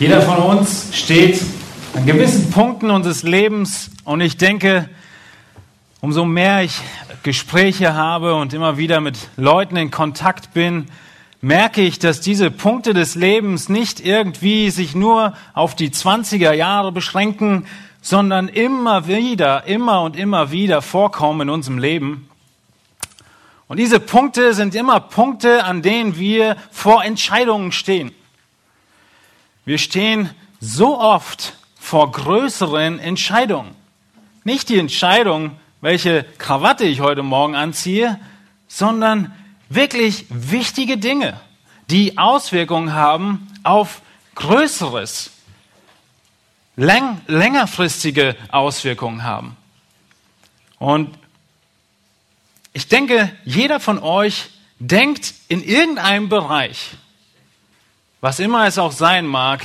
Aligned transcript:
Jeder 0.00 0.22
von 0.22 0.38
uns 0.38 0.88
steht 0.92 1.40
an 1.94 2.04
gewissen 2.04 2.50
Punkten 2.50 2.90
unseres 2.90 3.22
Lebens 3.22 3.92
und 4.02 4.20
ich 4.20 4.36
denke, 4.36 4.88
umso 6.00 6.24
mehr 6.24 6.64
ich 6.64 6.80
Gespräche 7.22 7.94
habe 7.94 8.34
und 8.34 8.52
immer 8.52 8.76
wieder 8.76 9.00
mit 9.00 9.16
Leuten 9.36 9.76
in 9.76 9.92
Kontakt 9.92 10.52
bin, 10.52 10.86
merke 11.40 11.80
ich, 11.80 12.00
dass 12.00 12.20
diese 12.20 12.50
Punkte 12.50 12.92
des 12.92 13.14
Lebens 13.14 13.68
nicht 13.68 14.04
irgendwie 14.04 14.70
sich 14.70 14.96
nur 14.96 15.34
auf 15.52 15.76
die 15.76 15.90
20er 15.90 16.52
Jahre 16.52 16.90
beschränken, 16.90 17.64
sondern 18.02 18.48
immer 18.48 19.06
wieder, 19.06 19.64
immer 19.68 20.02
und 20.02 20.16
immer 20.16 20.50
wieder 20.50 20.82
vorkommen 20.82 21.42
in 21.42 21.50
unserem 21.50 21.78
Leben. 21.78 22.28
Und 23.68 23.76
diese 23.76 24.00
Punkte 24.00 24.54
sind 24.54 24.74
immer 24.74 24.98
Punkte, 24.98 25.62
an 25.62 25.82
denen 25.82 26.18
wir 26.18 26.56
vor 26.72 27.04
Entscheidungen 27.04 27.70
stehen. 27.70 28.10
Wir 29.64 29.78
stehen 29.78 30.30
so 30.60 30.98
oft 31.00 31.54
vor 31.78 32.12
größeren 32.12 32.98
Entscheidungen. 32.98 33.74
Nicht 34.44 34.68
die 34.68 34.78
Entscheidung, 34.78 35.58
welche 35.80 36.24
Krawatte 36.38 36.84
ich 36.84 37.00
heute 37.00 37.22
Morgen 37.22 37.54
anziehe, 37.54 38.18
sondern 38.68 39.34
wirklich 39.68 40.26
wichtige 40.28 40.98
Dinge, 40.98 41.40
die 41.90 42.18
Auswirkungen 42.18 42.92
haben 42.92 43.46
auf 43.62 44.00
Größeres, 44.34 45.30
läng 46.76 47.20
längerfristige 47.26 48.36
Auswirkungen 48.50 49.22
haben. 49.22 49.56
Und 50.78 51.16
ich 52.72 52.88
denke, 52.88 53.30
jeder 53.44 53.78
von 53.78 53.98
euch 53.98 54.50
denkt 54.78 55.34
in 55.48 55.62
irgendeinem 55.62 56.28
Bereich, 56.28 56.90
was 58.24 58.40
immer 58.40 58.66
es 58.66 58.78
auch 58.78 58.92
sein 58.92 59.26
mag, 59.26 59.62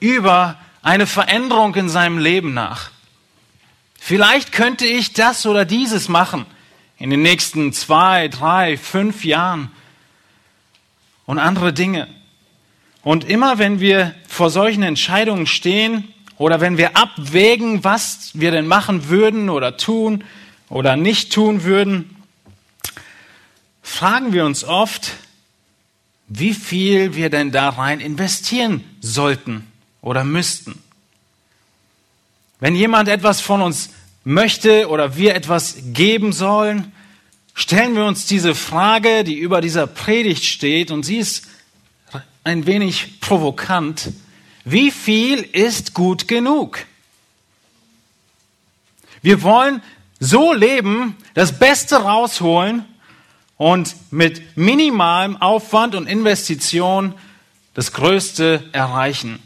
über 0.00 0.58
eine 0.82 1.06
Veränderung 1.06 1.76
in 1.76 1.88
seinem 1.88 2.18
Leben 2.18 2.52
nach. 2.52 2.90
Vielleicht 4.00 4.50
könnte 4.50 4.84
ich 4.84 5.12
das 5.12 5.46
oder 5.46 5.64
dieses 5.64 6.08
machen 6.08 6.44
in 6.98 7.10
den 7.10 7.22
nächsten 7.22 7.72
zwei, 7.72 8.26
drei, 8.26 8.76
fünf 8.76 9.24
Jahren 9.24 9.70
und 11.24 11.38
andere 11.38 11.72
Dinge. 11.72 12.08
Und 13.04 13.30
immer 13.30 13.60
wenn 13.60 13.78
wir 13.78 14.16
vor 14.26 14.50
solchen 14.50 14.82
Entscheidungen 14.82 15.46
stehen 15.46 16.12
oder 16.36 16.60
wenn 16.60 16.76
wir 16.76 16.96
abwägen, 16.96 17.84
was 17.84 18.32
wir 18.34 18.50
denn 18.50 18.66
machen 18.66 19.08
würden 19.08 19.48
oder 19.48 19.76
tun 19.76 20.24
oder 20.68 20.96
nicht 20.96 21.32
tun 21.32 21.62
würden, 21.62 22.16
fragen 23.84 24.32
wir 24.32 24.44
uns 24.46 24.64
oft, 24.64 25.12
wie 26.28 26.54
viel 26.54 27.14
wir 27.14 27.30
denn 27.30 27.52
da 27.52 27.68
rein 27.68 28.00
investieren 28.00 28.84
sollten 29.00 29.66
oder 30.00 30.24
müssten. 30.24 30.82
Wenn 32.60 32.74
jemand 32.74 33.08
etwas 33.08 33.40
von 33.40 33.60
uns 33.60 33.90
möchte 34.24 34.88
oder 34.88 35.16
wir 35.16 35.34
etwas 35.34 35.76
geben 35.92 36.32
sollen, 36.32 36.92
stellen 37.54 37.94
wir 37.94 38.04
uns 38.04 38.26
diese 38.26 38.54
Frage, 38.54 39.22
die 39.24 39.36
über 39.36 39.60
dieser 39.60 39.86
Predigt 39.86 40.44
steht, 40.44 40.90
und 40.90 41.04
sie 41.04 41.18
ist 41.18 41.46
ein 42.42 42.66
wenig 42.66 43.20
provokant. 43.20 44.12
Wie 44.64 44.90
viel 44.90 45.40
ist 45.40 45.94
gut 45.94 46.26
genug? 46.26 46.86
Wir 49.22 49.42
wollen 49.42 49.82
so 50.20 50.52
leben, 50.52 51.16
das 51.34 51.58
Beste 51.58 51.96
rausholen, 51.96 52.84
und 53.56 53.94
mit 54.10 54.56
minimalem 54.56 55.36
Aufwand 55.40 55.94
und 55.94 56.06
Investition 56.06 57.14
das 57.74 57.92
Größte 57.92 58.68
erreichen. 58.72 59.40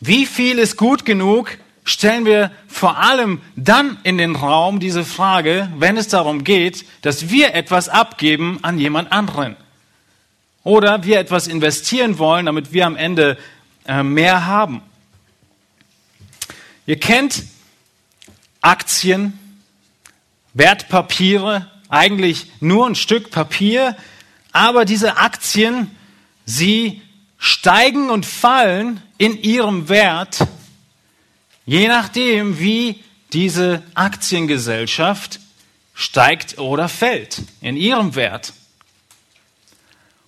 Wie 0.00 0.26
viel 0.26 0.58
ist 0.58 0.76
gut 0.76 1.04
genug, 1.04 1.58
stellen 1.84 2.24
wir 2.24 2.50
vor 2.66 2.98
allem 2.98 3.40
dann 3.56 3.98
in 4.02 4.18
den 4.18 4.36
Raum 4.36 4.80
diese 4.80 5.04
Frage, 5.04 5.70
wenn 5.78 5.96
es 5.96 6.08
darum 6.08 6.44
geht, 6.44 6.84
dass 7.02 7.30
wir 7.30 7.54
etwas 7.54 7.88
abgeben 7.88 8.58
an 8.62 8.78
jemand 8.78 9.12
anderen. 9.12 9.56
Oder 10.62 11.04
wir 11.04 11.18
etwas 11.18 11.46
investieren 11.46 12.18
wollen, 12.18 12.46
damit 12.46 12.72
wir 12.72 12.86
am 12.86 12.96
Ende 12.96 13.36
äh, 13.86 14.02
mehr 14.02 14.46
haben. 14.46 14.82
Ihr 16.86 16.98
kennt 16.98 17.44
Aktien, 18.62 19.38
Wertpapiere, 20.54 21.70
eigentlich 21.94 22.46
nur 22.60 22.86
ein 22.86 22.94
Stück 22.94 23.30
Papier, 23.30 23.96
aber 24.52 24.84
diese 24.84 25.16
Aktien, 25.16 25.90
sie 26.44 27.02
steigen 27.38 28.10
und 28.10 28.26
fallen 28.26 29.02
in 29.18 29.40
ihrem 29.42 29.88
Wert, 29.88 30.46
je 31.66 31.88
nachdem, 31.88 32.58
wie 32.58 33.02
diese 33.32 33.82
Aktiengesellschaft 33.94 35.40
steigt 35.94 36.58
oder 36.58 36.88
fällt 36.88 37.42
in 37.60 37.76
ihrem 37.76 38.14
Wert. 38.14 38.52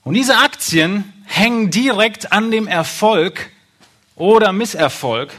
Und 0.03 0.15
diese 0.15 0.38
Aktien 0.38 1.12
hängen 1.25 1.71
direkt 1.71 2.32
an 2.32 2.50
dem 2.50 2.69
Erfolg 2.69 3.50
oder 4.15 4.53
Misserfolg 4.53 5.32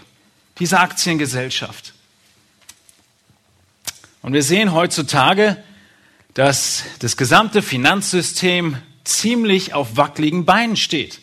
dieser 0.60 0.82
Aktiengesellschaft. 0.82 1.94
Und 4.22 4.34
wir 4.34 4.44
sehen 4.44 4.74
heutzutage, 4.74 5.64
dass 6.38 6.84
das 7.00 7.18
gesamte 7.18 7.64
Finanzsystem 7.64 8.78
ziemlich 9.04 9.74
auf 9.74 9.98
wackeligen 9.98 10.46
Beinen 10.46 10.76
steht. 10.76 11.20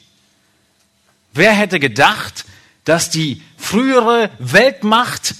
Wer 1.33 1.53
hätte 1.53 1.79
gedacht, 1.79 2.47
dass 2.85 3.11
die 3.11 3.41
frühere 3.57 4.31
Weltmacht, 4.41 5.37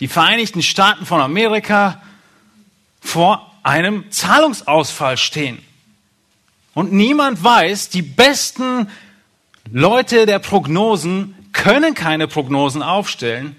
die 0.00 0.08
Vereinigten 0.08 0.60
Staaten 0.60 1.06
von 1.06 1.20
Amerika, 1.20 2.02
vor 3.00 3.48
einem 3.62 4.10
Zahlungsausfall 4.10 5.16
stehen? 5.18 5.62
Und 6.74 6.92
niemand 6.92 7.44
weiß, 7.44 7.90
die 7.90 8.02
besten 8.02 8.88
Leute 9.70 10.26
der 10.26 10.40
Prognosen 10.40 11.48
können 11.52 11.94
keine 11.94 12.26
Prognosen 12.26 12.82
aufstellen, 12.82 13.54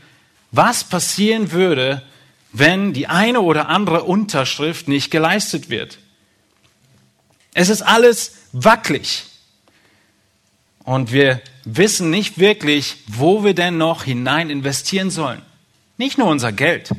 was 0.51 0.83
passieren 0.83 1.53
würde, 1.53 2.03
wenn 2.59 2.93
die 2.93 3.07
eine 3.07 3.41
oder 3.41 3.69
andere 3.69 4.03
Unterschrift 4.03 4.87
nicht 4.87 5.11
geleistet 5.11 5.69
wird. 5.69 5.99
Es 7.53 7.69
ist 7.69 7.81
alles 7.81 8.35
wackelig. 8.51 9.25
Und 10.83 11.11
wir 11.11 11.41
wissen 11.65 12.09
nicht 12.09 12.39
wirklich, 12.39 12.97
wo 13.07 13.43
wir 13.43 13.53
denn 13.53 13.77
noch 13.77 14.05
hinein 14.05 14.49
investieren 14.49 15.11
sollen. 15.11 15.41
Nicht 15.97 16.17
nur 16.17 16.27
unser 16.27 16.51
Geld, 16.51 16.91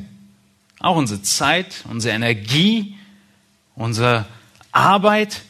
auch 0.79 0.95
unsere 0.95 1.21
Zeit, 1.23 1.83
unsere 1.89 2.13
Energie, 2.13 2.97
unsere 3.75 4.25
Arbeit. 4.71 5.41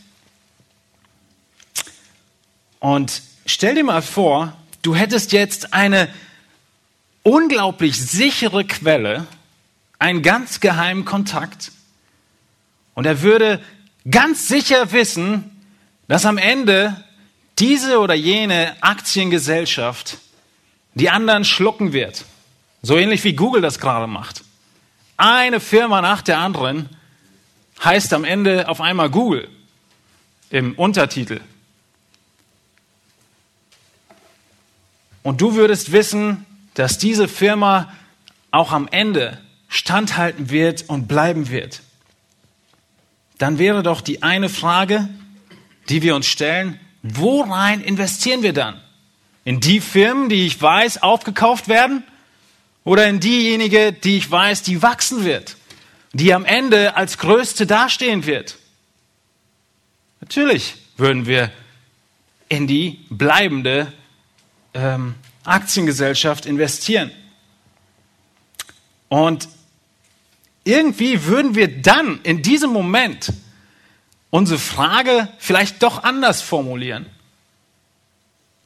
Und 2.80 3.22
stell 3.46 3.76
dir 3.76 3.84
mal 3.84 4.02
vor, 4.02 4.53
du 4.81 4.96
hättest 4.96 5.34
jetzt 5.34 5.74
eine 5.74 6.08
unglaublich 7.24 7.97
sichere 7.97 8.64
Quelle 8.64 9.28
einen 9.99 10.23
ganz 10.23 10.61
geheimen 10.61 11.05
Kontakt. 11.05 11.71
Und 12.95 13.05
er 13.05 13.21
würde 13.21 13.61
ganz 14.09 14.47
sicher 14.47 14.91
wissen, 14.91 15.63
dass 16.07 16.25
am 16.25 16.37
Ende 16.37 17.03
diese 17.59 17.99
oder 17.99 18.15
jene 18.15 18.81
Aktiengesellschaft 18.81 20.17
die 20.95 21.09
anderen 21.09 21.45
schlucken 21.45 21.93
wird. 21.93 22.25
So 22.81 22.97
ähnlich 22.97 23.23
wie 23.23 23.33
Google 23.33 23.61
das 23.61 23.79
gerade 23.79 24.07
macht. 24.07 24.43
Eine 25.17 25.59
Firma 25.59 26.01
nach 26.01 26.21
der 26.21 26.39
anderen 26.39 26.89
heißt 27.83 28.13
am 28.13 28.23
Ende 28.23 28.69
auf 28.69 28.81
einmal 28.81 29.09
Google 29.09 29.49
im 30.49 30.73
Untertitel. 30.75 31.41
Und 35.23 35.41
du 35.41 35.55
würdest 35.55 35.91
wissen, 35.91 36.45
dass 36.73 36.97
diese 36.97 37.28
Firma 37.28 37.93
auch 38.52 38.72
am 38.72 38.87
Ende 38.87 39.40
standhalten 39.69 40.49
wird 40.49 40.89
und 40.89 41.07
bleiben 41.07 41.49
wird, 41.49 41.81
dann 43.37 43.57
wäre 43.57 43.83
doch 43.83 44.01
die 44.01 44.21
eine 44.21 44.49
Frage, 44.49 45.07
die 45.87 46.01
wir 46.01 46.16
uns 46.16 46.27
stellen, 46.27 46.79
worein 47.01 47.81
investieren 47.81 48.43
wir 48.43 48.53
dann? 48.53 48.81
In 49.45 49.61
die 49.61 49.79
Firmen, 49.79 50.27
die 50.27 50.45
ich 50.45 50.61
weiß, 50.61 51.01
aufgekauft 51.01 51.67
werden? 51.67 52.03
Oder 52.83 53.07
in 53.07 53.19
diejenige, 53.19 53.93
die 53.93 54.17
ich 54.17 54.29
weiß, 54.29 54.63
die 54.63 54.81
wachsen 54.81 55.23
wird? 55.23 55.55
Die 56.11 56.33
am 56.33 56.43
Ende 56.43 56.95
als 56.97 57.17
größte 57.17 57.66
dastehen 57.66 58.25
wird? 58.25 58.57
Natürlich 60.21 60.75
würden 60.97 61.25
wir 61.25 61.51
in 62.49 62.67
die 62.67 63.05
bleibende 63.09 63.93
ähm, 64.73 65.16
Aktiengesellschaft 65.45 66.45
investieren. 66.45 67.11
Und 69.07 69.47
irgendwie 70.69 71.25
würden 71.25 71.55
wir 71.55 71.81
dann 71.81 72.21
in 72.21 72.41
diesem 72.41 72.71
Moment 72.71 73.33
unsere 74.29 74.59
Frage 74.59 75.27
vielleicht 75.39 75.81
doch 75.81 76.03
anders 76.03 76.41
formulieren. 76.41 77.07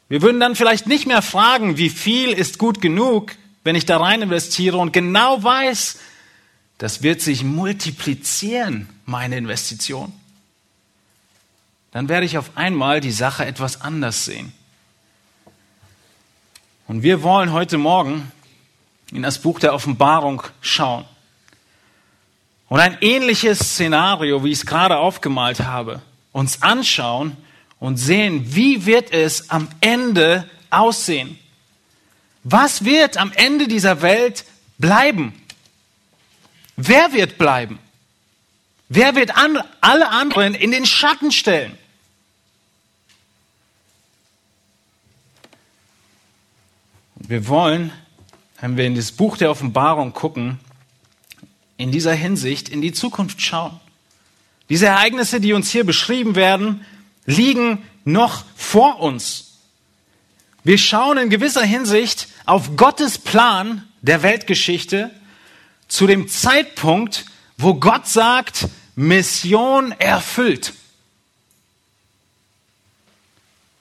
Wir 0.09 0.21
würden 0.21 0.39
dann 0.39 0.55
vielleicht 0.55 0.85
nicht 0.85 1.07
mehr 1.07 1.21
fragen, 1.21 1.77
wie 1.77 1.89
viel 1.89 2.31
ist 2.31 2.59
gut 2.59 2.81
genug, 2.81 3.35
wenn 3.63 3.75
ich 3.75 3.85
da 3.85 3.97
rein 3.97 4.21
investiere 4.21 4.77
und 4.77 4.91
genau 4.91 5.41
weiß, 5.41 5.99
das 6.77 7.01
wird 7.01 7.21
sich 7.21 7.43
multiplizieren, 7.43 8.89
meine 9.05 9.37
Investition. 9.37 10.11
Dann 11.91 12.09
werde 12.09 12.25
ich 12.25 12.37
auf 12.37 12.57
einmal 12.57 12.99
die 12.99 13.11
Sache 13.11 13.45
etwas 13.45 13.81
anders 13.81 14.25
sehen. 14.25 14.51
Und 16.87 17.01
wir 17.01 17.23
wollen 17.23 17.53
heute 17.53 17.77
Morgen 17.77 18.31
in 19.11 19.21
das 19.21 19.39
Buch 19.39 19.59
der 19.59 19.73
Offenbarung 19.73 20.43
schauen. 20.59 21.05
Und 22.69 22.79
ein 22.79 22.97
ähnliches 23.01 23.59
Szenario, 23.59 24.43
wie 24.43 24.51
ich 24.51 24.59
es 24.59 24.65
gerade 24.65 24.97
aufgemalt 24.97 25.59
habe, 25.61 26.01
uns 26.31 26.61
anschauen 26.61 27.37
und 27.79 27.97
sehen, 27.97 28.55
wie 28.55 28.85
wird 28.85 29.11
es 29.11 29.49
am 29.49 29.67
Ende 29.81 30.49
aussehen? 30.69 31.37
Was 32.43 32.83
wird 32.83 33.17
am 33.17 33.31
Ende 33.33 33.67
dieser 33.67 34.01
Welt 34.01 34.45
bleiben? 34.77 35.33
Wer 36.75 37.13
wird 37.13 37.37
bleiben? 37.37 37.79
Wer 38.89 39.15
wird 39.15 39.35
an, 39.35 39.59
alle 39.81 40.09
anderen 40.09 40.55
in 40.55 40.71
den 40.71 40.85
Schatten 40.85 41.31
stellen? 41.31 41.77
Wir 47.15 47.47
wollen, 47.47 47.93
wenn 48.59 48.75
wir 48.75 48.85
in 48.85 48.95
das 48.95 49.11
Buch 49.11 49.37
der 49.37 49.49
Offenbarung 49.49 50.13
gucken, 50.13 50.59
in 51.77 51.91
dieser 51.91 52.13
Hinsicht 52.13 52.69
in 52.69 52.81
die 52.81 52.93
Zukunft 52.93 53.41
schauen. 53.41 53.79
Diese 54.69 54.87
Ereignisse, 54.87 55.41
die 55.41 55.53
uns 55.53 55.71
hier 55.71 55.85
beschrieben 55.85 56.35
werden, 56.35 56.85
liegen 57.25 57.83
noch 58.05 58.45
vor 58.55 58.99
uns. 58.99 59.59
Wir 60.63 60.77
schauen 60.77 61.17
in 61.17 61.29
gewisser 61.29 61.63
Hinsicht 61.63 62.27
auf 62.45 62.75
Gottes 62.77 63.17
Plan 63.17 63.87
der 64.01 64.23
Weltgeschichte 64.23 65.11
zu 65.87 66.07
dem 66.07 66.27
Zeitpunkt, 66.27 67.25
wo 67.57 67.75
Gott 67.75 68.07
sagt, 68.07 68.67
Mission 68.95 69.91
erfüllt. 69.93 70.73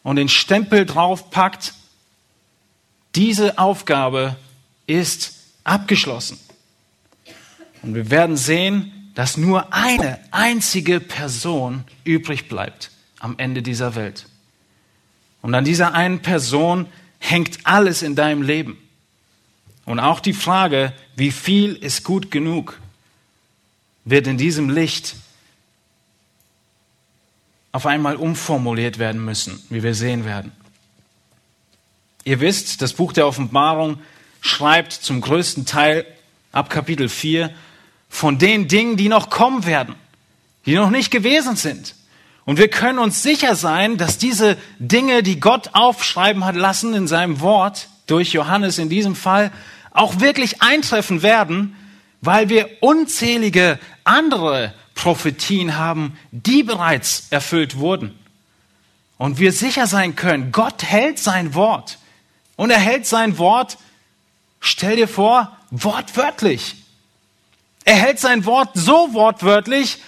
Und 0.03 0.17
den 0.17 0.29
Stempel 0.29 0.85
draufpackt, 0.85 1.75
diese 3.15 3.59
Aufgabe 3.59 4.37
ist 4.87 5.35
abgeschlossen. 5.65 6.39
Und 7.83 7.95
wir 7.95 8.11
werden 8.11 8.37
sehen, 8.37 9.11
dass 9.15 9.37
nur 9.37 9.73
eine 9.75 10.19
einzige 10.31 11.01
Person 11.01 11.85
übrig 12.05 12.49
bleibt 12.49 12.91
am 13.19 13.39
Ende 13.39 13.63
dieser 13.63 13.95
Welt. 13.95 14.27
Und 15.43 15.55
an 15.55 15.65
dieser 15.65 15.95
einen 15.95 16.21
Person 16.21 16.87
hängt 17.19 17.59
alles 17.65 18.03
in 18.03 18.15
deinem 18.15 18.43
Leben. 18.43 18.79
Und 19.85 19.99
auch 19.99 20.21
die 20.21 20.33
Frage, 20.33 20.93
wie 21.17 21.33
viel 21.33 21.75
ist 21.75 22.05
gut 22.05 22.31
genug, 22.31 22.81
wird 24.05 24.27
in 24.27 24.39
diesem 24.39 24.71
Licht 24.71 25.17
auf 27.73 27.87
einmal 27.87 28.17
umformuliert 28.17 28.99
werden 28.99 29.25
müssen, 29.25 29.61
wie 29.71 29.83
wir 29.83 29.95
sehen 29.95 30.25
werden. 30.25 30.53
Ihr 32.25 32.41
wisst, 32.41 32.83
das 32.83 32.93
Buch 32.93 33.13
der 33.13 33.27
Offenbarung 33.27 33.99
schreibt 34.41 34.93
zum 34.93 35.21
größten 35.21 35.67
Teil 35.67 36.07
ab 36.53 36.71
Kapitel 36.71 37.09
4 37.09 37.53
von 38.13 38.37
den 38.37 38.69
Dingen, 38.69 38.99
die 38.99 39.09
noch 39.09 39.31
kommen 39.31 39.65
werden, 39.65 39.95
die 40.67 40.75
noch 40.75 40.91
nicht 40.91 41.11
gewesen 41.11 41.57
sind. 41.57 41.95
Und 42.45 42.59
wir 42.59 42.69
können 42.69 42.99
uns 42.99 43.23
sicher 43.23 43.57
sein, 43.57 43.97
dass 43.97 44.19
diese 44.19 44.59
Dinge, 44.79 45.23
die 45.23 45.41
Gott 45.41 45.71
aufschreiben 45.73 46.45
hat 46.45 46.55
lassen 46.55 46.93
in 46.93 47.09
seinem 47.09 47.41
Wort, 47.41 47.89
durch 48.07 48.35
Johannes 48.35 48.77
in 48.77 48.91
diesem 48.91 49.17
Fall, 49.17 49.51
auch 49.93 50.21
wirklich 50.21 50.61
eintreffen 50.61 51.23
werden, 51.23 51.75
weil 52.21 52.51
wir 52.51 52.69
unzählige 52.81 53.79
andere 54.05 54.75
Prophetien 54.95 55.79
haben, 55.79 56.19
die 56.33 56.63
bereits 56.63 57.29
erfüllt 57.31 57.79
wurden. 57.79 58.15
Und 59.17 59.39
wir 59.39 59.53
sicher 59.53 59.87
sein 59.87 60.17
können, 60.17 60.53
Gott 60.53 60.83
hält 60.83 61.19
sein 61.19 61.55
Wort. 61.55 61.99
Und 62.57 62.71
er 62.71 62.79
hält 62.79 63.07
sein 63.07 63.39
Wort, 63.39 63.79
stell 64.61 64.97
dir 64.97 65.09
vor, 65.09 65.57
wortwörtlich. 65.71 66.82
Er 67.85 67.97
hält 67.97 68.21
sein 68.21 68.45
Wort 68.45 68.71
so 68.75 69.13
wortwörtlich, 69.13 69.99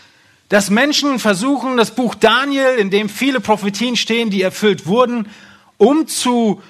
dass 0.48 0.70
Menschen 0.70 1.18
versuchen, 1.18 1.76
das 1.76 1.94
Buch 1.94 2.14
Daniel, 2.14 2.76
in 2.78 2.90
dem 2.90 3.08
viele 3.08 3.40
Prophetien 3.40 3.96
stehen, 3.96 4.30
die 4.30 4.42
erfüllt 4.42 4.86
wurden, 4.86 5.28
umzudeuten, 5.78 6.62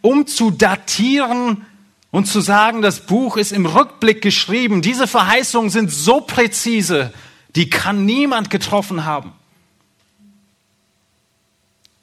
umzudatieren 0.00 1.64
und 2.10 2.26
zu 2.26 2.40
sagen, 2.40 2.82
das 2.82 3.06
Buch 3.06 3.36
ist 3.36 3.52
im 3.52 3.66
Rückblick 3.66 4.22
geschrieben. 4.22 4.82
Diese 4.82 5.06
Verheißungen 5.06 5.70
sind 5.70 5.92
so 5.92 6.20
präzise, 6.22 7.12
die 7.54 7.70
kann 7.70 8.04
niemand 8.04 8.50
getroffen 8.50 9.04
haben. 9.04 9.32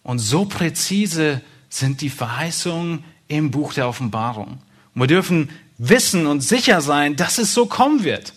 Und 0.04 0.19
so 0.19 0.46
präzise 0.46 1.42
sind 1.69 2.00
die 2.00 2.10
Verheißungen 2.10 3.04
im 3.28 3.52
Buch 3.52 3.74
der 3.74 3.90
Offenbarung. 3.90 4.60
Und 4.96 5.02
wir 5.02 5.08
dürfen 5.08 5.50
wissen 5.78 6.28
und 6.28 6.42
sicher 6.42 6.82
sein, 6.82 7.16
dass 7.16 7.38
es 7.38 7.54
so 7.54 7.66
kommen 7.66 8.04
wird. 8.04 8.34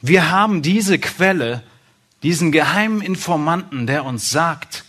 Wir 0.00 0.30
haben 0.30 0.62
diese 0.62 0.98
Quelle, 0.98 1.62
diesen 2.22 2.52
geheimen 2.52 3.02
Informanten, 3.02 3.86
der 3.86 4.04
uns 4.04 4.30
sagt, 4.30 4.84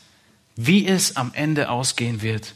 wie 0.56 0.88
es 0.88 1.16
am 1.16 1.32
Ende 1.34 1.70
ausgehen 1.70 2.22
wird. 2.22 2.56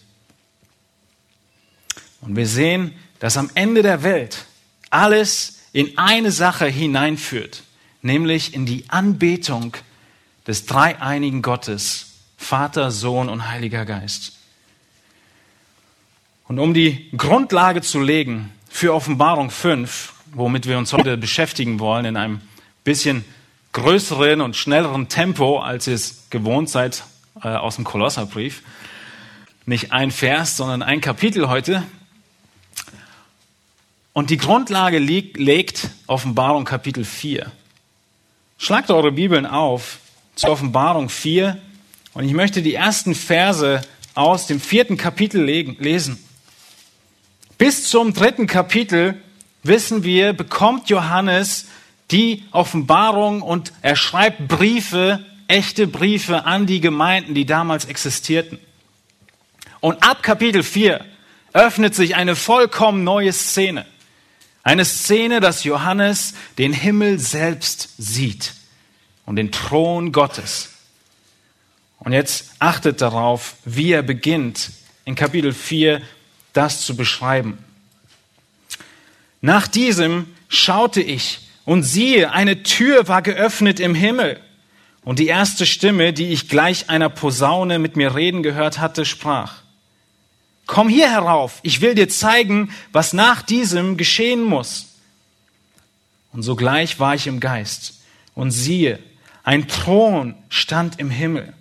Und 2.22 2.36
wir 2.36 2.48
sehen, 2.48 2.94
dass 3.20 3.38
am 3.38 3.50
Ende 3.56 3.82
der 3.82 4.04
Welt 4.04 4.46
alles 4.90 5.60
in 5.74 5.98
eine 5.98 6.32
Sache 6.32 6.68
hineinführt, 6.68 7.64
nämlich 8.02 8.54
in 8.54 8.66
die 8.66 8.86
Anbetung 8.90 9.76
des 10.48 10.66
dreieinigen 10.66 11.42
Gottes, 11.42 12.08
Vater, 12.38 12.92
Sohn 12.92 13.30
und 13.30 13.50
Heiliger 13.50 13.86
Geist. 13.86 14.34
Und 16.48 16.60
um 16.60 16.74
die 16.74 17.10
Grundlage 17.18 17.82
zu 17.82 18.00
legen 18.00 18.52
für 18.76 18.94
Offenbarung 18.94 19.52
5, 19.52 20.12
womit 20.34 20.68
wir 20.68 20.78
uns 20.78 20.92
heute 20.92 21.16
beschäftigen 21.16 21.80
wollen, 21.80 22.04
in 22.04 22.18
einem 22.18 22.42
bisschen 22.84 23.24
größeren 23.72 24.42
und 24.42 24.58
schnelleren 24.58 25.08
Tempo, 25.08 25.60
als 25.60 25.88
ihr 25.88 25.94
es 25.94 26.26
gewohnt 26.30 26.70
seid 26.70 27.06
äh, 27.42 27.48
aus 27.48 27.76
dem 27.76 27.86
Kolosserbrief. 27.86 28.64
Nicht 29.66 29.94
ein 29.94 30.12
Vers, 30.12 30.58
sondern 30.58 30.84
ein 30.84 31.00
Kapitel 31.00 31.48
heute. 31.48 31.84
Und 34.12 34.30
die 34.30 34.36
Grundlage 34.36 35.00
liegt, 35.00 35.38
legt 35.38 35.90
Offenbarung 36.08 36.66
Kapitel 36.66 37.06
4. 37.06 37.50
Schlagt 38.58 38.92
eure 38.92 39.14
Bibeln 39.14 39.46
auf 39.46 40.00
zur 40.36 40.50
Offenbarung 40.50 41.08
4 41.08 41.58
und 42.14 42.26
ich 42.26 42.34
möchte 42.34 42.62
die 42.62 42.74
ersten 42.74 43.16
Verse 43.16 43.82
aus 44.16 44.48
dem 44.48 44.60
vierten 44.60 44.98
Kapitel 44.98 45.42
lesen. 45.42 46.22
Bis 47.58 47.90
zum 47.90 48.14
dritten 48.14 48.48
Kapitel 48.48 49.22
wissen 49.64 50.04
wir, 50.04 50.34
bekommt 50.34 50.90
Johannes 50.90 51.68
die 52.12 52.44
Offenbarung 52.52 53.42
und 53.42 53.72
er 53.82 53.96
schreibt 53.96 54.48
Briefe, 54.48 55.26
echte 55.48 55.88
Briefe 55.88 56.46
an 56.46 56.66
die 56.66 56.82
Gemeinden, 56.82 57.34
die 57.34 57.46
damals 57.46 57.86
existierten. 57.86 58.60
Und 59.80 60.04
ab 60.04 60.22
Kapitel 60.22 60.64
4 60.64 61.04
öffnet 61.54 61.96
sich 61.96 62.16
eine 62.16 62.36
vollkommen 62.36 63.04
neue 63.04 63.32
Szene. 63.32 63.86
Eine 64.64 64.84
Szene, 64.84 65.40
dass 65.40 65.64
Johannes 65.64 66.34
den 66.58 66.74
Himmel 66.74 67.20
selbst 67.20 67.90
sieht 67.98 68.54
und 69.26 69.38
den 69.38 69.52
Thron 69.52 70.12
Gottes. 70.12 70.72
Und 72.00 72.12
jetzt 72.12 72.52
achtet 72.60 73.02
darauf, 73.02 73.56
wie 73.64 73.92
er 73.92 74.02
beginnt, 74.02 74.72
in 75.06 75.16
Kapitel 75.16 75.54
4 75.54 76.02
das 76.56 76.82
zu 76.82 76.96
beschreiben. 76.96 77.58
Nach 79.42 79.68
diesem 79.68 80.28
schaute 80.48 81.02
ich 81.02 81.40
und 81.66 81.84
siehe, 81.84 82.32
eine 82.32 82.64
Tür 82.64 83.08
war 83.08 83.22
geöffnet 83.22 83.80
im 83.80 83.94
Himmel. 83.94 84.40
Und 85.04 85.20
die 85.20 85.28
erste 85.28 85.68
Stimme, 85.68 86.14
die 86.14 86.30
ich 86.30 86.50
gleich 86.50 86.90
einer 86.90 87.10
Posaune 87.10 87.78
mit 87.78 87.96
mir 87.96 88.16
reden 88.16 88.42
gehört 88.42 88.80
hatte, 88.80 89.06
sprach, 89.06 89.62
Komm 90.68 90.90
hier 90.90 91.12
herauf, 91.12 91.60
ich 91.62 91.82
will 91.82 91.94
dir 91.94 92.10
zeigen, 92.10 92.72
was 92.92 93.14
nach 93.14 93.44
diesem 93.44 93.98
geschehen 93.98 94.44
muss. 94.44 94.96
Und 96.32 96.42
sogleich 96.42 97.00
war 97.00 97.14
ich 97.14 97.28
im 97.28 97.40
Geist 97.40 98.02
und 98.34 98.50
siehe, 98.50 99.00
ein 99.44 99.68
Thron 99.68 100.34
stand 100.50 101.00
im 101.00 101.12
Himmel 101.12 101.54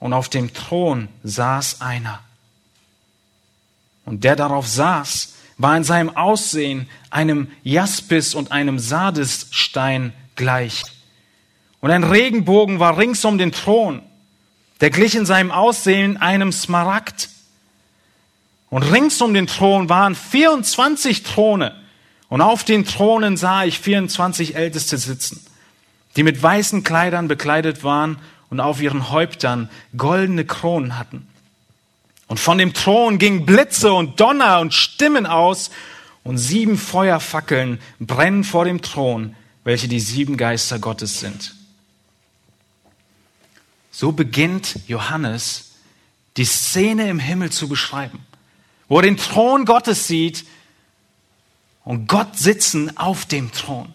und 0.00 0.12
auf 0.12 0.28
dem 0.28 0.52
Thron 0.52 1.08
saß 1.22 1.80
einer. 1.80 2.20
Und 4.08 4.24
der 4.24 4.36
darauf 4.36 4.66
saß, 4.66 5.34
war 5.58 5.76
in 5.76 5.84
seinem 5.84 6.16
Aussehen 6.16 6.88
einem 7.10 7.48
Jaspis 7.62 8.34
und 8.34 8.52
einem 8.52 8.78
Sardisstein 8.78 10.14
gleich. 10.34 10.82
Und 11.80 11.90
ein 11.90 12.04
Regenbogen 12.04 12.80
war 12.80 12.96
rings 12.96 13.22
um 13.26 13.36
den 13.36 13.52
Thron. 13.52 14.00
Der 14.80 14.88
glich 14.88 15.14
in 15.14 15.26
seinem 15.26 15.50
Aussehen 15.50 16.16
einem 16.16 16.52
Smaragd. 16.52 17.28
Und 18.70 18.82
rings 18.82 19.20
um 19.20 19.34
den 19.34 19.46
Thron 19.46 19.90
waren 19.90 20.14
24 20.14 21.22
Throne. 21.22 21.76
Und 22.30 22.40
auf 22.40 22.64
den 22.64 22.86
Thronen 22.86 23.36
sah 23.36 23.64
ich 23.64 23.78
24 23.78 24.56
Älteste 24.56 24.96
sitzen, 24.96 25.44
die 26.16 26.22
mit 26.22 26.42
weißen 26.42 26.82
Kleidern 26.82 27.28
bekleidet 27.28 27.84
waren 27.84 28.16
und 28.48 28.60
auf 28.60 28.80
ihren 28.80 29.10
Häuptern 29.10 29.68
goldene 29.94 30.46
Kronen 30.46 30.98
hatten. 30.98 31.28
Und 32.28 32.38
von 32.38 32.58
dem 32.58 32.72
Thron 32.72 33.18
gingen 33.18 33.44
Blitze 33.44 33.92
und 33.92 34.20
Donner 34.20 34.60
und 34.60 34.72
Stimmen 34.72 35.26
aus, 35.26 35.70
und 36.28 36.36
sieben 36.36 36.76
Feuerfackeln 36.76 37.80
brennen 38.00 38.44
vor 38.44 38.66
dem 38.66 38.82
Thron, 38.82 39.34
welche 39.64 39.88
die 39.88 39.98
sieben 39.98 40.36
Geister 40.36 40.78
Gottes 40.78 41.20
sind. 41.20 41.54
So 43.90 44.12
beginnt 44.12 44.78
Johannes 44.86 45.70
die 46.36 46.44
Szene 46.44 47.08
im 47.08 47.18
Himmel 47.18 47.50
zu 47.50 47.66
beschreiben, 47.66 48.20
wo 48.88 48.98
er 48.98 49.02
den 49.02 49.16
Thron 49.16 49.64
Gottes 49.64 50.06
sieht 50.06 50.44
und 51.82 52.08
Gott 52.08 52.36
sitzen 52.36 52.94
auf 52.98 53.24
dem 53.24 53.50
Thron. 53.50 53.94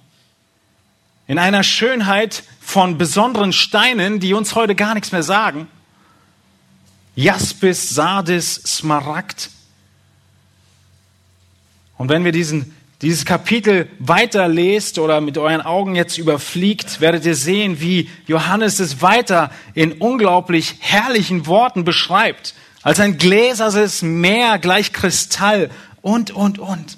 In 1.27 1.37
einer 1.37 1.63
Schönheit 1.63 2.43
von 2.59 2.97
besonderen 2.97 3.53
Steinen, 3.53 4.19
die 4.19 4.33
uns 4.33 4.55
heute 4.55 4.73
gar 4.73 4.95
nichts 4.95 5.11
mehr 5.11 5.23
sagen. 5.23 5.67
Jaspis, 7.15 7.89
Sardis, 7.89 8.55
Smaragd. 8.65 9.49
Und 11.97 12.09
wenn 12.09 12.25
wir 12.25 12.31
diesen, 12.31 12.75
dieses 13.01 13.25
Kapitel 13.25 13.87
weiterlest 13.99 14.97
oder 14.97 15.21
mit 15.21 15.37
euren 15.37 15.61
Augen 15.61 15.95
jetzt 15.95 16.17
überfliegt, 16.17 17.01
werdet 17.01 17.25
ihr 17.25 17.35
sehen, 17.35 17.79
wie 17.79 18.09
Johannes 18.25 18.79
es 18.79 19.01
weiter 19.01 19.51
in 19.73 19.93
unglaublich 19.93 20.75
herrlichen 20.79 21.45
Worten 21.45 21.83
beschreibt. 21.83 22.55
Als 22.81 22.99
ein 22.99 23.17
gläsernes 23.17 24.01
Meer 24.01 24.57
gleich 24.59 24.91
Kristall 24.91 25.69
und, 26.01 26.31
und, 26.31 26.59
und. 26.59 26.97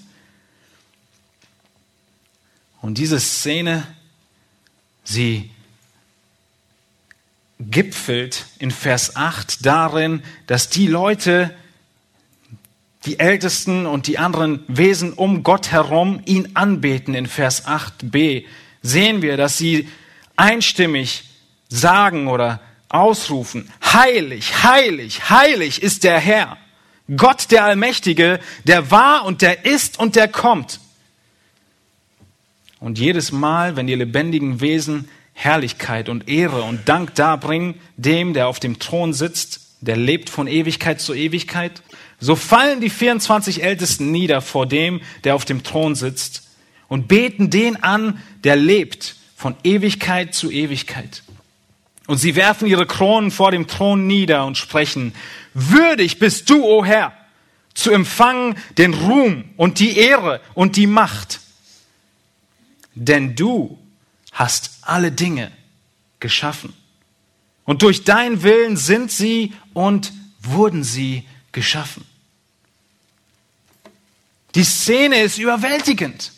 Und 2.81 2.97
diese 2.97 3.19
Szene, 3.19 3.85
sie 5.03 5.51
gipfelt 7.59 8.45
in 8.59 8.71
Vers 8.71 9.15
8 9.15 9.65
darin, 9.65 10.23
dass 10.47 10.69
die 10.69 10.87
Leute, 10.87 11.55
die 13.05 13.19
Ältesten 13.19 13.85
und 13.85 14.07
die 14.07 14.17
anderen 14.17 14.63
Wesen 14.67 15.13
um 15.13 15.43
Gott 15.43 15.71
herum 15.71 16.21
ihn 16.25 16.49
anbeten. 16.55 17.13
In 17.13 17.27
Vers 17.27 17.65
8b 17.65 18.45
sehen 18.81 19.21
wir, 19.21 19.37
dass 19.37 19.57
sie 19.57 19.87
einstimmig 20.35 21.23
sagen 21.69 22.27
oder 22.27 22.59
ausrufen, 22.89 23.71
heilig, 23.83 24.63
heilig, 24.63 25.29
heilig 25.29 25.81
ist 25.81 26.03
der 26.03 26.19
Herr, 26.19 26.57
Gott 27.15 27.51
der 27.51 27.65
Allmächtige, 27.65 28.39
der 28.63 28.91
war 28.91 29.25
und 29.25 29.41
der 29.41 29.65
ist 29.65 29.99
und 29.99 30.15
der 30.15 30.27
kommt. 30.27 30.79
Und 32.79 32.99
jedes 32.99 33.31
Mal, 33.31 33.75
wenn 33.75 33.87
die 33.87 33.95
lebendigen 33.95 34.61
Wesen 34.61 35.09
Herrlichkeit 35.37 36.09
und 36.09 36.27
Ehre 36.27 36.63
und 36.63 36.87
Dank 36.89 37.13
darbringen, 37.13 37.75
dem, 37.97 38.33
der 38.33 38.47
auf 38.47 38.59
dem 38.59 38.79
Thron 38.79 39.13
sitzt, 39.13 39.59
der 39.81 39.97
lebt 39.97 40.29
von 40.29 40.47
Ewigkeit 40.47 40.99
zu 41.01 41.13
Ewigkeit, 41.13 41.83
so 42.19 42.35
fallen 42.35 42.79
die 42.79 42.89
24 42.89 43.61
Ältesten 43.61 44.11
nieder 44.11 44.41
vor 44.41 44.65
dem, 44.65 45.01
der 45.25 45.35
auf 45.35 45.45
dem 45.45 45.61
Thron 45.63 45.93
sitzt 45.93 46.47
und 46.87 47.07
beten 47.07 47.49
den 47.49 47.83
an, 47.83 48.23
der 48.43 48.55
lebt 48.55 49.17
von 49.35 49.55
Ewigkeit 49.63 50.33
zu 50.33 50.49
Ewigkeit. 50.49 51.21
Und 52.07 52.17
sie 52.17 52.35
werfen 52.35 52.67
ihre 52.67 52.85
Kronen 52.85 53.29
vor 53.29 53.51
dem 53.51 53.67
Thron 53.67 54.07
nieder 54.07 54.45
und 54.45 54.57
sprechen, 54.57 55.13
würdig 55.53 56.17
bist 56.17 56.49
du, 56.49 56.63
o 56.63 56.85
Herr, 56.85 57.13
zu 57.73 57.91
empfangen 57.91 58.55
den 58.77 58.93
Ruhm 58.93 59.43
und 59.57 59.79
die 59.79 59.97
Ehre 59.97 60.39
und 60.53 60.77
die 60.77 60.87
Macht. 60.87 61.41
Denn 62.95 63.35
du 63.35 63.77
hast 64.35 64.79
alle 64.81 65.11
Dinge 65.11 65.51
geschaffen. 66.19 66.73
Und 67.63 67.81
durch 67.81 68.03
deinen 68.03 68.43
Willen 68.43 68.77
sind 68.77 69.09
sie 69.09 69.53
und 69.73 70.13
wurden 70.41 70.83
sie 70.83 71.23
geschaffen. 71.51 72.05
Die 74.53 74.63
Szene 74.63 75.21
ist 75.21 75.39
überwältigend. 75.39 76.31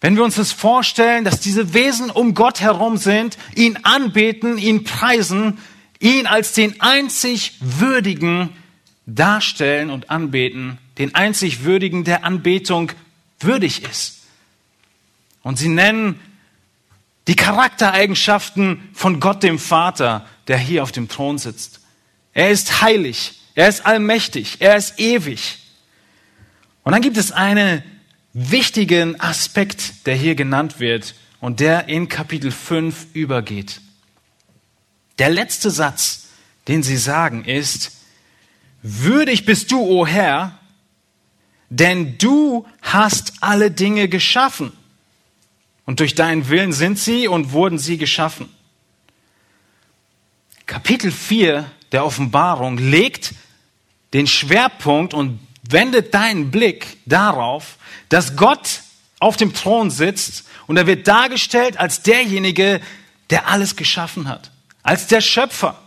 Wenn 0.00 0.16
wir 0.16 0.24
uns 0.24 0.34
das 0.34 0.52
vorstellen, 0.52 1.24
dass 1.24 1.40
diese 1.40 1.72
Wesen 1.72 2.10
um 2.10 2.34
Gott 2.34 2.60
herum 2.60 2.98
sind, 2.98 3.38
ihn 3.54 3.78
anbeten, 3.84 4.58
ihn 4.58 4.84
preisen, 4.84 5.58
ihn 5.98 6.26
als 6.26 6.52
den 6.52 6.80
einzig 6.80 7.54
Würdigen 7.60 8.50
darstellen 9.06 9.90
und 9.90 10.10
anbeten, 10.10 10.78
den 10.98 11.14
einzig 11.14 11.64
Würdigen, 11.64 12.04
der 12.04 12.24
Anbetung 12.24 12.92
würdig 13.40 13.84
ist. 13.84 14.24
Und 15.42 15.58
sie 15.58 15.68
nennen 15.68 16.20
die 17.26 17.36
Charaktereigenschaften 17.36 18.88
von 18.92 19.20
Gott 19.20 19.42
dem 19.42 19.58
Vater, 19.58 20.26
der 20.48 20.58
hier 20.58 20.82
auf 20.82 20.92
dem 20.92 21.08
Thron 21.08 21.38
sitzt. 21.38 21.80
Er 22.32 22.50
ist 22.50 22.82
heilig, 22.82 23.40
er 23.54 23.68
ist 23.68 23.86
allmächtig, 23.86 24.56
er 24.60 24.76
ist 24.76 24.98
ewig. 24.98 25.58
Und 26.82 26.92
dann 26.92 27.02
gibt 27.02 27.16
es 27.16 27.32
einen 27.32 27.82
wichtigen 28.32 29.18
Aspekt, 29.20 30.06
der 30.06 30.16
hier 30.16 30.34
genannt 30.34 30.80
wird 30.80 31.14
und 31.40 31.60
der 31.60 31.88
in 31.88 32.08
Kapitel 32.08 32.50
5 32.50 33.14
übergeht. 33.14 33.80
Der 35.18 35.30
letzte 35.30 35.70
Satz, 35.70 36.26
den 36.68 36.82
sie 36.82 36.96
sagen, 36.96 37.44
ist, 37.44 37.92
würdig 38.82 39.46
bist 39.46 39.70
du, 39.70 39.80
o 39.80 40.06
Herr, 40.06 40.58
denn 41.70 42.18
du 42.18 42.66
hast 42.82 43.34
alle 43.40 43.70
Dinge 43.70 44.08
geschaffen 44.08 44.72
und 45.86 46.00
durch 46.00 46.14
deinen 46.14 46.48
Willen 46.48 46.72
sind 46.72 46.98
sie 46.98 47.28
und 47.28 47.52
wurden 47.52 47.78
sie 47.78 47.98
geschaffen. 47.98 48.48
Kapitel 50.66 51.10
4 51.10 51.70
der 51.92 52.04
Offenbarung 52.04 52.78
legt 52.78 53.34
den 54.12 54.26
Schwerpunkt 54.26 55.14
und 55.14 55.38
wendet 55.68 56.14
deinen 56.14 56.50
Blick 56.50 56.98
darauf, 57.06 57.76
dass 58.08 58.36
Gott 58.36 58.80
auf 59.20 59.36
dem 59.36 59.54
Thron 59.54 59.90
sitzt 59.90 60.44
und 60.66 60.76
er 60.76 60.86
wird 60.86 61.06
dargestellt 61.06 61.78
als 61.78 62.02
derjenige, 62.02 62.80
der 63.30 63.48
alles 63.48 63.76
geschaffen 63.76 64.28
hat, 64.28 64.50
als 64.82 65.06
der 65.06 65.20
Schöpfer. 65.20 65.80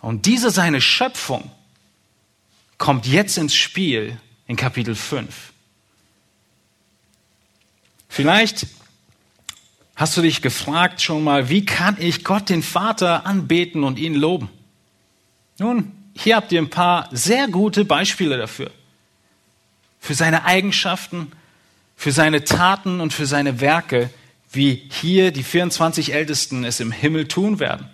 Und 0.00 0.26
diese 0.26 0.50
seine 0.50 0.80
Schöpfung 0.80 1.50
kommt 2.78 3.06
jetzt 3.06 3.36
ins 3.36 3.54
Spiel 3.54 4.18
in 4.46 4.56
Kapitel 4.56 4.94
5. 4.94 5.52
Vielleicht 8.10 8.66
hast 9.94 10.16
du 10.16 10.20
dich 10.20 10.42
gefragt 10.42 11.00
schon 11.00 11.22
mal, 11.22 11.48
wie 11.48 11.64
kann 11.64 11.96
ich 12.00 12.24
Gott 12.24 12.48
den 12.48 12.64
Vater 12.64 13.24
anbeten 13.24 13.84
und 13.84 14.00
ihn 14.00 14.14
loben? 14.14 14.50
Nun, 15.58 15.92
hier 16.14 16.34
habt 16.34 16.50
ihr 16.50 16.60
ein 16.60 16.70
paar 16.70 17.08
sehr 17.12 17.46
gute 17.46 17.84
Beispiele 17.84 18.36
dafür. 18.36 18.72
Für 20.00 20.14
seine 20.14 20.44
Eigenschaften, 20.44 21.30
für 21.96 22.10
seine 22.10 22.42
Taten 22.42 23.00
und 23.00 23.12
für 23.12 23.26
seine 23.26 23.60
Werke, 23.60 24.10
wie 24.50 24.88
hier 24.90 25.30
die 25.30 25.44
24 25.44 26.12
Ältesten 26.12 26.64
es 26.64 26.80
im 26.80 26.90
Himmel 26.90 27.28
tun 27.28 27.60
werden. 27.60 27.88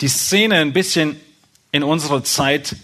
Die 0.00 0.08
Szene 0.08 0.56
ein 0.56 0.72
bisschen 0.72 1.20
in 1.72 1.82
unsere 1.82 2.22
Zeit 2.22 2.76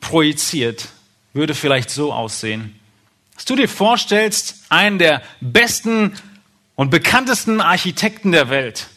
projiziert, 0.00 0.90
würde 1.32 1.56
vielleicht 1.56 1.90
so 1.90 2.12
aussehen. 2.12 2.78
Dass 3.34 3.44
du 3.44 3.56
dir 3.56 3.68
vorstellst, 3.68 4.64
einen 4.68 4.98
der 4.98 5.22
besten 5.40 6.16
und 6.76 6.90
bekanntesten 6.90 7.60
Architekten 7.60 8.32
der 8.32 8.48
Welt, 8.50 8.88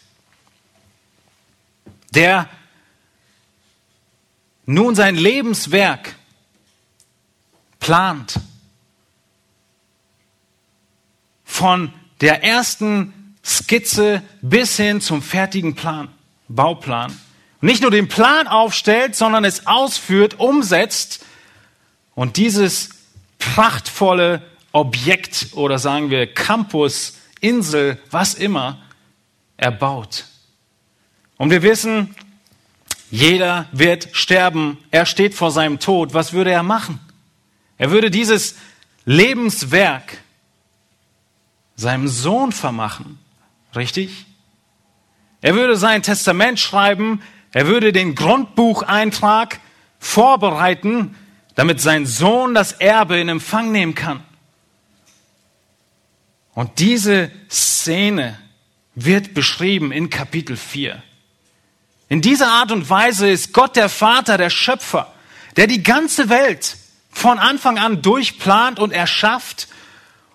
der 2.11 2.49
nun 4.65 4.95
sein 4.95 5.15
Lebenswerk 5.15 6.15
plant, 7.79 8.39
von 11.45 11.91
der 12.21 12.43
ersten 12.43 13.35
Skizze 13.43 14.21
bis 14.41 14.75
hin 14.77 15.01
zum 15.01 15.21
fertigen 15.21 15.75
Plan, 15.75 16.09
Bauplan. 16.47 17.11
Und 17.61 17.67
nicht 17.67 17.81
nur 17.81 17.89
den 17.89 18.07
Plan 18.07 18.47
aufstellt, 18.47 19.15
sondern 19.15 19.45
es 19.45 19.65
ausführt, 19.65 20.39
umsetzt 20.39 21.25
und 22.13 22.37
dieses 22.37 22.89
prachtvolle 23.39 24.41
Objekt 24.71 25.47
oder 25.53 25.79
sagen 25.79 26.09
wir 26.09 26.33
Campus, 26.33 27.17
Insel, 27.39 27.99
was 28.09 28.33
immer 28.33 28.81
erbaut. 29.57 30.25
Und 31.37 31.51
wir 31.51 31.61
wissen, 31.61 32.15
jeder 33.09 33.67
wird 33.71 34.09
sterben. 34.11 34.77
Er 34.91 35.05
steht 35.05 35.33
vor 35.33 35.51
seinem 35.51 35.79
Tod. 35.79 36.13
Was 36.13 36.33
würde 36.33 36.51
er 36.51 36.63
machen? 36.63 36.99
Er 37.77 37.91
würde 37.91 38.11
dieses 38.11 38.55
Lebenswerk 39.05 40.17
seinem 41.75 42.07
Sohn 42.07 42.51
vermachen. 42.51 43.19
Richtig? 43.75 44.25
Er 45.41 45.55
würde 45.55 45.77
sein 45.77 46.01
Testament 46.01 46.59
schreiben, 46.59 47.21
er 47.51 47.67
würde 47.67 47.93
den 47.93 48.15
Grundbucheintrag 48.15 49.59
vorbereiten, 49.99 51.15
damit 51.57 51.81
sein 51.81 52.05
Sohn 52.05 52.53
das 52.53 52.71
Erbe 52.73 53.17
in 53.17 53.29
Empfang 53.29 53.71
nehmen 53.71 53.95
kann. 53.95 54.23
Und 56.53 56.77
diese 56.77 57.31
Szene 57.49 58.37
wird 58.93 59.33
beschrieben 59.33 59.91
in 59.91 60.11
Kapitel 60.11 60.55
4. 60.55 61.01
In 62.09 62.21
dieser 62.21 62.47
Art 62.47 62.71
und 62.71 62.87
Weise 62.91 63.27
ist 63.27 63.53
Gott 63.53 63.75
der 63.75 63.89
Vater, 63.89 64.37
der 64.37 64.51
Schöpfer, 64.51 65.11
der 65.55 65.65
die 65.65 65.81
ganze 65.81 66.29
Welt 66.29 66.77
von 67.09 67.39
Anfang 67.39 67.79
an 67.79 68.03
durchplant 68.03 68.77
und 68.77 68.91
erschafft. 68.91 69.67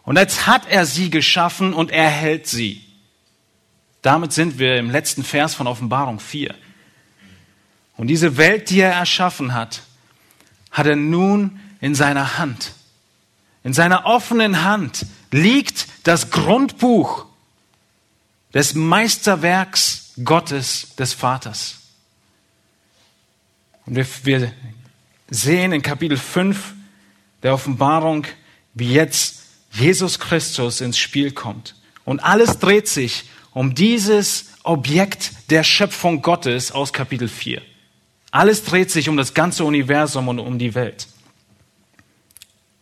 Und 0.03 0.19
jetzt 0.19 0.49
hat 0.49 0.69
er 0.69 0.87
sie 0.87 1.09
geschaffen 1.09 1.73
und 1.73 1.93
er 1.93 2.09
hält 2.11 2.49
sie. 2.49 2.85
Damit 4.03 4.33
sind 4.33 4.59
wir 4.59 4.77
im 4.77 4.91
letzten 4.91 5.23
Vers 5.23 5.55
von 5.55 5.69
Offenbarung 5.69 6.19
4. 6.19 6.53
Und 7.97 8.09
diese 8.09 8.37
Welt, 8.37 8.71
die 8.71 8.81
er 8.81 8.93
erschaffen 8.93 9.55
hat, 9.55 9.83
hat 10.73 10.87
er 10.87 10.97
nun 10.97 11.61
in 11.81 11.95
seiner 11.95 12.39
Hand. 12.39 12.73
In 13.63 13.73
seiner 13.73 14.07
offenen 14.07 14.65
Hand 14.65 15.07
liegt 15.31 15.87
das 16.03 16.31
Grundbuch 16.31 17.27
des 18.53 18.75
Meisterwerks 18.75 20.15
Gottes, 20.25 20.95
des 20.97 21.13
Vaters. 21.13 21.79
Und 23.87 23.97
wir, 23.97 24.07
wir 24.25 24.53
sehen 25.31 25.73
in 25.73 25.83
Kapitel 25.83 26.17
5 26.17 26.75
der 27.43 27.55
Offenbarung, 27.55 28.27
wie 28.75 28.93
jetzt 28.93 29.43
Jesus 29.73 30.19
Christus 30.19 30.81
ins 30.81 30.99
Spiel 30.99 31.33
kommt. 31.33 31.75
Und 32.05 32.21
alles 32.21 32.59
dreht 32.59 32.89
sich 32.89 33.25
um 33.53 33.75
dieses 33.75 34.53
Objekt 34.63 35.33
der 35.51 35.65
Schöpfung 35.65 36.23
Gottes 36.23 36.73
aus 36.73 36.93
Kapitel 36.93 37.29
4. 37.29 37.63
Alles 38.33 38.65
dreht 38.65 38.91
sich 38.91 39.11
um 39.11 39.19
das 39.19 39.35
ganze 39.35 39.63
Universum 39.63 40.27
und 40.27 40.39
um 40.39 40.59
die 40.59 40.75
Welt. 40.75 41.07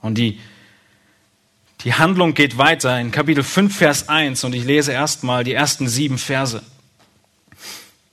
Und 0.00 0.14
die, 0.14 0.38
die 1.82 1.92
Handlung 1.92 2.34
geht 2.34 2.56
weiter 2.56 2.98
in 3.00 3.10
Kapitel 3.10 3.42
5, 3.42 3.76
Vers 3.76 4.08
1 4.08 4.44
und 4.44 4.54
ich 4.54 4.64
lese 4.64 4.92
erstmal 4.92 5.42
die 5.42 5.52
ersten 5.52 5.88
sieben 5.88 6.18
Verse. 6.18 6.62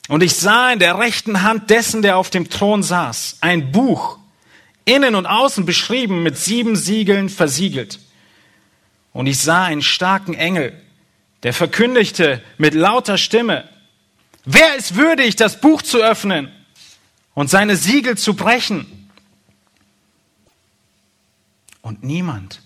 Und 0.08 0.24
ich 0.24 0.36
sah 0.36 0.74
in 0.74 0.79
der 0.79 0.98
rechten 0.98 1.44
Hand 1.44 1.70
dessen, 1.70 2.01
der 2.01 2.17
auf 2.17 2.32
dem 2.32 2.50
Thron 2.50 2.82
saß, 2.82 3.38
ein 3.41 3.72
Buch, 3.72 4.17
innen 4.86 5.13
und 5.13 5.27
außen 5.27 5.63
beschrieben, 5.63 6.24
mit 6.24 6.38
sieben 6.38 6.75
Siegeln 6.75 7.29
versiegelt. 7.29 8.00
Und 9.13 9.27
ich 9.27 9.38
sah 9.38 9.65
einen 9.65 9.84
starken 9.84 10.34
Engel, 10.34 10.74
der 11.44 11.53
verkündigte 11.53 12.41
mit 12.58 12.74
lauter 12.74 13.20
Stimme, 13.20 13.70
wer 14.44 14.75
ist 14.75 14.96
würdig, 14.96 15.36
das 15.36 15.62
Buch 15.62 15.84
zu 15.84 16.00
öffnen 16.00 16.51
und 17.38 17.51
seine 17.51 17.75
Siegel 17.75 18.17
zu 18.17 18.34
brechen? 18.34 18.88
Und 21.84 22.01
niemand, 22.01 22.63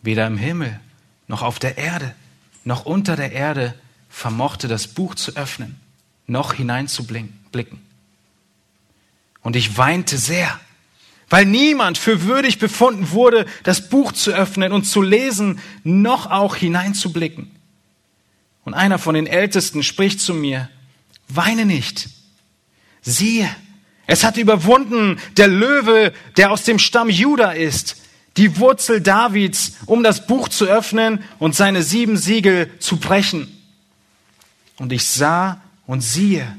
weder 0.00 0.28
im 0.28 0.36
Himmel 0.36 0.78
noch 1.26 1.42
auf 1.42 1.58
der 1.58 1.76
Erde 1.76 2.14
noch 2.62 2.86
unter 2.86 3.16
der 3.16 3.32
Erde, 3.32 3.74
vermochte 4.08 4.68
das 4.68 4.86
Buch 4.86 5.16
zu 5.16 5.36
öffnen, 5.36 5.74
noch 6.28 6.54
hineinzublicken. 6.54 7.82
Und 9.42 9.56
ich 9.56 9.76
weinte 9.76 10.18
sehr, 10.18 10.60
weil 11.28 11.44
niemand 11.44 11.98
für 11.98 12.22
würdig 12.22 12.60
befunden 12.60 13.10
wurde, 13.10 13.44
das 13.64 13.88
Buch 13.88 14.12
zu 14.12 14.30
öffnen 14.30 14.70
und 14.72 14.84
zu 14.84 15.02
lesen, 15.02 15.58
noch 15.82 16.30
auch 16.30 16.54
hineinzublicken. 16.54 17.50
Und 18.64 18.74
einer 18.74 19.00
von 19.00 19.16
den 19.16 19.26
Ältesten 19.26 19.82
spricht 19.82 20.20
zu 20.20 20.32
mir, 20.32 20.70
weine 21.26 21.66
nicht. 21.66 22.08
Siehe, 23.02 23.54
es 24.06 24.24
hat 24.24 24.36
überwunden 24.36 25.18
der 25.36 25.48
Löwe, 25.48 26.12
der 26.36 26.50
aus 26.50 26.64
dem 26.64 26.78
Stamm 26.78 27.08
Juda 27.08 27.52
ist, 27.52 27.96
die 28.36 28.58
Wurzel 28.58 29.00
Davids, 29.00 29.74
um 29.86 30.02
das 30.02 30.26
Buch 30.26 30.48
zu 30.48 30.66
öffnen 30.66 31.22
und 31.38 31.54
seine 31.54 31.82
sieben 31.82 32.16
Siegel 32.16 32.70
zu 32.80 32.98
brechen. 32.98 33.48
Und 34.76 34.92
ich 34.92 35.06
sah 35.06 35.60
und 35.86 36.00
siehe, 36.00 36.56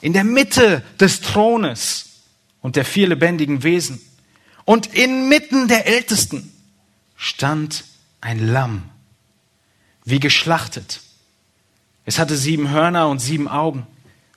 in 0.00 0.12
der 0.12 0.24
Mitte 0.24 0.82
des 1.00 1.20
Thrones 1.20 2.06
und 2.60 2.76
der 2.76 2.84
vier 2.84 3.08
lebendigen 3.08 3.62
Wesen 3.62 4.00
und 4.64 4.94
inmitten 4.94 5.68
der 5.68 5.86
Ältesten 5.86 6.52
stand 7.16 7.84
ein 8.20 8.46
Lamm, 8.52 8.82
wie 10.04 10.20
geschlachtet 10.20 11.00
es 12.06 12.20
hatte 12.20 12.36
sieben 12.36 12.70
Hörner 12.70 13.08
und 13.08 13.18
sieben 13.18 13.48
Augen, 13.48 13.84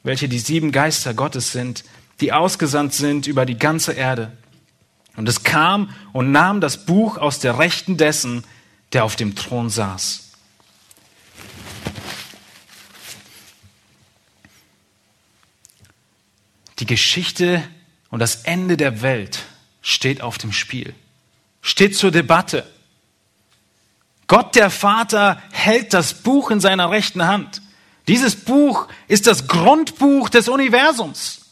welche 0.01 0.27
die 0.27 0.39
sieben 0.39 0.71
Geister 0.71 1.13
Gottes 1.13 1.51
sind, 1.51 1.85
die 2.21 2.33
ausgesandt 2.33 2.93
sind 2.93 3.27
über 3.27 3.45
die 3.45 3.57
ganze 3.57 3.93
Erde. 3.93 4.31
Und 5.15 5.27
es 5.27 5.43
kam 5.43 5.93
und 6.13 6.31
nahm 6.31 6.61
das 6.61 6.85
Buch 6.85 7.17
aus 7.17 7.39
der 7.39 7.59
Rechten 7.59 7.97
dessen, 7.97 8.43
der 8.93 9.03
auf 9.03 9.15
dem 9.15 9.35
Thron 9.35 9.69
saß. 9.69 10.31
Die 16.79 16.85
Geschichte 16.85 17.61
und 18.09 18.19
das 18.19 18.43
Ende 18.43 18.77
der 18.77 19.01
Welt 19.01 19.43
steht 19.81 20.21
auf 20.21 20.37
dem 20.37 20.53
Spiel, 20.53 20.95
steht 21.61 21.97
zur 21.97 22.11
Debatte. 22.11 22.65
Gott 24.27 24.55
der 24.55 24.69
Vater 24.69 25.41
hält 25.51 25.93
das 25.93 26.13
Buch 26.13 26.51
in 26.51 26.61
seiner 26.61 26.91
rechten 26.91 27.25
Hand. 27.25 27.61
Dieses 28.07 28.35
Buch 28.35 28.87
ist 29.07 29.27
das 29.27 29.47
Grundbuch 29.47 30.29
des 30.29 30.47
Universums. 30.47 31.48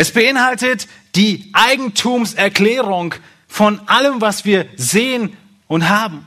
Es 0.00 0.12
beinhaltet 0.12 0.88
die 1.14 1.50
Eigentumserklärung 1.52 3.14
von 3.46 3.86
allem, 3.86 4.22
was 4.22 4.46
wir 4.46 4.66
sehen 4.74 5.36
und 5.68 5.90
haben. 5.90 6.24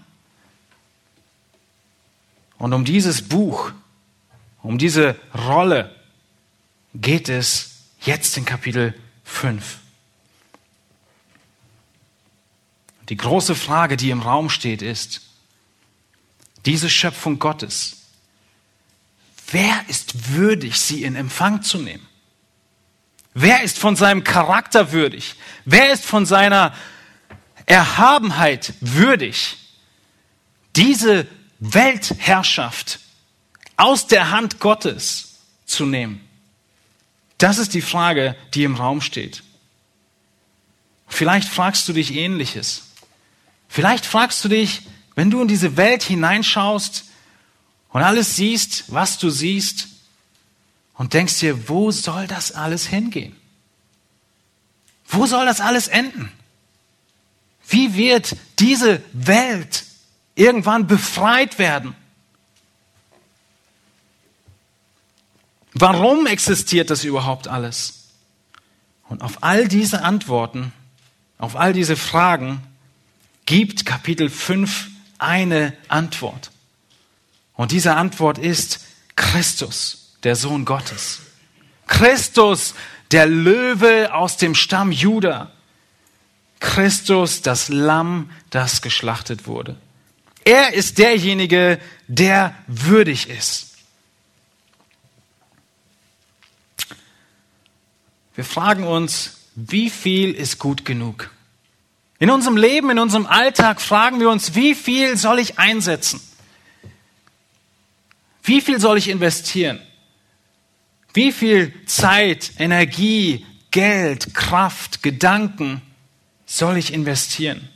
Und 2.59 2.73
um 2.73 2.85
dieses 2.85 3.23
Buch, 3.23 3.71
um 4.61 4.77
diese 4.77 5.15
Rolle 5.33 5.95
geht 6.93 7.29
es 7.29 7.71
jetzt 8.01 8.37
in 8.37 8.45
Kapitel 8.45 8.93
5. 9.23 9.79
Die 13.09 13.17
große 13.17 13.55
Frage, 13.55 13.97
die 13.97 14.11
im 14.11 14.21
Raum 14.21 14.51
steht, 14.51 14.83
ist, 14.83 15.21
diese 16.67 16.91
Schöpfung 16.91 17.39
Gottes, 17.39 18.03
wer 19.47 19.83
ist 19.87 20.35
würdig, 20.35 20.75
sie 20.75 21.03
in 21.03 21.15
Empfang 21.15 21.63
zu 21.63 21.79
nehmen? 21.79 22.07
Wer 23.33 23.63
ist 23.63 23.79
von 23.79 23.95
seinem 23.95 24.23
Charakter 24.23 24.91
würdig? 24.91 25.35
Wer 25.65 25.91
ist 25.91 26.05
von 26.05 26.25
seiner 26.25 26.73
Erhabenheit 27.65 28.73
würdig, 28.79 29.57
diese 30.75 31.27
Weltherrschaft 31.59 32.99
aus 33.77 34.07
der 34.07 34.31
Hand 34.31 34.59
Gottes 34.59 35.39
zu 35.65 35.85
nehmen? 35.85 36.27
Das 37.37 37.57
ist 37.57 37.73
die 37.73 37.81
Frage, 37.81 38.35
die 38.53 38.63
im 38.63 38.75
Raum 38.75 39.01
steht. 39.01 39.43
Vielleicht 41.07 41.47
fragst 41.47 41.87
du 41.87 41.93
dich 41.93 42.15
ähnliches. 42.15 42.89
Vielleicht 43.67 44.05
fragst 44.05 44.43
du 44.45 44.49
dich, 44.49 44.83
wenn 45.15 45.31
du 45.31 45.41
in 45.41 45.47
diese 45.47 45.77
Welt 45.77 46.03
hineinschaust 46.03 47.05
und 47.89 48.01
alles 48.01 48.35
siehst, 48.35 48.85
was 48.91 49.17
du 49.17 49.29
siehst, 49.29 49.87
und 50.95 51.13
denkst 51.13 51.39
dir, 51.39 51.69
wo 51.69 51.91
soll 51.91 52.27
das 52.27 52.51
alles 52.51 52.87
hingehen? 52.87 53.35
Wo 55.07 55.25
soll 55.25 55.45
das 55.45 55.61
alles 55.61 55.87
enden? 55.87 56.31
Wie 57.67 57.95
wird 57.95 58.35
diese 58.59 59.01
Welt 59.13 59.85
irgendwann 60.35 60.87
befreit 60.87 61.59
werden? 61.59 61.95
Warum 65.73 66.27
existiert 66.27 66.89
das 66.89 67.03
überhaupt 67.03 67.47
alles? 67.47 68.09
Und 69.09 69.21
auf 69.21 69.43
all 69.43 69.67
diese 69.67 70.03
Antworten, 70.03 70.71
auf 71.37 71.55
all 71.55 71.73
diese 71.73 71.95
Fragen 71.95 72.61
gibt 73.45 73.85
Kapitel 73.85 74.29
5 74.29 74.89
eine 75.17 75.75
Antwort. 75.87 76.51
Und 77.53 77.71
diese 77.71 77.95
Antwort 77.95 78.37
ist 78.37 78.85
Christus, 79.15 80.02
der 80.23 80.35
Sohn 80.35 80.65
Gottes. 80.65 81.19
Christus, 81.87 82.73
der 83.11 83.25
Löwe 83.25 84.13
aus 84.13 84.37
dem 84.37 84.55
Stamm 84.55 84.91
Juda. 84.91 85.51
Christus, 86.59 87.41
das 87.41 87.69
Lamm, 87.69 88.31
das 88.49 88.81
geschlachtet 88.81 89.47
wurde. 89.47 89.75
Er 90.45 90.73
ist 90.73 90.97
derjenige, 90.97 91.79
der 92.07 92.55
würdig 92.67 93.29
ist. 93.29 93.75
Wir 98.35 98.45
fragen 98.45 98.85
uns, 98.85 99.37
wie 99.55 99.89
viel 99.89 100.31
ist 100.31 100.57
gut 100.57 100.85
genug? 100.85 101.29
In 102.17 102.29
unserem 102.29 102.57
Leben, 102.57 102.89
in 102.89 102.99
unserem 102.99 103.25
Alltag 103.25 103.81
fragen 103.81 104.19
wir 104.19 104.29
uns, 104.29 104.55
wie 104.55 104.73
viel 104.75 105.17
soll 105.17 105.39
ich 105.39 105.59
einsetzen? 105.59 106.21
Wie 108.41 108.61
viel 108.61 108.79
soll 108.79 108.97
ich 108.97 109.09
investieren? 109.09 109.79
Wie 111.13 111.31
viel 111.31 111.73
Zeit, 111.85 112.53
Energie, 112.57 113.45
Geld, 113.71 114.33
Kraft, 114.33 115.03
Gedanken 115.03 115.81
soll 116.45 116.77
ich 116.77 116.93
investieren? 116.93 117.69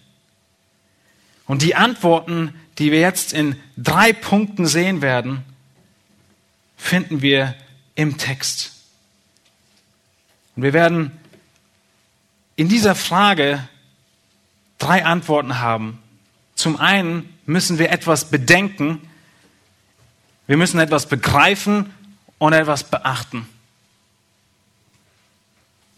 Und 1.45 1.61
die 1.61 1.75
Antworten, 1.75 2.53
die 2.77 2.91
wir 2.91 2.99
jetzt 2.99 3.33
in 3.33 3.55
drei 3.77 4.11
Punkten 4.11 4.65
sehen 4.65 5.01
werden, 5.01 5.43
finden 6.75 7.21
wir 7.21 7.55
im 7.95 8.17
Text. 8.17 8.73
Und 10.55 10.63
wir 10.63 10.73
werden 10.73 11.11
in 12.55 12.67
dieser 12.67 12.95
Frage 12.95 13.67
drei 14.77 15.05
Antworten 15.05 15.59
haben. 15.59 15.99
Zum 16.55 16.77
einen 16.77 17.33
müssen 17.45 17.79
wir 17.79 17.91
etwas 17.91 18.29
bedenken, 18.29 19.01
wir 20.47 20.57
müssen 20.57 20.79
etwas 20.79 21.07
begreifen 21.07 21.93
und 22.39 22.53
etwas 22.53 22.83
beachten. 22.83 23.47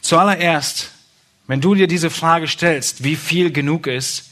Zuallererst, 0.02 0.92
wenn 1.48 1.62
du 1.62 1.76
dir 1.76 1.88
diese 1.88 2.10
Frage 2.10 2.48
stellst, 2.48 3.04
wie 3.04 3.16
viel 3.16 3.52
genug 3.52 3.88
ist, 3.88 4.30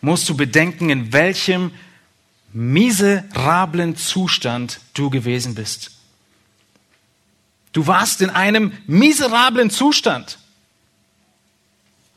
musst 0.00 0.28
du 0.28 0.36
bedenken, 0.36 0.90
in 0.90 1.12
welchem 1.12 1.72
miserablen 2.52 3.96
Zustand 3.96 4.80
du 4.94 5.10
gewesen 5.10 5.54
bist. 5.54 5.92
Du 7.72 7.86
warst 7.86 8.20
in 8.20 8.30
einem 8.30 8.72
miserablen 8.86 9.70
Zustand. 9.70 10.38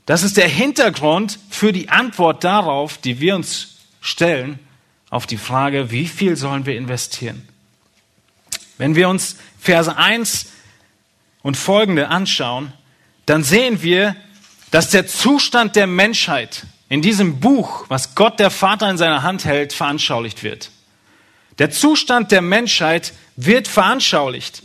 Das 0.06 0.24
ist 0.24 0.38
der 0.38 0.48
Hintergrund 0.48 1.40
für 1.50 1.72
die 1.72 1.90
Antwort 1.90 2.44
darauf, 2.44 2.98
die 2.98 3.20
wir 3.20 3.36
uns 3.36 3.78
stellen, 4.02 4.60
auf 5.10 5.26
die 5.26 5.38
Frage, 5.38 5.92
wie 5.92 6.08
viel 6.08 6.36
sollen 6.36 6.66
wir 6.66 6.78
investieren? 6.78 7.48
Wenn 8.78 8.96
wir 8.96 9.10
uns 9.10 9.38
Verse 9.60 9.96
1 9.96 10.48
und 11.42 11.58
folgende 11.58 12.10
anschauen, 12.10 12.74
dann 13.26 13.44
sehen 13.44 13.82
wir, 13.82 14.16
dass 14.72 14.90
der 14.90 15.08
Zustand 15.08 15.76
der 15.76 15.88
Menschheit 15.88 16.66
in 16.90 17.02
diesem 17.02 17.40
Buch, 17.40 17.86
was 17.88 18.16
Gott 18.16 18.40
der 18.40 18.52
Vater 18.52 18.90
in 18.90 18.98
seiner 18.98 19.24
Hand 19.24 19.46
hält, 19.46 19.74
veranschaulicht 19.74 20.44
wird. 20.44 20.72
Der 21.58 21.72
Zustand 21.72 22.32
der 22.32 22.42
Menschheit 22.42 23.14
wird 23.36 23.68
veranschaulicht. 23.68 24.64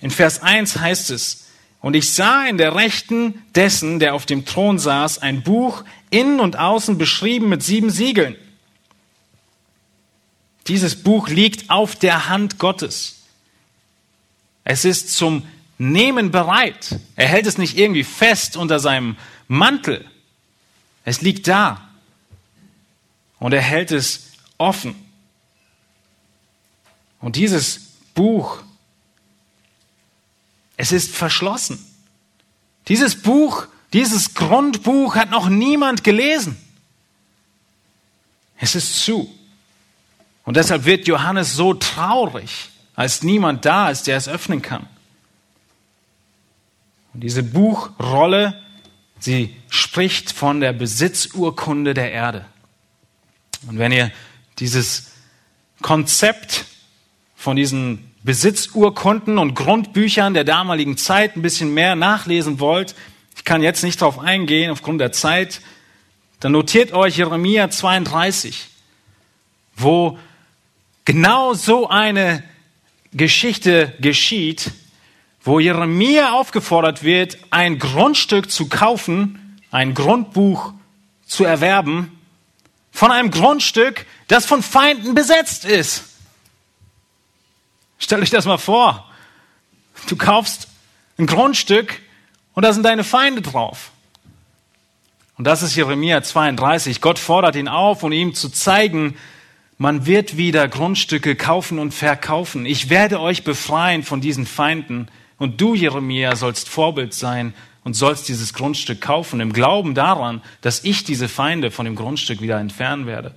In 0.00 0.10
Vers 0.10 0.42
1 0.42 0.78
heißt 0.78 1.10
es, 1.10 1.46
und 1.80 1.94
ich 1.94 2.12
sah 2.12 2.46
in 2.46 2.58
der 2.58 2.74
Rechten 2.74 3.42
dessen, 3.54 3.98
der 3.98 4.14
auf 4.14 4.26
dem 4.26 4.44
Thron 4.44 4.78
saß, 4.78 5.18
ein 5.18 5.42
Buch, 5.42 5.84
innen 6.10 6.40
und 6.40 6.58
außen 6.58 6.98
beschrieben 6.98 7.48
mit 7.48 7.62
sieben 7.62 7.90
Siegeln. 7.90 8.36
Dieses 10.68 11.02
Buch 11.02 11.28
liegt 11.28 11.70
auf 11.70 11.96
der 11.96 12.28
Hand 12.28 12.58
Gottes. 12.58 13.22
Es 14.64 14.84
ist 14.84 15.14
zum 15.14 15.46
Nehmen 15.78 16.30
bereit. 16.30 16.98
Er 17.14 17.28
hält 17.28 17.46
es 17.46 17.58
nicht 17.58 17.78
irgendwie 17.78 18.04
fest 18.04 18.56
unter 18.56 18.80
seinem 18.80 19.16
Mantel. 19.46 20.04
Es 21.04 21.20
liegt 21.20 21.46
da. 21.46 21.88
Und 23.38 23.52
er 23.52 23.60
hält 23.60 23.92
es 23.92 24.32
offen. 24.58 24.94
Und 27.20 27.36
dieses 27.36 27.92
Buch, 28.14 28.62
es 30.76 30.92
ist 30.92 31.14
verschlossen. 31.14 31.84
Dieses 32.88 33.20
Buch, 33.20 33.66
dieses 33.92 34.34
Grundbuch 34.34 35.14
hat 35.16 35.30
noch 35.30 35.48
niemand 35.48 36.04
gelesen. 36.04 36.56
Es 38.58 38.74
ist 38.74 39.04
zu. 39.04 39.35
Und 40.46 40.56
deshalb 40.56 40.84
wird 40.84 41.08
Johannes 41.08 41.54
so 41.54 41.74
traurig, 41.74 42.70
als 42.94 43.22
niemand 43.22 43.64
da 43.64 43.90
ist, 43.90 44.06
der 44.06 44.16
es 44.16 44.28
öffnen 44.28 44.62
kann. 44.62 44.86
Und 47.12 47.20
diese 47.20 47.42
Buchrolle, 47.42 48.62
sie 49.18 49.54
spricht 49.68 50.32
von 50.32 50.60
der 50.60 50.72
Besitzurkunde 50.72 51.94
der 51.94 52.12
Erde. 52.12 52.46
Und 53.66 53.78
wenn 53.78 53.90
ihr 53.90 54.12
dieses 54.60 55.10
Konzept 55.82 56.64
von 57.34 57.56
diesen 57.56 58.12
Besitzurkunden 58.22 59.38
und 59.38 59.54
Grundbüchern 59.54 60.32
der 60.32 60.44
damaligen 60.44 60.96
Zeit 60.96 61.36
ein 61.36 61.42
bisschen 61.42 61.74
mehr 61.74 61.96
nachlesen 61.96 62.60
wollt, 62.60 62.94
ich 63.36 63.44
kann 63.44 63.62
jetzt 63.62 63.82
nicht 63.82 64.00
darauf 64.00 64.20
eingehen 64.20 64.70
aufgrund 64.70 65.00
der 65.00 65.10
Zeit, 65.10 65.60
dann 66.38 66.52
notiert 66.52 66.92
euch 66.92 67.16
Jeremia 67.16 67.68
32, 67.68 68.68
wo 69.74 70.18
genau 71.06 71.54
so 71.54 71.88
eine 71.88 72.42
Geschichte 73.12 73.94
geschieht, 73.98 74.72
wo 75.42 75.58
Jeremia 75.58 76.32
aufgefordert 76.32 77.02
wird, 77.02 77.38
ein 77.50 77.78
Grundstück 77.78 78.50
zu 78.50 78.68
kaufen, 78.68 79.58
ein 79.70 79.94
Grundbuch 79.94 80.74
zu 81.24 81.44
erwerben, 81.44 82.12
von 82.90 83.10
einem 83.10 83.30
Grundstück, 83.30 84.06
das 84.28 84.44
von 84.44 84.62
Feinden 84.62 85.14
besetzt 85.14 85.64
ist. 85.64 86.04
Stellt 87.98 88.22
euch 88.22 88.30
das 88.30 88.44
mal 88.44 88.58
vor. 88.58 89.10
Du 90.08 90.16
kaufst 90.16 90.68
ein 91.18 91.26
Grundstück 91.26 92.00
und 92.54 92.64
da 92.64 92.72
sind 92.72 92.82
deine 92.82 93.04
Feinde 93.04 93.42
drauf. 93.42 93.92
Und 95.38 95.46
das 95.46 95.62
ist 95.62 95.76
Jeremia 95.76 96.22
32. 96.22 97.00
Gott 97.00 97.18
fordert 97.18 97.56
ihn 97.56 97.68
auf, 97.68 98.02
um 98.02 98.12
ihm 98.12 98.34
zu 98.34 98.48
zeigen, 98.48 99.16
man 99.78 100.06
wird 100.06 100.36
wieder 100.36 100.68
Grundstücke 100.68 101.36
kaufen 101.36 101.78
und 101.78 101.92
verkaufen. 101.92 102.64
Ich 102.64 102.88
werde 102.88 103.20
euch 103.20 103.44
befreien 103.44 104.02
von 104.02 104.20
diesen 104.20 104.46
Feinden. 104.46 105.08
Und 105.38 105.60
du, 105.60 105.74
Jeremia, 105.74 106.34
sollst 106.34 106.68
Vorbild 106.68 107.12
sein 107.12 107.52
und 107.84 107.94
sollst 107.94 108.28
dieses 108.28 108.54
Grundstück 108.54 109.00
kaufen, 109.00 109.40
im 109.40 109.52
Glauben 109.52 109.94
daran, 109.94 110.42
dass 110.62 110.82
ich 110.82 111.04
diese 111.04 111.28
Feinde 111.28 111.70
von 111.70 111.84
dem 111.84 111.94
Grundstück 111.94 112.40
wieder 112.40 112.58
entfernen 112.58 113.06
werde. 113.06 113.34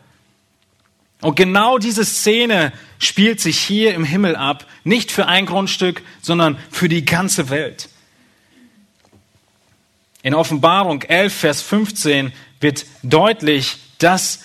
Und 1.21 1.36
genau 1.36 1.78
diese 1.78 2.06
Szene 2.06 2.71
spielt 2.97 3.41
sich 3.41 3.60
hier 3.60 3.93
im 3.93 4.06
Himmel 4.06 4.38
ab, 4.38 4.65
nicht 4.86 5.12
für 5.12 5.25
ein 5.25 5.45
Grundstück, 5.45 6.02
sondern 6.21 6.58
für 6.71 6.88
die 6.88 7.04
ganze 7.04 7.49
Welt. 7.49 7.89
In 10.21 10.34
Offenbarung 10.34 11.02
11, 11.02 11.34
Vers 11.34 11.62
15 11.62 12.32
wird 12.62 12.86
deutlich, 13.04 13.78
dass 13.97 14.41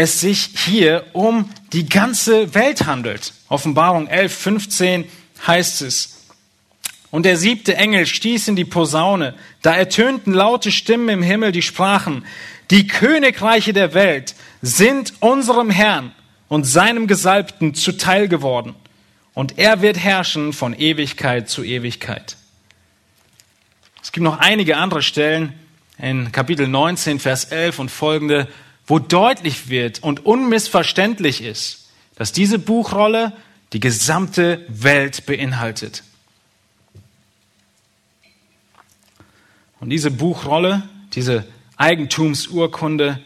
es 0.00 0.18
sich 0.18 0.50
hier 0.56 1.04
um 1.12 1.50
die 1.74 1.86
ganze 1.86 2.54
Welt 2.54 2.86
handelt. 2.86 3.34
Offenbarung 3.48 4.06
11, 4.06 4.34
15 4.34 5.04
heißt 5.46 5.82
es, 5.82 6.16
und 7.10 7.24
der 7.24 7.36
siebte 7.36 7.76
Engel 7.76 8.06
stieß 8.06 8.48
in 8.48 8.56
die 8.56 8.64
Posaune. 8.64 9.34
Da 9.62 9.74
ertönten 9.74 10.32
laute 10.32 10.70
Stimmen 10.70 11.08
im 11.08 11.22
Himmel, 11.22 11.52
die 11.52 11.60
sprachen, 11.60 12.24
die 12.70 12.86
Königreiche 12.86 13.72
der 13.72 13.92
Welt 13.92 14.36
sind 14.62 15.12
unserem 15.20 15.70
Herrn 15.70 16.12
und 16.48 16.64
seinem 16.64 17.06
Gesalbten 17.06 17.74
zuteil 17.74 18.28
geworden. 18.28 18.74
Und 19.34 19.58
er 19.58 19.82
wird 19.82 19.98
herrschen 19.98 20.52
von 20.52 20.72
Ewigkeit 20.72 21.50
zu 21.50 21.62
Ewigkeit. 21.62 22.36
Es 24.02 24.12
gibt 24.12 24.24
noch 24.24 24.38
einige 24.38 24.76
andere 24.76 25.02
Stellen 25.02 25.52
in 25.98 26.32
Kapitel 26.32 26.68
19, 26.68 27.18
Vers 27.18 27.46
11 27.46 27.80
und 27.80 27.90
folgende, 27.90 28.48
wo 28.90 28.98
deutlich 28.98 29.68
wird 29.68 30.02
und 30.02 30.26
unmissverständlich 30.26 31.42
ist, 31.42 31.88
dass 32.16 32.32
diese 32.32 32.58
Buchrolle 32.58 33.32
die 33.72 33.78
gesamte 33.78 34.66
Welt 34.66 35.26
beinhaltet. 35.26 36.02
Und 39.78 39.90
diese 39.90 40.10
Buchrolle, 40.10 40.88
diese 41.12 41.46
Eigentumsurkunde 41.76 43.22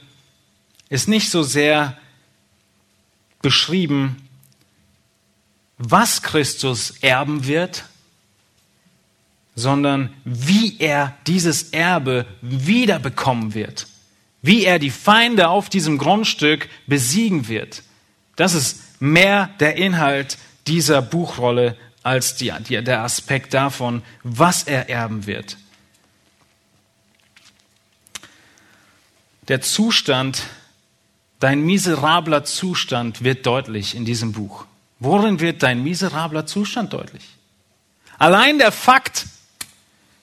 ist 0.90 1.09
nicht 1.09 1.31
so 1.31 1.42
sehr 1.42 1.96
beschrieben, 3.40 4.29
was 5.79 6.22
Christus 6.22 6.90
erben 7.00 7.46
wird, 7.46 7.85
sondern 9.55 10.12
wie 10.24 10.77
er 10.79 11.16
dieses 11.27 11.70
Erbe 11.70 12.27
wiederbekommen 12.42 13.55
wird 13.55 13.87
wie 14.44 14.66
er 14.66 14.78
die 14.78 14.90
Feinde 14.90 15.48
auf 15.48 15.70
diesem 15.70 15.96
Grundstück 15.96 16.68
besiegen 16.87 17.48
wird. 17.48 17.83
Das 18.37 18.52
ist 18.52 19.00
mehr 19.00 19.48
der 19.59 19.76
Inhalt 19.76 20.37
dieser 20.66 21.00
Buchrolle 21.00 21.78
als 22.02 22.37
die, 22.37 22.52
die, 22.68 22.85
der 22.85 23.00
Aspekt 23.00 23.54
davon, 23.54 24.02
was 24.22 24.64
er 24.64 24.90
erben 24.90 25.24
wird. 25.26 25.57
Der 29.48 29.62
Zustand, 29.62 30.42
dein 31.40 31.62
miserabler 31.62 32.44
Zustand 32.44 33.24
wird 33.24 33.46
deutlich 33.46 33.94
in 33.94 34.04
diesem 34.04 34.33
Buch. 34.33 34.66
Worin 34.98 35.40
wird 35.40 35.62
dein 35.62 35.83
miserabler 35.83 36.44
Zustand 36.44 36.92
deutlich? 36.92 37.24
Allein 38.18 38.59
der 38.59 38.72
Fakt, 38.72 39.24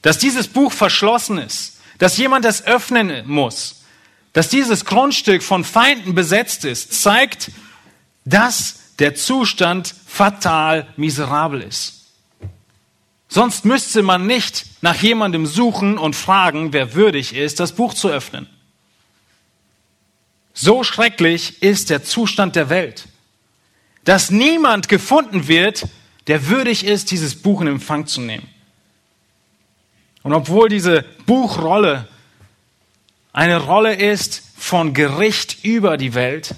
dass 0.03 0.19
dieses 0.19 0.47
Buch 0.47 0.71
verschlossen 0.71 1.39
ist, 1.39 1.79
dass 1.97 2.17
jemand 2.17 2.45
es 2.45 2.63
öffnen 2.63 3.27
muss, 3.27 3.80
dass 4.33 4.49
dieses 4.49 4.85
Grundstück 4.85 5.43
von 5.43 5.63
Feinden 5.63 6.15
besetzt 6.15 6.65
ist, 6.65 7.01
zeigt, 7.01 7.51
dass 8.25 8.95
der 8.99 9.15
Zustand 9.15 9.93
fatal 10.05 10.87
miserabel 10.95 11.61
ist. 11.61 12.01
Sonst 13.27 13.65
müsste 13.65 14.03
man 14.03 14.27
nicht 14.27 14.65
nach 14.81 15.01
jemandem 15.01 15.45
suchen 15.45 15.97
und 15.97 16.15
fragen, 16.15 16.73
wer 16.73 16.95
würdig 16.95 17.33
ist, 17.33 17.59
das 17.59 17.73
Buch 17.73 17.93
zu 17.93 18.09
öffnen. 18.09 18.47
So 20.53 20.83
schrecklich 20.83 21.63
ist 21.63 21.89
der 21.89 22.03
Zustand 22.03 22.55
der 22.55 22.69
Welt, 22.69 23.07
dass 24.03 24.31
niemand 24.31 24.89
gefunden 24.89 25.47
wird, 25.47 25.87
der 26.27 26.47
würdig 26.47 26.85
ist, 26.85 27.11
dieses 27.11 27.41
Buch 27.41 27.61
in 27.61 27.67
Empfang 27.67 28.05
zu 28.05 28.21
nehmen. 28.21 28.47
Und 30.23 30.33
obwohl 30.33 30.69
diese 30.69 31.03
Buchrolle 31.25 32.07
eine 33.33 33.57
Rolle 33.57 33.95
ist 33.95 34.43
von 34.57 34.93
Gericht 34.93 35.63
über 35.63 35.97
die 35.97 36.13
Welt, 36.13 36.55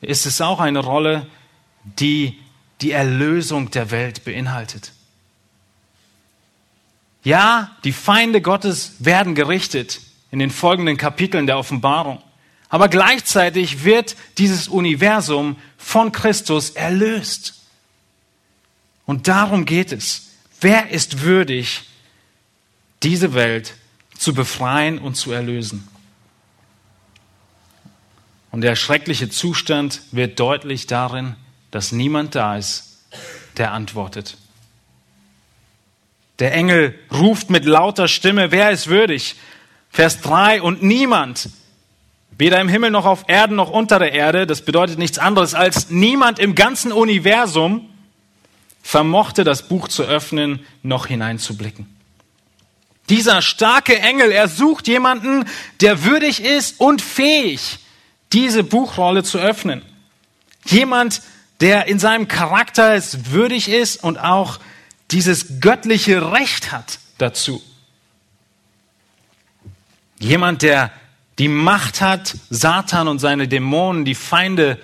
ist 0.00 0.26
es 0.26 0.40
auch 0.40 0.60
eine 0.60 0.78
Rolle, 0.78 1.26
die 1.84 2.38
die 2.80 2.92
Erlösung 2.92 3.70
der 3.70 3.90
Welt 3.90 4.24
beinhaltet. 4.24 4.92
Ja, 7.24 7.76
die 7.84 7.92
Feinde 7.92 8.40
Gottes 8.40 8.94
werden 8.98 9.34
gerichtet 9.34 10.00
in 10.30 10.38
den 10.38 10.50
folgenden 10.50 10.96
Kapiteln 10.96 11.46
der 11.46 11.58
Offenbarung. 11.58 12.20
Aber 12.68 12.88
gleichzeitig 12.88 13.84
wird 13.84 14.16
dieses 14.38 14.66
Universum 14.66 15.56
von 15.76 16.10
Christus 16.10 16.70
erlöst. 16.70 17.60
Und 19.04 19.28
darum 19.28 19.66
geht 19.66 19.92
es. 19.92 20.30
Wer 20.60 20.90
ist 20.90 21.20
würdig, 21.22 21.82
diese 23.02 23.34
Welt 23.34 23.74
zu 24.16 24.32
befreien 24.32 24.98
und 24.98 25.16
zu 25.16 25.32
erlösen? 25.32 25.86
Und 28.52 28.60
der 28.60 28.76
schreckliche 28.76 29.28
Zustand 29.28 30.02
wird 30.12 30.38
deutlich 30.38 30.86
darin, 30.86 31.34
dass 31.72 31.90
niemand 31.90 32.34
da 32.36 32.56
ist, 32.56 33.00
der 33.56 33.72
antwortet. 33.72 34.36
Der 36.38 36.52
Engel 36.54 36.98
ruft 37.10 37.50
mit 37.50 37.64
lauter 37.64 38.08
Stimme, 38.08 38.52
wer 38.52 38.70
ist 38.70 38.86
würdig? 38.86 39.34
Vers 39.90 40.20
3, 40.20 40.62
und 40.62 40.82
niemand, 40.82 41.50
Weder 42.38 42.60
im 42.60 42.68
Himmel 42.68 42.90
noch 42.90 43.04
auf 43.04 43.24
Erden 43.28 43.56
noch 43.56 43.70
unter 43.70 43.98
der 43.98 44.12
Erde, 44.12 44.46
das 44.46 44.62
bedeutet 44.62 44.98
nichts 44.98 45.18
anderes 45.18 45.54
als 45.54 45.90
niemand 45.90 46.38
im 46.38 46.54
ganzen 46.54 46.90
Universum 46.90 47.88
vermochte 48.82 49.44
das 49.44 49.68
Buch 49.68 49.86
zu 49.86 50.02
öffnen, 50.02 50.66
noch 50.82 51.06
hineinzublicken. 51.06 51.86
Dieser 53.08 53.42
starke 53.42 53.98
Engel, 53.98 54.32
er 54.32 54.48
sucht 54.48 54.88
jemanden, 54.88 55.44
der 55.80 56.02
würdig 56.04 56.42
ist 56.42 56.80
und 56.80 57.00
fähig, 57.00 57.78
diese 58.32 58.64
Buchrolle 58.64 59.22
zu 59.22 59.38
öffnen. 59.38 59.82
Jemand, 60.64 61.22
der 61.60 61.86
in 61.86 61.98
seinem 61.98 62.28
Charakter 62.28 62.94
es 62.94 63.30
würdig 63.30 63.68
ist 63.68 64.02
und 64.02 64.18
auch 64.18 64.58
dieses 65.10 65.60
göttliche 65.60 66.32
Recht 66.32 66.72
hat 66.72 66.98
dazu. 67.18 67.62
Jemand, 70.18 70.62
der 70.62 70.90
die 71.38 71.48
Macht 71.48 72.00
hat, 72.00 72.36
Satan 72.48 73.08
und 73.08 73.18
seine 73.18 73.48
Dämonen, 73.48 74.04
die 74.04 74.14
Feinde, 74.14 74.78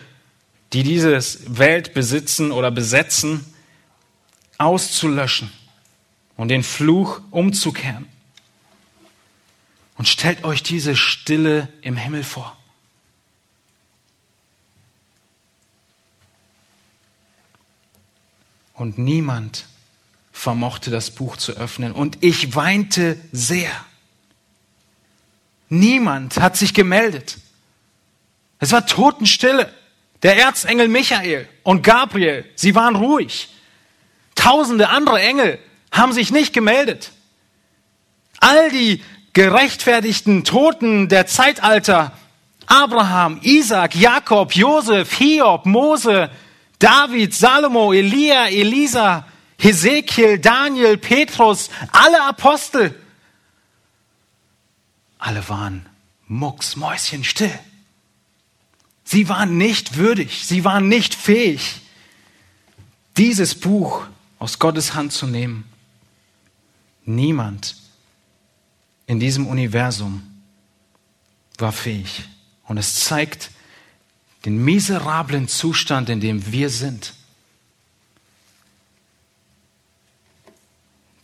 die 0.72 0.82
diese 0.82 1.18
Welt 1.46 1.94
besitzen 1.94 2.52
oder 2.52 2.70
besetzen, 2.70 3.44
auszulöschen 4.58 5.52
und 6.36 6.48
den 6.48 6.62
Fluch 6.62 7.20
umzukehren. 7.30 8.06
Und 9.96 10.08
stellt 10.08 10.44
euch 10.44 10.62
diese 10.62 10.96
Stille 10.96 11.68
im 11.80 11.96
Himmel 11.96 12.24
vor. 12.24 12.57
Und 18.78 18.96
niemand 18.96 19.66
vermochte 20.30 20.90
das 20.90 21.10
Buch 21.10 21.36
zu 21.36 21.52
öffnen. 21.52 21.92
Und 21.92 22.18
ich 22.20 22.54
weinte 22.54 23.18
sehr. 23.32 23.72
Niemand 25.68 26.38
hat 26.38 26.56
sich 26.56 26.74
gemeldet. 26.74 27.38
Es 28.60 28.70
war 28.70 28.86
Totenstille. 28.86 29.74
Der 30.22 30.36
Erzengel 30.36 30.88
Michael 30.88 31.48
und 31.62 31.82
Gabriel, 31.82 32.44
sie 32.54 32.74
waren 32.74 32.96
ruhig. 32.96 33.48
Tausende 34.34 34.88
andere 34.88 35.20
Engel 35.20 35.58
haben 35.92 36.12
sich 36.12 36.30
nicht 36.30 36.52
gemeldet. 36.52 37.12
All 38.40 38.70
die 38.70 39.02
gerechtfertigten 39.32 40.44
Toten 40.44 41.08
der 41.08 41.26
Zeitalter, 41.26 42.12
Abraham, 42.66 43.40
Isaac, 43.42 43.94
Jakob, 43.94 44.54
Josef, 44.54 45.12
Hiob, 45.14 45.66
Mose, 45.66 46.30
David, 46.78 47.34
Salomo, 47.34 47.92
Elia, 47.92 48.48
Elisa, 48.48 49.26
Hesekiel, 49.58 50.38
Daniel, 50.38 50.96
Petrus, 50.96 51.70
alle 51.90 52.22
Apostel, 52.22 52.94
alle 55.18 55.48
waren 55.48 55.86
mucksmäuschenstill. 56.28 57.58
Sie 59.04 59.28
waren 59.28 59.56
nicht 59.56 59.96
würdig, 59.96 60.46
sie 60.46 60.64
waren 60.64 60.88
nicht 60.88 61.14
fähig, 61.14 61.80
dieses 63.16 63.54
Buch 63.54 64.06
aus 64.38 64.58
Gottes 64.58 64.94
Hand 64.94 65.12
zu 65.12 65.26
nehmen. 65.26 65.64
Niemand 67.04 67.74
in 69.06 69.18
diesem 69.18 69.46
Universum 69.46 70.22
war 71.56 71.72
fähig. 71.72 72.24
Und 72.64 72.76
es 72.76 72.96
zeigt 72.96 73.50
den 74.48 74.64
miserablen 74.64 75.46
Zustand, 75.46 76.08
in 76.08 76.20
dem 76.20 76.50
wir 76.50 76.70
sind. 76.70 77.12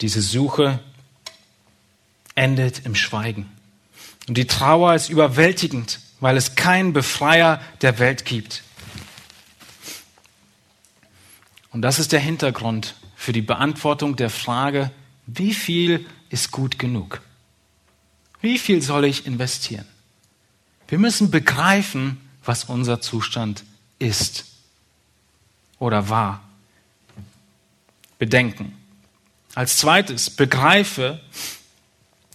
Diese 0.02 0.20
Suche 0.20 0.78
endet 2.34 2.84
im 2.84 2.94
Schweigen. 2.94 3.50
Und 4.28 4.37
die 4.37 4.46
Trauer 4.46 4.94
ist 4.94 5.08
überwältigend, 5.08 6.00
weil 6.20 6.37
es 6.37 6.54
keinen 6.54 6.92
Befreier 6.92 7.62
der 7.80 7.98
Welt 7.98 8.26
gibt. 8.26 8.62
Und 11.70 11.80
das 11.80 11.98
ist 11.98 12.12
der 12.12 12.20
Hintergrund 12.20 12.94
für 13.16 13.32
die 13.32 13.40
Beantwortung 13.40 14.16
der 14.16 14.28
Frage, 14.28 14.90
wie 15.26 15.54
viel 15.54 16.04
ist 16.28 16.50
gut 16.50 16.78
genug? 16.78 17.22
Wie 18.42 18.58
viel 18.58 18.82
soll 18.82 19.06
ich 19.06 19.26
investieren? 19.26 19.87
Wir 20.88 20.98
müssen 20.98 21.30
begreifen, 21.30 22.20
was 22.44 22.64
unser 22.64 23.00
Zustand 23.00 23.64
ist 23.98 24.44
oder 25.78 26.09
war. 26.09 26.42
Bedenken. 28.18 28.76
Als 29.54 29.78
zweites, 29.78 30.30
begreife, 30.30 31.20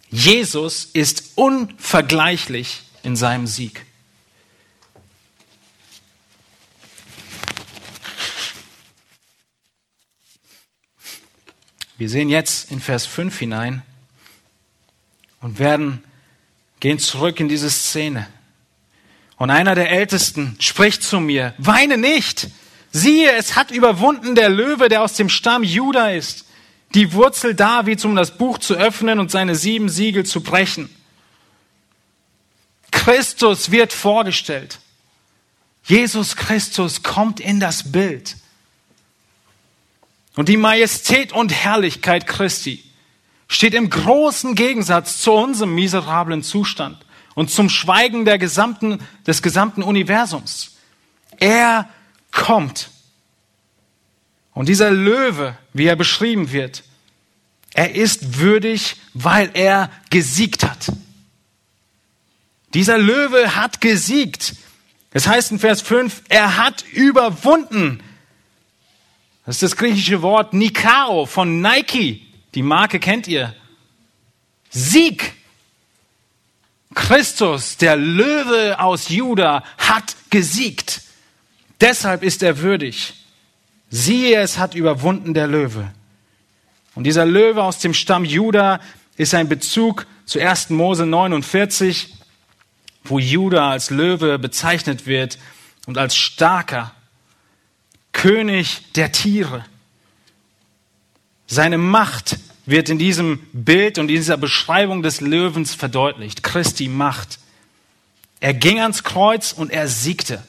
Jesus 0.10 0.86
ist 0.86 1.34
unvergleichlich 1.36 2.84
in 3.04 3.16
seinem 3.16 3.48
Sieg. 3.48 3.86
Wir 11.98 12.10
sehen 12.10 12.30
jetzt 12.30 12.72
in 12.72 12.80
Vers 12.80 13.06
5 13.06 13.38
hinein 13.38 13.82
und 15.42 15.60
werden 15.60 16.02
gehen 16.80 16.98
zurück 16.98 17.42
in 17.42 17.50
diese 17.50 17.70
Szene. 17.70 18.28
Und 19.40 19.50
einer 19.50 19.74
der 19.74 19.90
Ältesten 19.90 20.56
spricht 20.60 21.02
zu 21.02 21.20
mir, 21.20 21.56
weine 21.58 21.98
nicht. 21.98 22.50
Siehe, 22.92 23.32
es 23.32 23.56
hat 23.56 23.72
überwunden 23.72 24.36
der 24.36 24.50
Löwe, 24.50 24.90
der 24.90 25.02
aus 25.02 25.14
dem 25.14 25.30
Stamm 25.30 25.64
Juda 25.64 26.12
ist 26.12 26.46
die 26.94 27.14
Wurzel 27.14 27.54
Davids, 27.54 28.06
um 28.06 28.16
das 28.16 28.38
Buch 28.38 28.58
zu 28.58 28.74
öffnen 28.74 29.20
und 29.20 29.32
seine 29.32 29.56
sieben 29.56 29.90
Siegel 29.90 30.26
zu 30.26 30.42
brechen. 30.42 30.90
Christus 32.92 33.72
wird 33.72 33.94
vorgestellt. 33.94 34.80
Jesus 35.84 36.36
Christus 36.36 37.04
kommt 37.04 37.40
in 37.40 37.60
das 37.60 37.92
Bild. 37.92 38.36
Und 40.36 40.50
die 40.50 40.58
Majestät 40.58 41.32
und 41.32 41.54
Herrlichkeit 41.54 42.28
Christi 42.28 42.84
steht 43.48 43.74
im 43.74 43.90
großen 43.90 44.56
Gegensatz 44.56 45.22
zu 45.22 45.34
unserem 45.34 45.74
miserablen 45.76 46.44
Zustand 46.44 46.98
und 47.40 47.50
zum 47.50 47.70
Schweigen 47.70 48.26
der 48.26 48.38
gesamten, 48.38 49.00
des 49.26 49.42
gesamten 49.42 49.82
Universums. 49.82 50.76
Er 51.38 51.88
kommt. 52.34 52.90
Und 54.52 54.68
dieser 54.68 54.92
Löwe, 54.92 55.58
wie 55.72 55.86
er 55.86 55.96
beschrieben 55.96 56.52
wird, 56.52 56.84
er 57.74 57.96
ist 57.96 58.40
würdig, 58.40 58.98
weil 59.14 59.52
er 59.54 59.90
gesiegt 60.10 60.66
hat. 60.66 60.92
Dieser 62.74 62.98
Löwe 62.98 63.56
hat 63.56 63.80
gesiegt. 63.80 64.56
Es 65.12 65.26
heißt 65.26 65.52
in 65.52 65.60
Vers 65.60 65.82
5, 65.82 66.24
er 66.28 66.58
hat 66.58 66.84
überwunden. 66.92 68.04
Das 69.46 69.56
ist 69.56 69.64
das 69.64 69.78
griechische 69.78 70.22
Wort 70.22 70.54
Nikao 70.54 71.26
von 71.26 71.62
Nike. 71.62 72.28
Die 72.54 72.64
Marke 72.64 73.00
kennt 73.00 73.30
ihr. 73.30 73.56
Sieg. 74.70 75.39
Christus, 77.00 77.78
der 77.78 77.96
Löwe 77.96 78.78
aus 78.78 79.08
Juda, 79.08 79.64
hat 79.78 80.18
gesiegt. 80.30 81.02
Deshalb 81.80 82.24
ist 82.24 82.44
er 82.44 82.60
würdig. 82.60 83.14
Siehe, 83.90 84.42
es 84.42 84.58
hat 84.58 84.76
überwunden 84.76 85.34
der 85.34 85.48
Löwe. 85.48 85.90
Und 86.96 87.06
dieser 87.06 87.26
Löwe 87.26 87.64
aus 87.64 87.80
dem 87.80 87.94
Stamm 87.94 88.26
Juda 88.26 88.82
ist 89.16 89.34
ein 89.34 89.48
Bezug 89.48 90.08
zu 90.26 90.40
1. 90.40 90.72
Mose 90.72 91.06
49, 91.06 92.16
wo 93.06 93.18
Juda 93.18 93.72
als 93.72 93.92
Löwe 93.92 94.38
bezeichnet 94.38 95.08
wird 95.08 95.40
und 95.88 95.98
als 95.98 96.18
starker 96.18 96.94
König 98.12 98.92
der 98.96 99.14
Tiere. 99.14 99.66
Seine 101.48 101.78
Macht 101.78 102.38
wird 102.70 102.90
in 102.90 103.00
diesem 103.00 103.40
Bild 103.52 103.98
und 103.98 104.10
in 104.10 104.16
dieser 104.16 104.38
Beschreibung 104.38 105.02
des 105.02 105.22
Löwens 105.22 105.74
verdeutlicht. 105.74 106.44
Christi 106.44 106.88
Macht. 106.88 107.40
Er 108.40 108.54
ging 108.54 108.80
ans 108.80 109.04
Kreuz 109.04 109.52
und 109.52 109.72
er 109.72 109.88
siegte. 109.88 110.44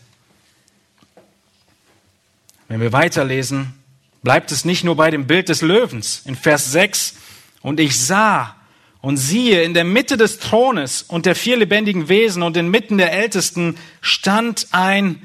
Wenn 2.69 2.81
wir 2.81 2.93
weiterlesen, 2.93 3.75
bleibt 4.23 4.53
es 4.53 4.65
nicht 4.65 4.85
nur 4.85 4.97
bei 4.97 5.11
dem 5.11 5.27
Bild 5.27 5.49
des 5.49 5.63
Löwens. 5.63 6.23
In 6.25 6.37
Vers 6.37 6.71
6, 6.73 7.15
und 7.63 7.81
ich 7.81 7.99
sah 7.99 8.55
und 9.01 9.17
siehe, 9.17 9.63
in 9.63 9.75
der 9.75 9.85
Mitte 9.85 10.17
des 10.17 10.39
Thrones 10.39 11.03
und 11.03 11.27
der 11.27 11.35
vier 11.35 11.57
lebendigen 11.57 12.09
Wesen 12.09 12.43
und 12.43 12.57
inmitten 12.57 12.99
der 12.99 13.13
Ältesten 13.13 13.77
stand 14.03 14.69
ein 14.73 15.23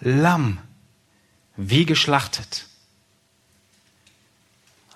Lamm, 0.00 0.58
wie 1.56 1.86
geschlachtet. 1.86 2.66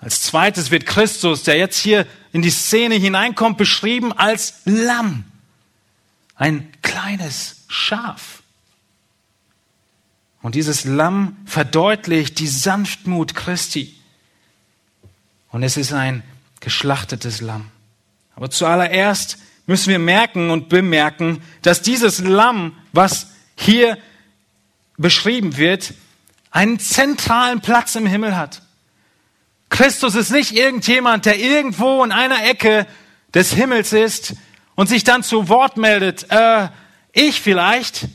Als 0.07 0.21
zweites 0.21 0.71
wird 0.71 0.85
Christus, 0.85 1.43
der 1.43 1.57
jetzt 1.57 1.77
hier 1.77 2.07
in 2.31 2.41
die 2.41 2.49
Szene 2.49 2.95
hineinkommt, 2.95 3.57
beschrieben 3.57 4.13
als 4.13 4.61
Lamm. 4.63 5.25
Ein 6.33 6.71
kleines 6.81 7.65
Schaf. 7.67 8.41
Und 10.41 10.55
dieses 10.55 10.85
Lamm 10.85 11.35
verdeutlicht 11.45 12.39
die 12.39 12.47
Sanftmut 12.47 13.35
Christi. 13.35 13.97
Und 15.49 15.63
es 15.63 15.75
ist 15.75 15.91
ein 15.91 16.23
geschlachtetes 16.61 17.41
Lamm. 17.41 17.69
Aber 18.33 18.49
zuallererst 18.49 19.37
müssen 19.65 19.89
wir 19.89 19.99
merken 19.99 20.51
und 20.51 20.69
bemerken, 20.69 21.43
dass 21.63 21.81
dieses 21.81 22.19
Lamm, 22.19 22.77
was 22.93 23.27
hier 23.57 23.97
beschrieben 24.95 25.57
wird, 25.57 25.93
einen 26.49 26.79
zentralen 26.79 27.59
Platz 27.59 27.95
im 27.95 28.05
Himmel 28.05 28.37
hat. 28.37 28.61
Christus 29.69 30.15
ist 30.15 30.31
nicht 30.31 30.53
irgendjemand, 30.53 31.25
der 31.25 31.39
irgendwo 31.39 32.03
in 32.03 32.11
einer 32.11 32.43
Ecke 32.45 32.87
des 33.33 33.53
Himmels 33.53 33.93
ist 33.93 34.35
und 34.75 34.87
sich 34.87 35.03
dann 35.03 35.23
zu 35.23 35.49
Wort 35.49 35.77
meldet. 35.77 36.31
Äh, 36.31 36.69
ich 37.11 37.41
vielleicht. 37.41 38.07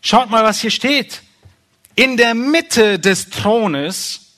Schaut 0.00 0.30
mal, 0.30 0.44
was 0.44 0.60
hier 0.60 0.70
steht. 0.70 1.22
In 1.94 2.16
der 2.16 2.34
Mitte 2.34 2.98
des 2.98 3.30
Thrones 3.30 4.36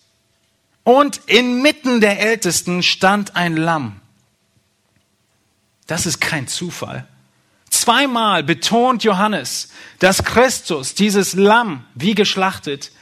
und 0.85 1.23
inmitten 1.27 2.01
der 2.01 2.21
Ältesten 2.21 2.83
stand 2.83 3.37
ein 3.37 3.57
Lamm. 3.57 4.01
Das 5.87 6.07
ist 6.07 6.21
kein 6.21 6.47
Zufall. 6.47 7.07
Zweimal 7.71 8.45
betont 8.45 9.03
Johannes, 9.03 9.69
dass 9.99 10.25
Christus, 10.25 10.95
dieses 10.95 11.35
Lamm, 11.35 11.85
wie 11.95 12.15
geschlachtet, 12.15 12.93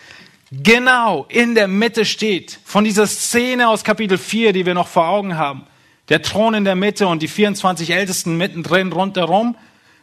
genau 0.53 1.25
in 1.29 1.55
der 1.55 1.67
Mitte 1.67 2.05
steht 2.05 2.61
von 2.65 2.85
dieser 2.85 3.07
Szene 3.07 3.69
aus 3.69 3.85
Kapitel 3.85 4.19
4, 4.19 4.53
die 4.53 4.67
wir 4.67 4.75
noch 4.75 4.88
vor 4.88 5.09
Augen 5.09 5.37
haben. 5.37 5.67
Der 6.09 6.21
Thron 6.21 6.55
in 6.55 6.65
der 6.65 6.75
Mitte 6.77 7.07
und 7.07 7.23
die 7.23 7.29
24 7.29 7.91
Ältesten 7.91 8.37
mittendrin 8.37 8.93
rundherum, 8.93 9.57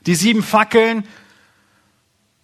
die 0.06 0.16
sieben 0.16 0.42
Fackeln. 0.42 1.08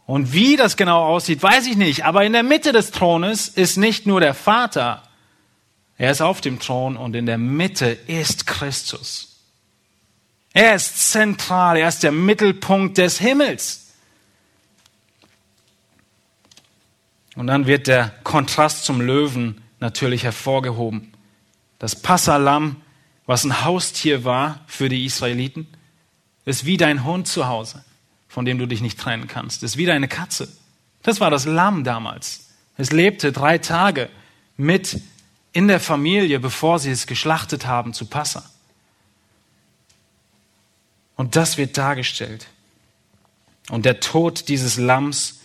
Und 0.06 0.34
wie 0.34 0.56
das 0.56 0.78
genau 0.78 1.04
aussieht, 1.04 1.41
weiß 1.41 1.65
ich 1.65 1.78
nicht. 1.78 2.06
Aber 2.06 2.24
in 2.24 2.34
der 2.34 2.44
Mitte 2.44 2.72
des 2.72 2.91
Thrones 2.91 3.48
ist 3.48 3.78
nicht 3.78 4.06
nur 4.06 4.20
der 4.20 4.36
Vater, 4.36 5.02
er 5.98 6.12
ist 6.12 6.22
auf 6.22 6.41
dem 6.41 6.60
Thron 6.60 6.98
und 6.98 7.15
in 7.15 7.26
der 7.26 7.38
Mitte 7.38 7.98
ist 8.08 8.46
Christus. 8.46 9.39
Er 10.54 10.76
ist 10.76 11.12
zentral, 11.12 11.78
er 11.78 11.88
ist 11.88 12.04
der 12.04 12.12
Mittelpunkt 12.12 12.98
des 12.98 13.20
Himmels. 13.20 13.85
Und 17.36 17.48
dann 17.48 17.67
wird 17.67 17.88
der 17.88 18.13
Kontrast 18.24 18.86
zum 18.86 19.02
Löwen 19.02 19.62
natürlich 19.80 20.24
hervorgehoben. 20.24 21.13
Das 21.80 21.95
Passalam, 21.95 22.78
was 23.26 23.43
ein 23.43 23.63
Haustier 23.65 24.24
war 24.24 24.62
für 24.67 24.89
die 24.89 25.06
Israeliten, 25.06 25.67
ist 26.45 26.65
wie 26.65 26.78
dein 26.78 27.04
Hund 27.04 27.28
zu 27.28 27.48
Hause, 27.48 27.84
von 28.28 28.45
dem 28.45 28.58
du 28.58 28.65
dich 28.65 28.82
nicht 28.82 29.00
trennen 29.00 29.28
kannst. 29.28 29.63
Ist 29.63 29.78
wie 29.78 29.86
deine 29.86 30.08
Katze. 30.08 30.48
Das 31.04 31.19
war 31.19 31.30
das 31.30 31.45
Lamm 31.45 31.84
damals. 31.84 32.50
Es 32.78 32.91
lebte 32.91 33.32
drei 33.32 33.58
Tage 33.58 34.10
mit 34.58 35.02
in 35.54 35.67
der 35.67 35.80
Familie, 35.80 36.39
bevor 36.39 36.80
sie 36.80 36.91
es 36.91 37.08
geschlachtet 37.08 37.65
haben 37.65 37.93
zu 37.93 38.06
Passa. 38.06 38.43
Und 41.15 41.36
das 41.36 41.58
wird 41.58 41.78
dargestellt. 41.78 42.48
Und 43.69 43.86
der 43.86 44.00
Tod 44.00 44.50
dieses 44.50 44.78
Lamms 44.78 45.39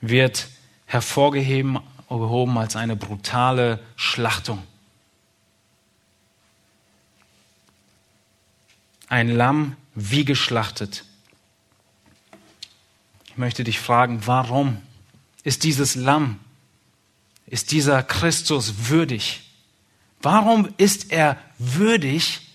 wird 0.00 0.48
hervorgehoben 0.92 2.58
als 2.58 2.76
eine 2.76 2.96
brutale 2.96 3.82
Schlachtung. 3.96 4.62
Ein 9.08 9.28
Lamm 9.30 9.76
wie 9.94 10.26
geschlachtet. 10.26 11.06
Ich 13.24 13.38
möchte 13.38 13.64
dich 13.64 13.80
fragen, 13.80 14.26
warum 14.26 14.82
ist 15.44 15.64
dieses 15.64 15.94
Lamm, 15.94 16.38
ist 17.46 17.72
dieser 17.72 18.02
Christus 18.02 18.90
würdig? 18.90 19.40
Warum 20.20 20.74
ist 20.76 21.10
er 21.10 21.38
würdig, 21.56 22.48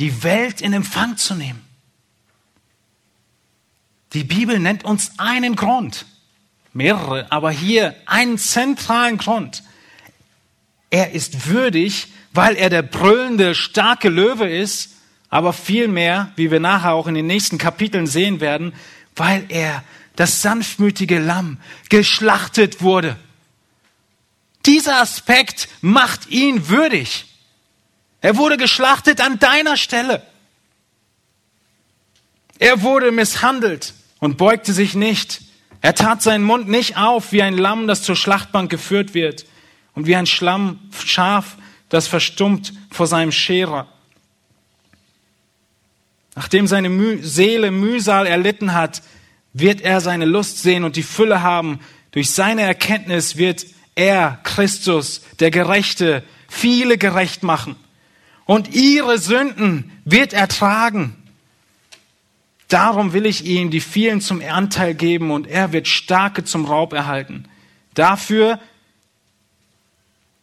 die 0.00 0.24
Welt 0.24 0.60
in 0.60 0.72
Empfang 0.72 1.16
zu 1.18 1.36
nehmen? 1.36 1.64
Die 4.12 4.24
Bibel 4.24 4.58
nennt 4.58 4.82
uns 4.82 5.20
einen 5.20 5.54
Grund 5.54 6.06
mehrere, 6.74 7.30
aber 7.30 7.50
hier 7.50 7.94
einen 8.06 8.36
zentralen 8.36 9.16
Grund. 9.16 9.62
Er 10.90 11.12
ist 11.12 11.48
würdig, 11.48 12.08
weil 12.32 12.56
er 12.56 12.68
der 12.68 12.82
brüllende, 12.82 13.54
starke 13.54 14.08
Löwe 14.08 14.48
ist, 14.48 14.90
aber 15.30 15.52
vielmehr, 15.52 16.32
wie 16.36 16.50
wir 16.50 16.60
nachher 16.60 16.92
auch 16.92 17.06
in 17.06 17.14
den 17.14 17.26
nächsten 17.26 17.58
Kapiteln 17.58 18.06
sehen 18.06 18.40
werden, 18.40 18.74
weil 19.16 19.46
er 19.48 19.82
das 20.16 20.42
sanftmütige 20.42 21.18
Lamm 21.18 21.58
geschlachtet 21.88 22.82
wurde. 22.82 23.16
Dieser 24.66 25.00
Aspekt 25.00 25.68
macht 25.80 26.28
ihn 26.30 26.68
würdig. 26.68 27.26
Er 28.20 28.36
wurde 28.36 28.56
geschlachtet 28.56 29.20
an 29.20 29.38
deiner 29.38 29.76
Stelle. 29.76 30.26
Er 32.58 32.82
wurde 32.82 33.12
misshandelt 33.12 33.92
und 34.20 34.38
beugte 34.38 34.72
sich 34.72 34.94
nicht. 34.94 35.42
Er 35.84 35.94
tat 35.94 36.22
seinen 36.22 36.44
Mund 36.44 36.66
nicht 36.66 36.96
auf 36.96 37.30
wie 37.32 37.42
ein 37.42 37.58
Lamm, 37.58 37.86
das 37.86 38.02
zur 38.02 38.16
Schlachtbank 38.16 38.70
geführt 38.70 39.12
wird 39.12 39.44
und 39.94 40.06
wie 40.06 40.16
ein 40.16 40.24
Schlamm, 40.24 40.78
Schaf, 41.04 41.58
das 41.90 42.08
verstummt 42.08 42.72
vor 42.90 43.06
seinem 43.06 43.32
Scherer. 43.32 43.86
Nachdem 46.34 46.66
seine 46.68 46.88
Müh 46.88 47.18
Seele 47.22 47.70
Mühsal 47.70 48.26
erlitten 48.26 48.72
hat, 48.72 49.02
wird 49.52 49.82
er 49.82 50.00
seine 50.00 50.24
Lust 50.24 50.62
sehen 50.62 50.84
und 50.84 50.96
die 50.96 51.02
Fülle 51.02 51.42
haben. 51.42 51.80
Durch 52.12 52.30
seine 52.30 52.62
Erkenntnis 52.62 53.36
wird 53.36 53.66
er, 53.94 54.40
Christus, 54.42 55.20
der 55.38 55.50
Gerechte, 55.50 56.24
viele 56.48 56.96
gerecht 56.96 57.42
machen. 57.42 57.76
Und 58.46 58.74
ihre 58.74 59.18
Sünden 59.18 59.92
wird 60.06 60.32
er 60.32 60.48
tragen. 60.48 61.14
Darum 62.68 63.12
will 63.12 63.26
ich 63.26 63.44
ihm 63.44 63.70
die 63.70 63.80
vielen 63.80 64.20
zum 64.20 64.40
Anteil 64.42 64.94
geben 64.94 65.30
und 65.30 65.46
er 65.46 65.72
wird 65.72 65.86
Starke 65.86 66.44
zum 66.44 66.64
Raub 66.64 66.92
erhalten. 66.92 67.48
Dafür, 67.94 68.58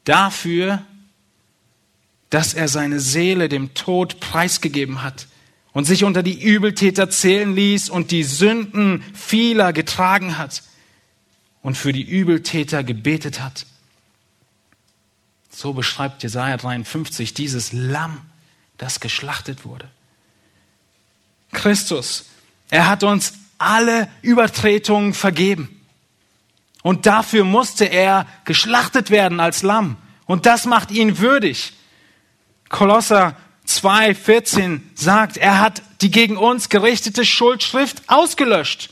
dafür, 0.03 0.83
dass 2.29 2.53
er 2.53 2.67
seine 2.67 2.99
Seele 2.99 3.49
dem 3.49 3.73
Tod 3.73 4.19
preisgegeben 4.19 5.03
hat 5.03 5.27
und 5.73 5.85
sich 5.85 6.03
unter 6.03 6.23
die 6.23 6.41
Übeltäter 6.41 7.09
zählen 7.09 7.55
ließ 7.55 7.89
und 7.89 8.11
die 8.11 8.23
Sünden 8.23 9.03
vieler 9.13 9.73
getragen 9.73 10.37
hat 10.37 10.63
und 11.61 11.77
für 11.77 11.91
die 11.91 12.03
Übeltäter 12.03 12.83
gebetet 12.83 13.41
hat. 13.41 13.65
So 15.49 15.73
beschreibt 15.73 16.23
Jesaja 16.23 16.57
53 16.57 17.33
dieses 17.33 17.73
Lamm, 17.73 18.21
das 18.77 18.99
geschlachtet 18.99 19.65
wurde. 19.65 19.89
Christus. 21.51 22.25
Er 22.69 22.87
hat 22.87 23.03
uns 23.03 23.33
alle 23.57 24.07
Übertretungen 24.21 25.13
vergeben. 25.13 25.81
Und 26.83 27.05
dafür 27.05 27.43
musste 27.43 27.85
er 27.85 28.25
geschlachtet 28.45 29.11
werden 29.11 29.39
als 29.39 29.61
Lamm. 29.61 29.97
Und 30.25 30.45
das 30.45 30.65
macht 30.65 30.91
ihn 30.91 31.19
würdig. 31.19 31.73
Kolosser 32.69 33.35
2,14 33.67 34.81
sagt, 34.95 35.37
er 35.37 35.59
hat 35.59 35.83
die 36.01 36.09
gegen 36.09 36.37
uns 36.37 36.69
gerichtete 36.69 37.25
Schuldschrift 37.25 38.03
ausgelöscht, 38.07 38.89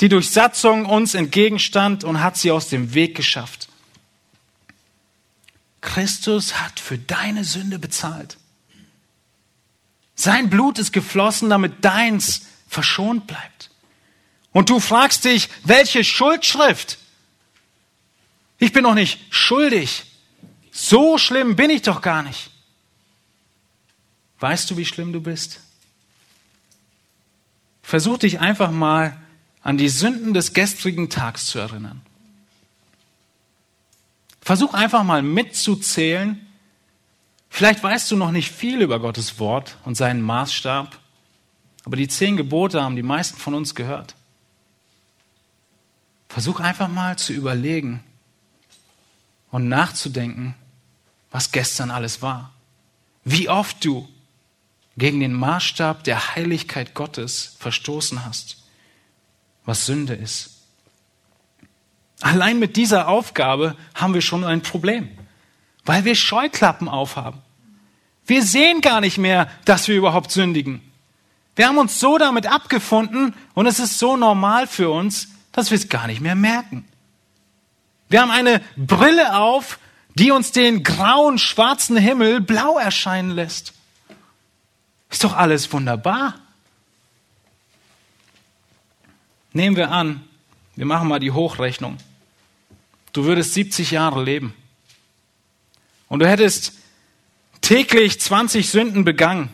die 0.00 0.08
durch 0.08 0.30
Satzung 0.30 0.84
uns 0.84 1.14
entgegenstand 1.14 2.04
und 2.04 2.22
hat 2.22 2.36
sie 2.36 2.50
aus 2.50 2.68
dem 2.68 2.92
Weg 2.92 3.16
geschafft. 3.16 3.68
Christus 5.80 6.60
hat 6.60 6.78
für 6.78 6.98
deine 6.98 7.44
Sünde 7.44 7.78
bezahlt. 7.78 8.36
Sein 10.14 10.50
Blut 10.50 10.78
ist 10.78 10.92
geflossen, 10.92 11.50
damit 11.50 11.84
deins 11.84 12.42
verschont 12.68 13.26
bleibt. 13.26 13.70
Und 14.52 14.68
du 14.68 14.80
fragst 14.80 15.24
dich, 15.24 15.48
welche 15.64 16.04
Schuldschrift? 16.04 16.98
Ich 18.58 18.72
bin 18.72 18.84
doch 18.84 18.94
nicht 18.94 19.18
schuldig. 19.30 20.04
So 20.70 21.18
schlimm 21.18 21.56
bin 21.56 21.70
ich 21.70 21.82
doch 21.82 22.00
gar 22.00 22.22
nicht. 22.22 22.50
Weißt 24.40 24.70
du, 24.70 24.76
wie 24.76 24.84
schlimm 24.84 25.12
du 25.12 25.20
bist? 25.20 25.60
Versuch 27.82 28.18
dich 28.18 28.40
einfach 28.40 28.70
mal 28.70 29.16
an 29.62 29.78
die 29.78 29.88
Sünden 29.88 30.34
des 30.34 30.52
gestrigen 30.52 31.10
Tags 31.10 31.46
zu 31.46 31.58
erinnern. 31.58 32.00
Versuch 34.40 34.74
einfach 34.74 35.04
mal 35.04 35.22
mitzuzählen. 35.22 36.44
Vielleicht 37.54 37.82
weißt 37.82 38.10
du 38.10 38.16
noch 38.16 38.30
nicht 38.30 38.50
viel 38.50 38.80
über 38.80 38.98
Gottes 38.98 39.38
Wort 39.38 39.76
und 39.84 39.94
seinen 39.94 40.22
Maßstab, 40.22 40.98
aber 41.84 41.96
die 41.96 42.08
zehn 42.08 42.38
Gebote 42.38 42.82
haben 42.82 42.96
die 42.96 43.02
meisten 43.02 43.36
von 43.36 43.52
uns 43.52 43.74
gehört. 43.74 44.14
Versuch 46.30 46.60
einfach 46.60 46.88
mal 46.88 47.18
zu 47.18 47.34
überlegen 47.34 48.02
und 49.50 49.68
nachzudenken, 49.68 50.54
was 51.30 51.52
gestern 51.52 51.90
alles 51.90 52.22
war. 52.22 52.54
Wie 53.22 53.50
oft 53.50 53.84
du 53.84 54.08
gegen 54.96 55.20
den 55.20 55.34
Maßstab 55.34 56.04
der 56.04 56.34
Heiligkeit 56.34 56.94
Gottes 56.94 57.56
verstoßen 57.58 58.24
hast, 58.24 58.62
was 59.66 59.84
Sünde 59.84 60.14
ist. 60.14 60.62
Allein 62.22 62.58
mit 62.58 62.76
dieser 62.76 63.08
Aufgabe 63.08 63.76
haben 63.94 64.14
wir 64.14 64.22
schon 64.22 64.42
ein 64.42 64.62
Problem, 64.62 65.10
weil 65.84 66.04
wir 66.04 66.14
Scheuklappen 66.14 66.88
aufhaben. 66.88 67.40
Wir 68.26 68.42
sehen 68.42 68.80
gar 68.80 69.00
nicht 69.00 69.18
mehr, 69.18 69.48
dass 69.64 69.88
wir 69.88 69.96
überhaupt 69.96 70.30
sündigen. 70.30 70.80
Wir 71.56 71.68
haben 71.68 71.78
uns 71.78 72.00
so 72.00 72.18
damit 72.18 72.46
abgefunden 72.46 73.34
und 73.54 73.66
es 73.66 73.78
ist 73.78 73.98
so 73.98 74.16
normal 74.16 74.66
für 74.66 74.90
uns, 74.90 75.28
dass 75.50 75.70
wir 75.70 75.76
es 75.76 75.88
gar 75.88 76.06
nicht 76.06 76.20
mehr 76.20 76.34
merken. 76.34 76.84
Wir 78.08 78.22
haben 78.22 78.30
eine 78.30 78.60
Brille 78.76 79.36
auf, 79.36 79.78
die 80.14 80.30
uns 80.30 80.52
den 80.52 80.82
grauen, 80.82 81.38
schwarzen 81.38 81.96
Himmel 81.96 82.40
blau 82.40 82.78
erscheinen 82.78 83.30
lässt. 83.30 83.72
Ist 85.10 85.24
doch 85.24 85.36
alles 85.36 85.72
wunderbar. 85.72 86.34
Nehmen 89.52 89.76
wir 89.76 89.90
an, 89.90 90.26
wir 90.76 90.86
machen 90.86 91.08
mal 91.08 91.20
die 91.20 91.30
Hochrechnung. 91.30 91.98
Du 93.12 93.24
würdest 93.24 93.52
70 93.52 93.90
Jahre 93.90 94.22
leben. 94.22 94.54
Und 96.12 96.18
du 96.18 96.28
hättest 96.28 96.74
täglich 97.62 98.20
20 98.20 98.68
Sünden 98.68 99.02
begangen. 99.02 99.48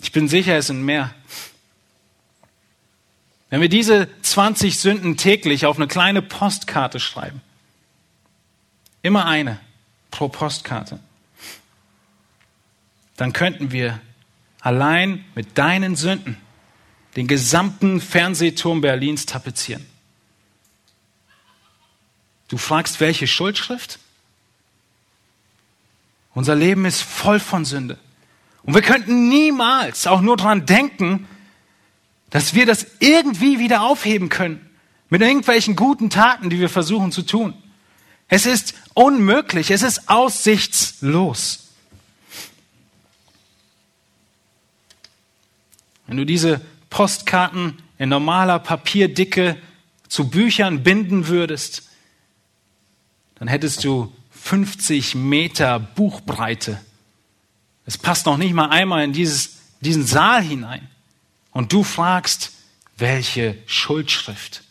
Ich 0.00 0.12
bin 0.12 0.28
sicher, 0.28 0.56
es 0.56 0.68
sind 0.68 0.84
mehr. 0.84 1.12
Wenn 3.50 3.60
wir 3.60 3.68
diese 3.68 4.08
20 4.22 4.78
Sünden 4.78 5.16
täglich 5.16 5.66
auf 5.66 5.74
eine 5.74 5.88
kleine 5.88 6.22
Postkarte 6.22 7.00
schreiben, 7.00 7.40
immer 9.02 9.26
eine 9.26 9.58
pro 10.12 10.28
Postkarte, 10.28 11.00
dann 13.16 13.32
könnten 13.32 13.72
wir 13.72 14.00
allein 14.60 15.24
mit 15.34 15.58
deinen 15.58 15.96
Sünden 15.96 16.36
den 17.16 17.26
gesamten 17.26 18.00
Fernsehturm 18.00 18.80
Berlins 18.80 19.26
tapezieren. 19.26 19.84
Du 22.46 22.58
fragst, 22.58 23.00
welche 23.00 23.26
Schuldschrift? 23.26 23.98
Unser 26.38 26.54
Leben 26.54 26.84
ist 26.84 27.02
voll 27.02 27.40
von 27.40 27.64
Sünde. 27.64 27.98
Und 28.62 28.72
wir 28.72 28.80
könnten 28.80 29.28
niemals 29.28 30.06
auch 30.06 30.20
nur 30.20 30.36
daran 30.36 30.66
denken, 30.66 31.26
dass 32.30 32.54
wir 32.54 32.64
das 32.64 32.86
irgendwie 33.00 33.58
wieder 33.58 33.82
aufheben 33.82 34.28
können. 34.28 34.64
Mit 35.10 35.20
irgendwelchen 35.20 35.74
guten 35.74 36.10
Taten, 36.10 36.48
die 36.48 36.60
wir 36.60 36.68
versuchen 36.68 37.10
zu 37.10 37.22
tun. 37.22 37.54
Es 38.28 38.46
ist 38.46 38.74
unmöglich. 38.94 39.72
Es 39.72 39.82
ist 39.82 40.08
aussichtslos. 40.08 41.70
Wenn 46.06 46.18
du 46.18 46.24
diese 46.24 46.60
Postkarten 46.88 47.82
in 47.98 48.10
normaler 48.10 48.60
Papierdicke 48.60 49.56
zu 50.06 50.30
Büchern 50.30 50.84
binden 50.84 51.26
würdest, 51.26 51.88
dann 53.40 53.48
hättest 53.48 53.82
du 53.82 54.12
50 54.48 55.14
Meter 55.14 55.78
Buchbreite. 55.78 56.80
Es 57.84 57.98
passt 57.98 58.24
noch 58.24 58.38
nicht 58.38 58.54
mal 58.54 58.70
einmal 58.70 59.04
in 59.04 59.12
dieses, 59.12 59.58
diesen 59.82 60.06
Saal 60.06 60.42
hinein. 60.42 60.88
Und 61.50 61.74
du 61.74 61.84
fragst, 61.84 62.52
welche 62.96 63.58
Schuldschrift? 63.66 64.62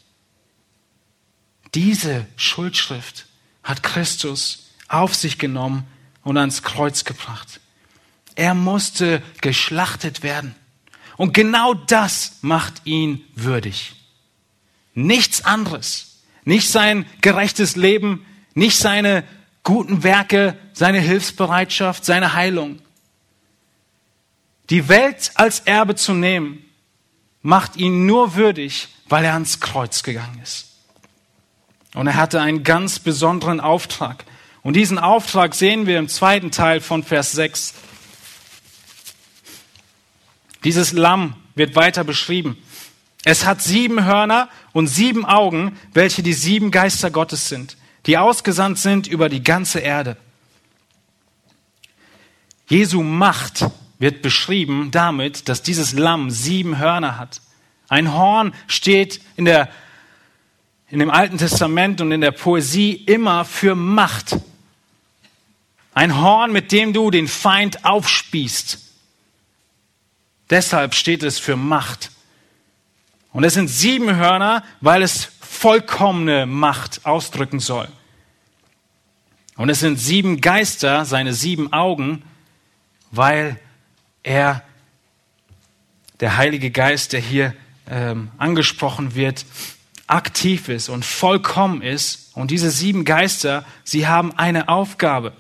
Diese 1.76 2.26
Schuldschrift 2.38 3.28
hat 3.62 3.84
Christus 3.84 4.72
auf 4.88 5.14
sich 5.14 5.38
genommen 5.38 5.86
und 6.24 6.38
ans 6.38 6.64
Kreuz 6.64 7.04
gebracht. 7.04 7.60
Er 8.34 8.56
musste 8.56 9.22
geschlachtet 9.42 10.24
werden. 10.24 10.56
Und 11.18 11.36
genau 11.36 11.76
das 11.76 12.40
macht 12.42 12.82
ihn 12.86 13.24
würdig. 13.36 13.94
Nichts 14.96 15.46
anderes. 15.46 16.18
Nicht 16.46 16.68
sein 16.68 17.06
gerechtes 17.22 17.76
Leben, 17.76 18.26
nicht 18.56 18.80
seine 18.80 19.24
guten 19.68 20.02
Werke, 20.04 20.58
seine 20.72 21.02
Hilfsbereitschaft, 21.02 22.06
seine 22.06 22.34
Heilung. 22.34 22.80
Die 24.70 24.88
Welt 24.88 25.32
als 25.36 25.60
Erbe 25.60 25.96
zu 25.96 26.14
nehmen, 26.14 26.64
macht 27.42 27.76
ihn 27.76 28.06
nur 28.06 28.36
würdig, 28.36 28.88
weil 29.10 29.26
er 29.26 29.34
ans 29.34 29.60
Kreuz 29.60 30.04
gegangen 30.04 30.40
ist. 30.42 30.68
Und 31.96 32.08
er 32.08 32.16
hatte 32.16 32.40
einen 32.40 32.64
ganz 32.64 33.00
besonderen 33.00 33.60
Auftrag. 33.60 34.24
Und 34.64 34.78
diesen 34.78 34.98
Auftrag 34.98 35.54
sehen 35.54 35.86
wir 35.86 36.00
im 36.00 36.08
zweiten 36.08 36.52
Teil 36.52 36.80
von 36.80 37.04
Vers 37.04 37.34
6. 37.34 37.74
Dieses 40.64 40.94
Lamm 40.94 41.36
wird 41.56 41.76
weiter 41.76 42.06
beschrieben. 42.06 42.58
Es 43.26 43.46
hat 43.46 43.62
sieben 43.62 44.06
Hörner 44.06 44.48
und 44.72 44.88
sieben 44.88 45.26
Augen, 45.26 45.78
welche 45.94 46.24
die 46.24 46.32
sieben 46.32 46.72
Geister 46.72 47.12
Gottes 47.12 47.50
sind, 47.50 47.76
die 48.08 48.18
ausgesandt 48.18 48.80
sind 48.80 49.06
über 49.08 49.30
die 49.30 49.44
ganze 49.44 49.80
Erde. 49.80 50.18
Jesu 52.70 53.04
Macht 53.04 53.66
wird 54.00 54.22
beschrieben 54.22 54.92
damit, 54.92 55.50
dass 55.50 55.62
dieses 55.62 55.94
Lamm 55.94 56.32
sieben 56.32 56.80
Hörner 56.80 57.18
hat. 57.18 57.42
Ein 57.90 58.14
Horn 58.14 58.54
steht 58.68 59.22
in, 59.36 59.46
der, 59.46 59.70
in 60.90 61.00
dem 61.00 61.10
Alten 61.10 61.38
Testament 61.38 62.02
und 62.02 62.12
in 62.12 62.22
der 62.22 62.32
Poesie 62.32 62.94
immer 62.94 63.46
für 63.46 63.76
Macht. 63.76 64.38
Ein 65.94 66.22
Horn, 66.22 66.52
mit 66.52 66.72
dem 66.72 66.94
du 66.94 67.12
den 67.12 67.28
Feind 67.28 67.86
aufspießt. 67.86 68.80
Deshalb 70.50 70.94
steht 70.94 71.24
es 71.24 71.40
für 71.40 71.56
Macht. 71.56 72.12
Und 73.32 73.44
es 73.44 73.54
sind 73.54 73.68
sieben 73.68 74.16
Hörner, 74.16 74.64
weil 74.80 75.02
es 75.02 75.32
vollkommene 75.48 76.46
Macht 76.46 77.06
ausdrücken 77.06 77.60
soll. 77.60 77.88
Und 79.56 79.70
es 79.70 79.80
sind 79.80 79.98
sieben 79.98 80.40
Geister, 80.42 81.06
seine 81.06 81.34
sieben 81.34 81.74
Augen, 81.74 82.24
weil 83.12 83.60
er, 84.22 84.64
der 86.20 86.38
Heilige 86.38 86.70
Geist, 86.70 87.14
der 87.14 87.22
hier 87.22 87.56
ähm, 87.90 88.30
angesprochen 88.38 89.16
wird, 89.16 89.46
aktiv 90.06 90.70
ist 90.70 90.90
und 90.90 91.04
vollkommen 91.04 91.82
ist. 91.82 92.32
Und 92.36 92.52
diese 92.52 92.70
sieben 92.70 93.04
Geister, 93.04 93.66
sie 93.84 94.08
haben 94.08 94.38
eine 94.38 94.70
Aufgabe. 94.70 95.34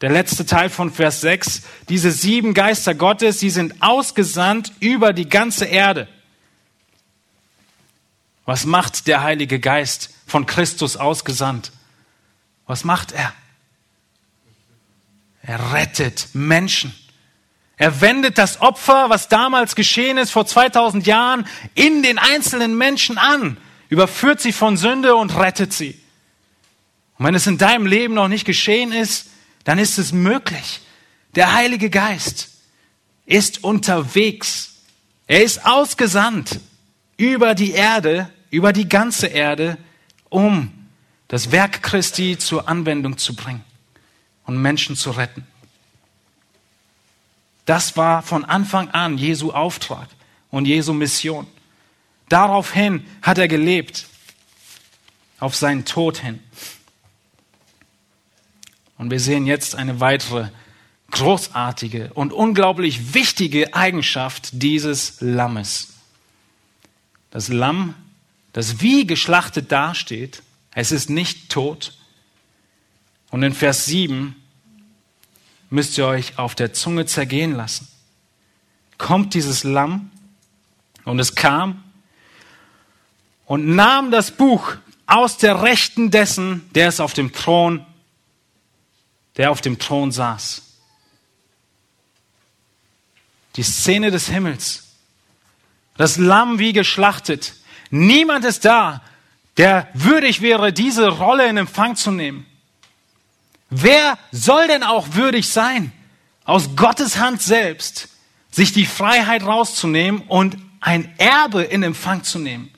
Der 0.00 0.10
letzte 0.10 0.46
Teil 0.46 0.70
von 0.70 0.90
Vers 0.90 1.20
6, 1.20 1.62
diese 1.90 2.10
sieben 2.10 2.54
Geister 2.54 2.94
Gottes, 2.94 3.38
sie 3.40 3.50
sind 3.50 3.82
ausgesandt 3.82 4.72
über 4.80 5.12
die 5.12 5.28
ganze 5.28 5.66
Erde. 5.66 6.08
Was 8.50 8.66
macht 8.66 9.06
der 9.06 9.22
Heilige 9.22 9.60
Geist 9.60 10.10
von 10.26 10.44
Christus 10.44 10.96
ausgesandt? 10.96 11.70
Was 12.66 12.82
macht 12.82 13.12
er? 13.12 13.32
Er 15.40 15.72
rettet 15.72 16.30
Menschen. 16.32 16.92
Er 17.76 18.00
wendet 18.00 18.38
das 18.38 18.60
Opfer, 18.60 19.08
was 19.08 19.28
damals 19.28 19.76
geschehen 19.76 20.18
ist, 20.18 20.32
vor 20.32 20.46
2000 20.46 21.06
Jahren, 21.06 21.46
in 21.76 22.02
den 22.02 22.18
einzelnen 22.18 22.76
Menschen 22.76 23.18
an, 23.18 23.56
überführt 23.88 24.40
sie 24.40 24.52
von 24.52 24.76
Sünde 24.76 25.14
und 25.14 25.36
rettet 25.36 25.72
sie. 25.72 26.02
Und 27.18 27.26
wenn 27.26 27.36
es 27.36 27.46
in 27.46 27.56
deinem 27.56 27.86
Leben 27.86 28.14
noch 28.14 28.26
nicht 28.26 28.46
geschehen 28.46 28.90
ist, 28.90 29.28
dann 29.62 29.78
ist 29.78 29.96
es 29.96 30.10
möglich. 30.10 30.80
Der 31.36 31.54
Heilige 31.54 31.88
Geist 31.88 32.48
ist 33.26 33.62
unterwegs. 33.62 34.72
Er 35.28 35.44
ist 35.44 35.64
ausgesandt 35.64 36.58
über 37.16 37.54
die 37.54 37.70
Erde, 37.70 38.28
über 38.50 38.72
die 38.72 38.88
ganze 38.88 39.26
Erde, 39.26 39.78
um 40.28 40.72
das 41.28 41.52
Werk 41.52 41.82
Christi 41.82 42.36
zur 42.38 42.68
Anwendung 42.68 43.18
zu 43.18 43.34
bringen. 43.34 43.64
und 44.46 44.60
Menschen 44.60 44.96
zu 44.96 45.12
retten. 45.12 45.46
Das 47.66 47.96
war 47.96 48.22
von 48.22 48.44
Anfang 48.44 48.88
an 48.90 49.16
Jesu 49.16 49.52
Auftrag 49.52 50.08
und 50.50 50.66
Jesu 50.66 50.92
Mission. 50.92 51.46
Daraufhin 52.28 53.06
hat 53.22 53.38
er 53.38 53.46
gelebt, 53.46 54.08
auf 55.38 55.54
seinen 55.54 55.84
Tod 55.84 56.18
hin. 56.18 56.40
Und 58.98 59.12
wir 59.12 59.20
sehen 59.20 59.46
jetzt 59.46 59.76
eine 59.76 60.00
weitere 60.00 60.48
großartige 61.12 62.12
und 62.14 62.32
unglaublich 62.32 63.14
wichtige 63.14 63.72
Eigenschaft 63.74 64.50
dieses 64.52 65.20
Lammes. 65.20 65.94
Das 67.30 67.48
Lamm, 67.48 67.94
das 68.52 68.80
wie 68.80 69.06
geschlachtet 69.06 69.70
dasteht, 69.70 70.42
es 70.74 70.92
ist 70.92 71.10
nicht 71.10 71.50
tot. 71.50 71.96
Und 73.30 73.42
in 73.42 73.54
Vers 73.54 73.86
7 73.86 74.34
müsst 75.70 75.96
ihr 75.98 76.06
euch 76.06 76.38
auf 76.38 76.54
der 76.54 76.72
Zunge 76.72 77.06
zergehen 77.06 77.54
lassen. 77.54 77.88
Kommt 78.98 79.34
dieses 79.34 79.64
Lamm 79.64 80.10
und 81.04 81.18
es 81.18 81.34
kam 81.34 81.82
und 83.46 83.74
nahm 83.74 84.10
das 84.10 84.32
Buch 84.32 84.76
aus 85.06 85.38
der 85.38 85.62
Rechten 85.62 86.10
dessen, 86.10 86.70
der 86.74 86.88
es 86.88 87.00
auf 87.00 87.14
dem 87.14 87.32
Thron, 87.32 87.84
der 89.36 89.50
auf 89.50 89.60
dem 89.60 89.78
Thron 89.78 90.12
saß. 90.12 90.62
Die 93.56 93.62
Szene 93.62 94.10
des 94.10 94.28
Himmels. 94.28 94.88
Das 95.96 96.16
Lamm 96.16 96.58
wie 96.58 96.72
geschlachtet. 96.72 97.54
Niemand 97.90 98.44
ist 98.44 98.64
da, 98.64 99.02
der 99.56 99.88
würdig 99.94 100.40
wäre, 100.40 100.72
diese 100.72 101.08
Rolle 101.08 101.48
in 101.48 101.56
Empfang 101.56 101.96
zu 101.96 102.10
nehmen. 102.10 102.46
Wer 103.68 104.18
soll 104.32 104.66
denn 104.68 104.82
auch 104.82 105.14
würdig 105.14 105.48
sein, 105.48 105.92
aus 106.44 106.76
Gottes 106.76 107.18
Hand 107.18 107.42
selbst 107.42 108.08
sich 108.50 108.72
die 108.72 108.86
Freiheit 108.86 109.44
rauszunehmen 109.44 110.22
und 110.22 110.56
ein 110.80 111.12
Erbe 111.18 111.62
in 111.62 111.82
Empfang 111.82 112.24
zu 112.24 112.38
nehmen? 112.38 112.70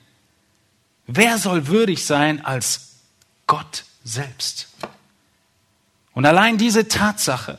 Wer 1.07 1.37
soll 1.37 1.67
würdig 1.67 2.05
sein 2.05 2.43
als 2.45 2.97
Gott 3.47 3.85
selbst? 4.03 4.67
Und 6.13 6.25
allein 6.25 6.57
diese 6.57 6.87
Tatsache, 6.87 7.57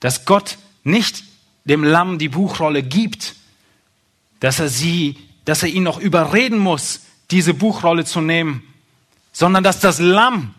dass 0.00 0.24
Gott 0.24 0.58
nicht 0.82 1.24
dem 1.64 1.84
Lamm 1.84 2.18
die 2.18 2.28
Buchrolle 2.28 2.82
gibt, 2.82 3.36
dass 4.40 4.58
er 4.58 4.68
sie, 4.68 5.16
dass 5.44 5.62
er 5.62 5.68
ihn 5.68 5.82
noch 5.82 5.98
überreden 5.98 6.58
muss, 6.58 7.00
diese 7.30 7.54
Buchrolle 7.54 8.04
zu 8.04 8.20
nehmen, 8.20 8.62
sondern 9.32 9.64
dass 9.64 9.80
das 9.80 9.98
Lamm 9.98 10.54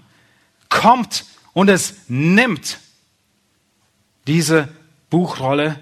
kommt 0.69 1.25
und 1.53 1.69
es 1.69 1.95
nimmt. 2.07 2.79
Diese 4.27 4.67
Buchrolle 5.09 5.79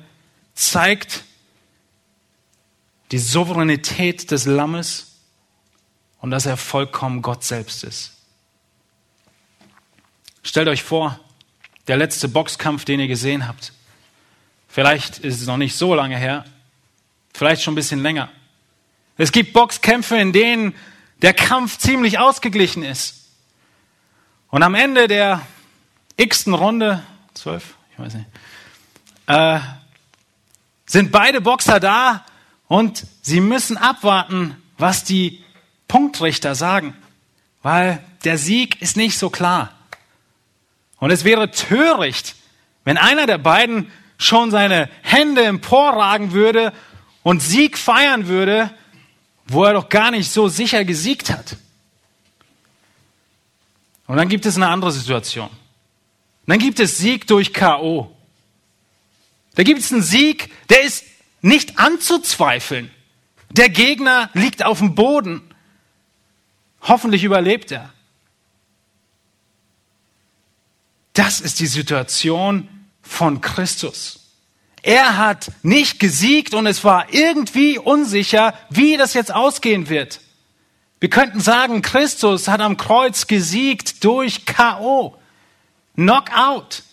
zeigt 0.53 1.23
die 3.11 3.19
Souveränität 3.19 4.31
des 4.31 4.45
Lammes 4.45 5.15
und 6.19 6.31
dass 6.31 6.45
er 6.45 6.57
vollkommen 6.57 7.21
Gott 7.21 7.43
selbst 7.43 7.83
ist. 7.83 8.13
Stellt 10.43 10.67
euch 10.67 10.83
vor, 10.83 11.19
der 11.87 11.97
letzte 11.97 12.27
Boxkampf, 12.27 12.85
den 12.85 12.99
ihr 12.99 13.07
gesehen 13.07 13.47
habt. 13.47 13.73
Vielleicht 14.67 15.19
ist 15.19 15.41
es 15.41 15.47
noch 15.47 15.57
nicht 15.57 15.75
so 15.75 15.93
lange 15.93 16.17
her, 16.17 16.45
vielleicht 17.33 17.61
schon 17.61 17.73
ein 17.73 17.75
bisschen 17.75 18.01
länger. 18.01 18.29
Es 19.18 19.32
gibt 19.32 19.53
Boxkämpfe, 19.53 20.18
in 20.18 20.34
denen 20.34 20.76
der 21.22 21.34
Kampf 21.34 21.78
ziemlich 21.78 22.20
ausgeglichen 22.20 22.84
ist. 22.84 23.30
Und 24.49 24.64
am 24.64 24.76
Ende 24.76 25.07
der 25.07 25.41
x-ten 26.18 26.53
Runde, 26.53 27.03
zwölf, 27.34 27.76
ich 27.91 27.99
weiß 27.99 28.14
nicht, 28.16 28.28
äh, 29.28 29.59
sind 30.86 31.11
beide 31.11 31.41
Boxer 31.41 31.80
da 31.80 32.26
und 32.68 33.05
sie 33.22 33.39
müssen 33.39 33.78
abwarten, 33.78 34.55
was 34.78 35.03
die 35.03 35.43
Punktrichter 35.88 36.55
sagen, 36.55 36.95
weil 37.61 38.03
der 38.24 38.38
Sieg 38.38 38.82
ist 38.82 38.97
nicht 38.97 39.18
so 39.18 39.30
klar. 39.30 39.72
Und 40.97 41.11
es 41.11 41.24
wäre 41.24 41.51
töricht, 41.51 42.36
wenn 42.84 42.97
einer 42.97 43.28
der 43.28 43.38
beiden 43.38 43.91
schon 44.18 44.51
seine 44.51 44.89
Hände 45.01 45.43
emporragen 45.43 46.32
würde 46.32 46.74
und 47.24 47.41
Sieg 47.41 47.78
feiern 47.78 48.28
würde, 48.28 48.72
wo 49.47 49.63
er 49.63 49.73
doch 49.73 49.89
gar 49.89 50.11
nicht 50.11 50.31
so 50.31 50.47
sicher 50.47 50.85
gesiegt 50.85 51.29
hat. 51.29 51.57
Und 54.07 54.17
dann 54.17 54.29
gibt 54.29 54.45
es 54.45 54.55
eine 54.55 54.67
andere 54.67 54.91
Situation. 54.91 55.49
Dann 56.45 56.59
gibt 56.59 56.79
es 56.79 56.97
Sieg 56.97 57.27
durch 57.27 57.53
KO. 57.53 58.15
Da 59.55 59.63
gibt 59.63 59.79
es 59.79 59.91
einen 59.91 60.01
Sieg, 60.01 60.51
der 60.69 60.81
ist 60.81 61.05
nicht 61.41 61.79
anzuzweifeln. 61.79 62.91
Der 63.51 63.69
Gegner 63.69 64.29
liegt 64.33 64.65
auf 64.65 64.79
dem 64.79 64.95
Boden. 64.95 65.41
Hoffentlich 66.81 67.23
überlebt 67.23 67.71
er. 67.71 67.93
Das 71.13 71.39
ist 71.39 71.59
die 71.59 71.67
Situation 71.67 72.67
von 73.01 73.41
Christus. 73.41 74.22
Er 74.84 75.17
hat 75.17 75.51
nicht 75.63 75.99
gesiegt 75.99 76.53
und 76.53 76.67
es 76.67 76.84
war 76.84 77.11
irgendwie 77.13 77.79
unsicher, 77.79 78.53
wie 78.69 78.97
das 78.97 79.13
jetzt 79.13 79.34
ausgehen 79.34 79.88
wird. 79.88 80.19
Wir 80.99 81.09
könnten 81.09 81.39
sagen, 81.39 81.81
Christus 81.81 82.49
hat 82.49 82.61
am 82.61 82.77
Kreuz 82.77 83.27
gesiegt 83.27 84.03
durch 84.03 84.45
KO. 84.45 85.17
Knockout. 85.95 86.84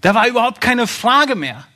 Da 0.00 0.14
war 0.14 0.26
überhaupt 0.26 0.60
keine 0.60 0.86
Frage 0.86 1.34
mehr. 1.34 1.66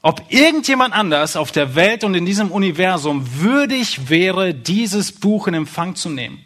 Ob 0.00 0.24
irgendjemand 0.30 0.94
anders 0.94 1.36
auf 1.36 1.52
der 1.52 1.74
Welt 1.74 2.02
und 2.02 2.14
in 2.14 2.24
diesem 2.24 2.50
Universum 2.50 3.40
würdig 3.40 4.08
wäre, 4.08 4.54
dieses 4.54 5.12
Buch 5.12 5.46
in 5.48 5.54
Empfang 5.54 5.94
zu 5.94 6.08
nehmen, 6.08 6.42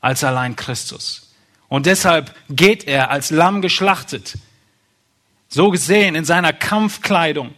als 0.00 0.22
allein 0.22 0.54
Christus. 0.54 1.34
Und 1.68 1.86
deshalb 1.86 2.34
geht 2.50 2.86
er 2.86 3.10
als 3.10 3.30
Lamm 3.30 3.62
geschlachtet, 3.62 4.38
so 5.52 5.70
gesehen 5.70 6.14
in 6.14 6.24
seiner 6.24 6.54
Kampfkleidung, 6.54 7.54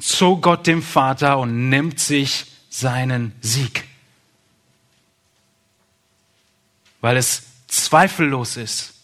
zu 0.00 0.40
Gott 0.40 0.66
dem 0.66 0.82
Vater 0.82 1.38
und 1.38 1.68
nimmt 1.68 1.98
sich 1.98 2.46
seinen 2.70 3.34
Sieg. 3.40 3.84
Weil 7.00 7.16
es 7.16 7.42
zweifellos 7.66 8.56
ist, 8.56 8.94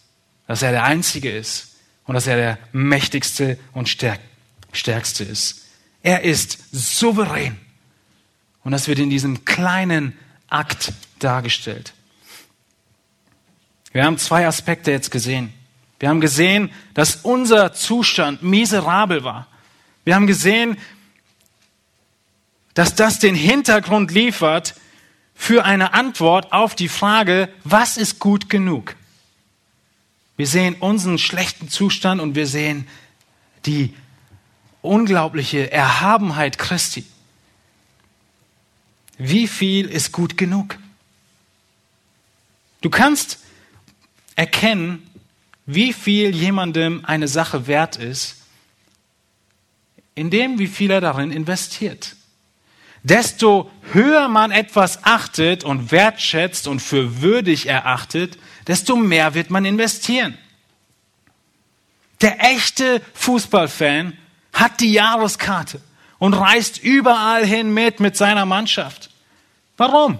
dass 0.47 0.61
er 0.61 0.71
der 0.71 0.83
Einzige 0.83 1.29
ist 1.29 1.75
und 2.05 2.15
dass 2.15 2.25
er 2.25 2.37
der 2.37 2.59
Mächtigste 2.71 3.59
und 3.73 3.89
Stärkste 3.89 5.23
ist. 5.23 5.65
Er 6.01 6.23
ist 6.23 6.57
souverän. 6.71 7.57
Und 8.63 8.71
das 8.71 8.87
wird 8.87 8.99
in 8.99 9.09
diesem 9.09 9.43
kleinen 9.43 10.17
Akt 10.47 10.93
dargestellt. 11.19 11.93
Wir 13.91 14.05
haben 14.05 14.17
zwei 14.17 14.47
Aspekte 14.47 14.91
jetzt 14.91 15.11
gesehen. 15.11 15.53
Wir 15.99 16.09
haben 16.09 16.21
gesehen, 16.21 16.71
dass 16.93 17.17
unser 17.17 17.73
Zustand 17.73 18.41
miserabel 18.41 19.23
war. 19.23 19.47
Wir 20.05 20.15
haben 20.15 20.27
gesehen, 20.27 20.77
dass 22.73 22.95
das 22.95 23.19
den 23.19 23.35
Hintergrund 23.35 24.11
liefert 24.11 24.75
für 25.35 25.65
eine 25.65 25.93
Antwort 25.93 26.53
auf 26.53 26.75
die 26.75 26.87
Frage, 26.87 27.49
was 27.63 27.97
ist 27.97 28.19
gut 28.19 28.49
genug? 28.49 28.95
Wir 30.37 30.47
sehen 30.47 30.75
unseren 30.79 31.17
schlechten 31.17 31.67
Zustand 31.67 32.21
und 32.21 32.35
wir 32.35 32.47
sehen 32.47 32.87
die 33.65 33.93
unglaubliche 34.81 35.69
Erhabenheit 35.71 36.57
Christi. 36.57 37.05
Wie 39.17 39.47
viel 39.47 39.89
ist 39.89 40.13
gut 40.13 40.37
genug? 40.37 40.77
Du 42.79 42.89
kannst 42.89 43.39
erkennen, 44.37 45.08
wie 45.71 45.93
viel 45.93 46.35
jemandem 46.35 47.05
eine 47.05 47.27
Sache 47.27 47.67
wert 47.67 47.95
ist, 47.95 48.37
indem 50.15 50.57
wie 50.57 50.65
viel 50.65 50.89
er 50.89 50.99
darin 50.99 51.31
investiert. 51.31 52.15
Desto 53.03 53.69
höher 53.93 54.29
man 54.29 54.49
etwas 54.49 55.03
achtet 55.03 55.63
und 55.63 55.91
wertschätzt 55.91 56.67
und 56.67 56.79
für 56.79 57.21
würdig 57.21 57.67
erachtet, 57.67 58.39
desto 58.65 58.95
mehr 58.95 59.35
wird 59.35 59.51
man 59.51 59.63
investieren. 59.63 60.35
Der 62.21 62.43
echte 62.43 63.03
Fußballfan 63.13 64.17
hat 64.51 64.81
die 64.81 64.91
Jahreskarte 64.91 65.81
und 66.17 66.33
reist 66.33 66.81
überall 66.81 67.45
hin 67.45 67.75
mit 67.75 67.99
mit 67.99 68.17
seiner 68.17 68.47
Mannschaft. 68.47 69.11
Warum? 69.77 70.19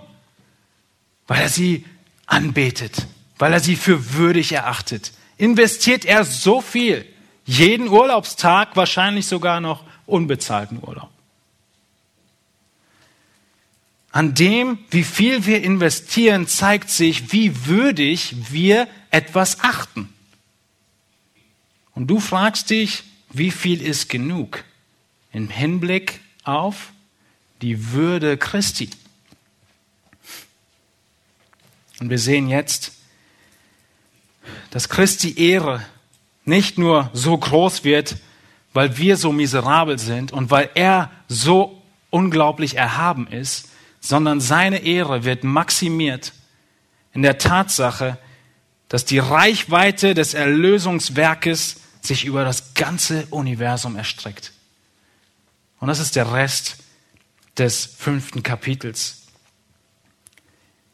Weil 1.25 1.41
er 1.41 1.49
sie 1.49 1.85
anbetet, 2.27 3.07
weil 3.39 3.51
er 3.51 3.59
sie 3.59 3.75
für 3.75 4.13
würdig 4.13 4.51
erachtet. 4.51 5.11
Investiert 5.39 6.03
er 6.03 6.25
so 6.25 6.59
viel, 6.59 7.05
jeden 7.45 7.87
Urlaubstag, 7.87 8.75
wahrscheinlich 8.75 9.25
sogar 9.25 9.61
noch 9.61 9.85
unbezahlten 10.05 10.79
Urlaub. 10.85 11.09
An 14.11 14.33
dem, 14.33 14.79
wie 14.91 15.05
viel 15.05 15.45
wir 15.45 15.63
investieren, 15.63 16.45
zeigt 16.45 16.89
sich, 16.89 17.31
wie 17.31 17.67
würdig 17.67 18.35
wir 18.51 18.87
etwas 19.11 19.61
achten. 19.61 20.13
Und 21.95 22.07
du 22.07 22.19
fragst 22.19 22.69
dich, 22.69 23.03
wie 23.29 23.51
viel 23.51 23.81
ist 23.81 24.09
genug 24.09 24.65
im 25.31 25.49
Hinblick 25.49 26.19
auf 26.43 26.91
die 27.61 27.93
Würde 27.93 28.35
Christi? 28.37 28.89
Und 32.01 32.09
wir 32.09 32.19
sehen 32.19 32.49
jetzt, 32.49 32.98
dass 34.71 34.89
Christi 34.89 35.37
Ehre 35.37 35.81
nicht 36.45 36.77
nur 36.77 37.09
so 37.13 37.37
groß 37.37 37.83
wird, 37.83 38.17
weil 38.73 38.97
wir 38.97 39.17
so 39.17 39.31
miserabel 39.31 39.99
sind 39.99 40.31
und 40.31 40.51
weil 40.51 40.69
er 40.75 41.11
so 41.27 41.81
unglaublich 42.09 42.75
erhaben 42.75 43.27
ist, 43.27 43.69
sondern 43.99 44.39
seine 44.39 44.79
Ehre 44.79 45.23
wird 45.23 45.43
maximiert 45.43 46.33
in 47.13 47.21
der 47.21 47.37
Tatsache, 47.37 48.17
dass 48.87 49.05
die 49.05 49.19
Reichweite 49.19 50.13
des 50.13 50.33
Erlösungswerkes 50.33 51.77
sich 52.01 52.25
über 52.25 52.43
das 52.43 52.73
ganze 52.73 53.27
Universum 53.29 53.95
erstreckt. 53.95 54.53
Und 55.79 55.87
das 55.87 55.99
ist 55.99 56.15
der 56.15 56.33
Rest 56.33 56.77
des 57.57 57.85
fünften 57.85 58.41
Kapitels. 58.43 59.18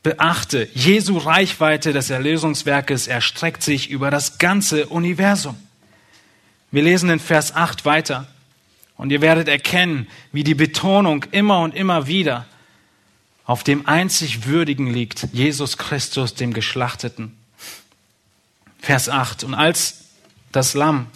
Beachte, 0.05 0.69
Jesu 0.75 1.17
Reichweite 1.17 1.91
des 1.91 2.11
Erlösungswerkes 2.11 3.07
erstreckt 3.07 3.63
sich 3.63 3.89
über 3.89 4.11
das 4.11 4.37
ganze 4.37 4.85
Universum. 4.85 5.57
Wir 6.69 6.83
lesen 6.83 7.09
in 7.09 7.19
Vers 7.19 7.55
8 7.55 7.85
weiter 7.85 8.27
und 8.97 9.11
ihr 9.11 9.21
werdet 9.21 9.47
erkennen, 9.47 10.05
wie 10.31 10.43
die 10.43 10.53
Betonung 10.53 11.25
immer 11.31 11.61
und 11.61 11.73
immer 11.73 12.05
wieder 12.05 12.45
auf 13.45 13.63
dem 13.63 13.87
einzig 13.87 14.45
Würdigen 14.45 14.93
liegt, 14.93 15.27
Jesus 15.33 15.79
Christus, 15.79 16.35
dem 16.35 16.53
Geschlachteten. 16.53 17.35
Vers 18.79 19.09
8. 19.09 19.43
Und 19.43 19.55
als 19.55 20.03
das 20.51 20.75
Lamm, 20.75 21.07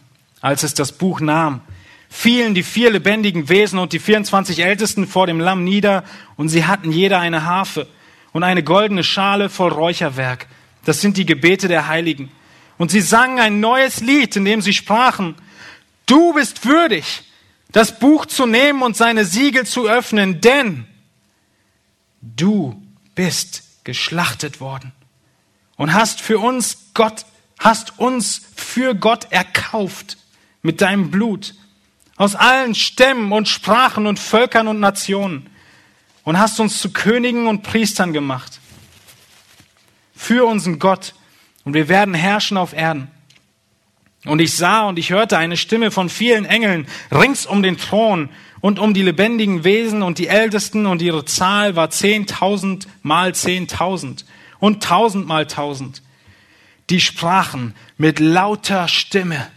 als 0.41 0.63
es 0.63 0.73
das 0.73 0.93
Buch 0.93 1.19
nahm, 1.19 1.61
fielen 2.09 2.55
die 2.55 2.63
vier 2.63 2.89
lebendigen 2.89 3.49
Wesen 3.49 3.77
und 3.77 3.93
die 3.93 3.99
24 3.99 4.63
Ältesten 4.63 5.05
vor 5.05 5.27
dem 5.27 5.39
Lamm 5.39 5.63
nieder 5.63 6.03
und 6.37 6.49
sie 6.49 6.65
hatten 6.65 6.91
jeder 6.91 7.19
eine 7.19 7.45
Harfe 7.45 7.85
und 8.31 8.43
eine 8.43 8.63
goldene 8.63 9.03
Schale 9.03 9.49
voll 9.49 9.71
Räucherwerk. 9.71 10.47
Das 10.85 11.01
sind 11.01 11.17
die 11.17 11.25
Gebete 11.25 11.67
der 11.67 11.87
Heiligen. 11.87 12.31
Und 12.77 12.91
sie 12.91 13.01
sangen 13.01 13.39
ein 13.39 13.59
neues 13.59 14.01
Lied, 14.01 14.35
in 14.35 14.45
dem 14.45 14.61
sie 14.61 14.73
sprachen, 14.73 15.35
du 16.05 16.33
bist 16.33 16.65
würdig, 16.65 17.23
das 17.71 17.99
Buch 17.99 18.25
zu 18.25 18.45
nehmen 18.45 18.81
und 18.81 18.95
seine 18.95 19.25
Siegel 19.25 19.65
zu 19.65 19.87
öffnen, 19.87 20.41
denn 20.41 20.85
du 22.21 22.81
bist 23.15 23.63
geschlachtet 23.83 24.59
worden 24.59 24.91
und 25.75 25.93
hast 25.93 26.21
für 26.21 26.39
uns 26.39 26.91
Gott, 26.93 27.25
hast 27.59 27.99
uns 27.99 28.41
für 28.55 28.95
Gott 28.95 29.31
erkauft 29.31 30.17
mit 30.61 30.81
deinem 30.81 31.11
Blut 31.11 31.53
aus 32.15 32.35
allen 32.35 32.75
Stämmen 32.75 33.31
und 33.31 33.47
Sprachen 33.47 34.05
und 34.05 34.19
Völkern 34.19 34.67
und 34.67 34.79
Nationen 34.79 35.49
und 36.29 36.37
hast 36.37 36.59
uns 36.59 36.79
zu 36.79 36.91
Königen 36.91 37.47
und 37.47 37.63
Priestern 37.63 38.13
gemacht. 38.13 38.59
Für 40.15 40.45
unseren 40.45 40.77
Gott. 40.77 41.15
Und 41.63 41.73
wir 41.73 41.89
werden 41.89 42.13
herrschen 42.13 42.55
auf 42.55 42.73
Erden. 42.73 43.07
Und 44.25 44.39
ich 44.39 44.55
sah 44.55 44.87
und 44.87 44.99
ich 44.99 45.09
hörte 45.09 45.39
eine 45.39 45.57
Stimme 45.57 45.89
von 45.89 46.07
vielen 46.07 46.45
Engeln 46.45 46.85
rings 47.11 47.47
um 47.47 47.63
den 47.63 47.79
Thron 47.79 48.29
und 48.61 48.77
um 48.77 48.93
die 48.93 49.01
lebendigen 49.01 49.63
Wesen 49.63 50.03
und 50.03 50.19
die 50.19 50.27
Ältesten 50.27 50.85
und 50.85 51.01
ihre 51.01 51.25
Zahl 51.25 51.75
war 51.75 51.89
zehntausend 51.89 52.87
mal 53.01 53.33
zehntausend 53.33 54.23
und 54.59 54.83
tausend 54.83 55.25
mal 55.25 55.47
tausend. 55.47 56.03
Die 56.91 57.01
sprachen 57.01 57.73
mit 57.97 58.19
lauter 58.19 58.87
Stimme. 58.87 59.49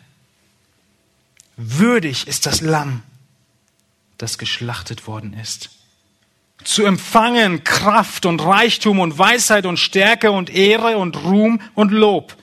Würdig 1.58 2.26
ist 2.28 2.46
das 2.46 2.62
Lamm, 2.62 3.02
das 4.16 4.38
geschlachtet 4.38 5.06
worden 5.06 5.34
ist 5.34 5.68
zu 6.64 6.84
empfangen 6.84 7.64
Kraft 7.64 8.26
und 8.26 8.44
Reichtum 8.44 9.00
und 9.00 9.18
Weisheit 9.18 9.66
und 9.66 9.78
Stärke 9.78 10.32
und 10.32 10.50
Ehre 10.50 10.96
und 10.98 11.24
Ruhm 11.24 11.60
und 11.74 11.92
Lob. 11.92 12.36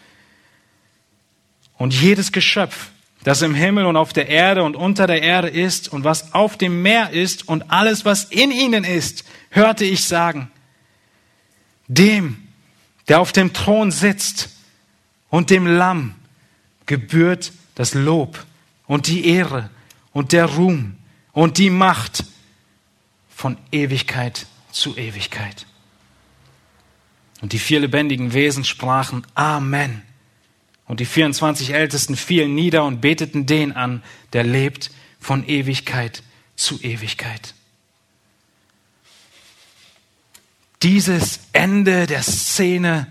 Und 1.77 1.93
jedes 1.93 2.31
Geschöpf, 2.31 2.89
das 3.23 3.41
im 3.41 3.55
Himmel 3.55 3.85
und 3.85 3.95
auf 3.95 4.13
der 4.13 4.27
Erde 4.27 4.63
und 4.63 4.75
unter 4.75 5.07
der 5.07 5.21
Erde 5.21 5.49
ist 5.49 5.87
und 5.91 6.03
was 6.03 6.33
auf 6.33 6.57
dem 6.57 6.81
Meer 6.81 7.11
ist 7.11 7.47
und 7.47 7.71
alles, 7.71 8.05
was 8.05 8.25
in 8.25 8.51
ihnen 8.51 8.83
ist, 8.83 9.25
hörte 9.49 9.85
ich 9.85 10.03
sagen, 10.03 10.51
dem, 11.87 12.47
der 13.07 13.19
auf 13.19 13.31
dem 13.31 13.53
Thron 13.53 13.91
sitzt 13.91 14.49
und 15.29 15.49
dem 15.49 15.65
Lamm 15.65 16.15
gebührt 16.85 17.51
das 17.75 17.93
Lob 17.93 18.45
und 18.87 19.07
die 19.07 19.25
Ehre 19.27 19.69
und 20.11 20.31
der 20.31 20.45
Ruhm 20.45 20.95
und 21.31 21.57
die 21.57 21.69
Macht 21.69 22.25
von 23.39 23.57
Ewigkeit 23.71 24.47
zu 24.69 24.97
Ewigkeit. 24.97 25.65
Und 27.39 27.53
die 27.53 27.57
vier 27.57 27.79
lebendigen 27.79 28.33
Wesen 28.33 28.65
sprachen 28.65 29.25
Amen. 29.33 30.01
Und 30.87 30.99
die 30.99 31.05
24 31.05 31.69
Ältesten 31.69 32.17
fielen 32.17 32.53
nieder 32.53 32.83
und 32.83 32.99
beteten 32.99 33.45
den 33.45 33.71
an, 33.71 34.03
der 34.33 34.43
lebt 34.43 34.91
von 35.21 35.47
Ewigkeit 35.47 36.21
zu 36.57 36.81
Ewigkeit. 36.81 37.53
Dieses 40.83 41.39
Ende 41.53 42.07
der 42.07 42.23
Szene 42.23 43.09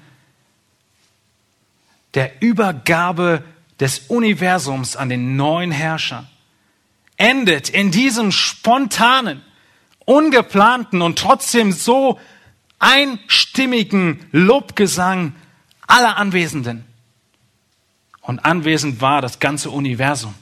der 2.12 2.43
Übergabe 2.43 3.45
des 3.81 4.01
Universums 4.09 4.95
an 4.95 5.09
den 5.09 5.37
neuen 5.37 5.70
Herrscher 5.70 6.29
endet 7.16 7.70
in 7.70 7.91
diesem 7.91 8.31
spontanen, 8.31 9.43
ungeplanten 10.09 11.03
und 11.03 11.19
trotzdem 11.19 11.71
so 11.71 12.19
einstimmigen 12.79 14.25
Lobgesang 14.33 15.35
aller 15.87 16.17
Anwesenden. 16.17 16.87
Und 18.23 18.45
anwesend 18.45 19.03
war 19.03 19.21
das 19.21 19.39
ganze 19.39 19.71
Universum. 19.71 20.35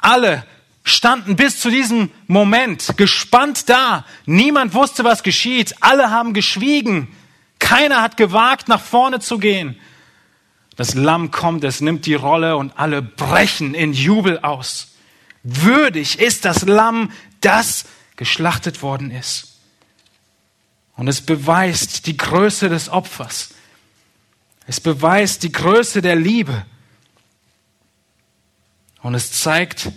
Alle 0.00 0.44
standen 0.84 1.36
bis 1.36 1.60
zu 1.60 1.68
diesem 1.68 2.10
Moment 2.26 2.96
gespannt 2.96 3.68
da. 3.68 4.06
Niemand 4.24 4.72
wusste, 4.72 5.04
was 5.04 5.22
geschieht. 5.22 5.74
Alle 5.80 6.10
haben 6.10 6.32
geschwiegen. 6.32 7.08
Keiner 7.58 8.00
hat 8.00 8.16
gewagt, 8.16 8.68
nach 8.68 8.80
vorne 8.80 9.20
zu 9.20 9.38
gehen. 9.38 9.78
Das 10.76 10.94
Lamm 10.94 11.30
kommt, 11.30 11.62
es 11.64 11.82
nimmt 11.82 12.06
die 12.06 12.14
Rolle 12.14 12.56
und 12.56 12.78
alle 12.78 13.02
brechen 13.02 13.74
in 13.74 13.92
Jubel 13.92 14.38
aus. 14.38 14.94
Würdig 15.42 16.20
ist 16.20 16.44
das 16.44 16.62
Lamm, 16.62 17.10
das 17.40 17.84
geschlachtet 18.18 18.82
worden 18.82 19.10
ist. 19.10 19.54
Und 20.96 21.08
es 21.08 21.22
beweist 21.22 22.06
die 22.06 22.16
Größe 22.16 22.68
des 22.68 22.90
Opfers. 22.90 23.54
Es 24.66 24.80
beweist 24.80 25.44
die 25.44 25.52
Größe 25.52 26.02
der 26.02 26.16
Liebe. 26.16 26.66
Und 29.00 29.14
es 29.14 29.32
zeigt, 29.32 29.90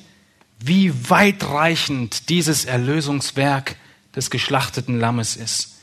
wie 0.60 1.10
weitreichend 1.10 2.30
dieses 2.30 2.66
Erlösungswerk 2.66 3.76
des 4.16 4.30
geschlachteten 4.30 5.00
Lammes 5.00 5.36
ist. 5.36 5.80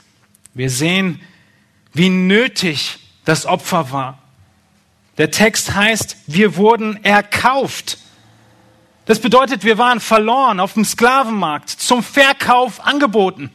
Wir 0.55 0.71
sehen, 0.71 1.21
wie 1.93 2.09
nötig 2.09 2.99
das 3.25 3.45
Opfer 3.45 3.91
war. 3.91 4.23
Der 5.17 5.33
Text 5.33 5.75
heißt, 5.75 6.17
wir 6.29 6.55
wurden 6.55 7.05
erkauft. 7.05 7.99
Das 9.09 9.21
bedeutet, 9.21 9.65
wir 9.65 9.79
waren 9.79 10.01
verloren 10.01 10.61
auf 10.61 10.75
dem 10.75 10.85
Sklavenmarkt, 10.85 11.71
zum 11.71 12.03
Verkauf 12.03 12.85
angeboten. 12.85 13.51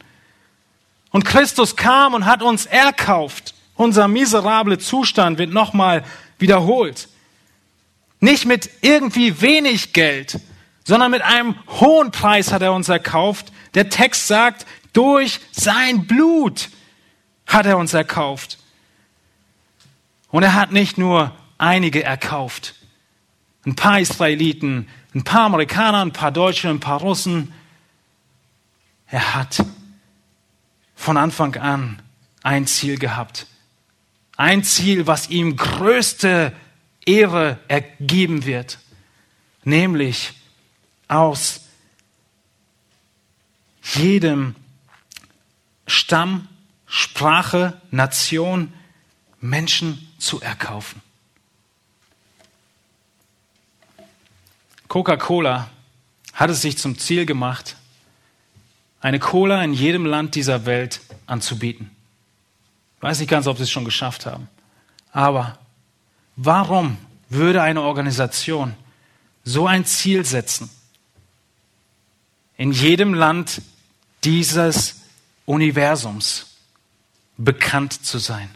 Und 1.11 1.25
Christus 1.25 1.75
kam 1.75 2.15
und 2.15 2.25
hat 2.25 2.41
uns 2.41 2.65
erkauft. 2.65 3.53
Unser 3.75 4.07
miserable 4.07 4.79
Zustand 4.79 5.37
wird 5.37 5.53
nochmal 5.53 6.03
wiederholt. 6.39 7.07
Nicht 8.19 8.45
mit 8.47 8.67
irgendwie 8.81 9.41
wenig 9.41 9.93
Geld, 9.93 10.39
sondern 10.85 11.11
mit 11.11 11.21
einem 11.21 11.55
hohen 11.79 12.09
Preis 12.09 12.51
hat 12.51 12.63
er 12.63 12.73
uns 12.73 12.89
erkauft. 12.89 13.53
Der 13.75 13.89
Text 13.89 14.25
sagt, 14.25 14.65
durch 14.91 15.39
sein 15.51 16.07
Blut 16.07 16.69
hat 17.45 17.67
er 17.67 17.77
uns 17.77 17.93
erkauft. 17.93 18.57
Und 20.31 20.41
er 20.41 20.55
hat 20.55 20.71
nicht 20.71 20.97
nur 20.97 21.31
einige 21.59 22.03
erkauft. 22.03 22.73
Ein 23.67 23.75
paar 23.75 23.99
Israeliten, 23.99 24.87
ein 25.13 25.23
paar 25.23 25.45
Amerikaner, 25.45 26.01
ein 26.01 26.13
paar 26.13 26.31
Deutsche, 26.31 26.69
ein 26.69 26.79
paar 26.79 26.99
Russen. 26.99 27.53
Er 29.07 29.35
hat 29.35 29.63
von 30.95 31.17
Anfang 31.17 31.55
an 31.55 32.01
ein 32.41 32.65
Ziel 32.65 32.97
gehabt. 32.97 33.45
Ein 34.37 34.63
Ziel, 34.63 35.05
was 35.05 35.29
ihm 35.29 35.55
größte 35.55 36.53
Ehre 37.05 37.59
ergeben 37.67 38.45
wird. 38.45 38.79
Nämlich 39.63 40.33
aus 41.07 41.61
jedem 43.93 44.55
Stamm, 45.85 46.47
Sprache, 46.87 47.79
Nation 47.91 48.73
Menschen 49.39 50.11
zu 50.17 50.41
erkaufen. 50.41 51.02
Coca-Cola 54.93 55.71
hat 56.33 56.51
es 56.51 56.61
sich 56.61 56.77
zum 56.77 56.99
Ziel 56.99 57.25
gemacht, 57.25 57.77
eine 59.01 59.17
Cola 59.17 59.63
in 59.63 59.73
jedem 59.73 60.05
Land 60.05 60.35
dieser 60.35 60.67
Welt 60.67 61.01
anzubieten. 61.25 61.89
Ich 62.97 63.01
weiß 63.01 63.17
nicht 63.17 63.27
ganz, 63.27 63.47
ob 63.47 63.57
sie 63.57 63.63
es 63.63 63.71
schon 63.71 63.85
geschafft 63.85 64.27
haben. 64.27 64.47
Aber 65.11 65.57
warum 66.35 66.99
würde 67.27 67.63
eine 67.63 67.81
Organisation 67.81 68.75
so 69.43 69.65
ein 69.65 69.83
Ziel 69.83 70.25
setzen, 70.25 70.69
in 72.55 72.71
jedem 72.71 73.15
Land 73.15 73.63
dieses 74.23 75.01
Universums 75.47 76.55
bekannt 77.37 78.05
zu 78.05 78.19
sein? 78.19 78.47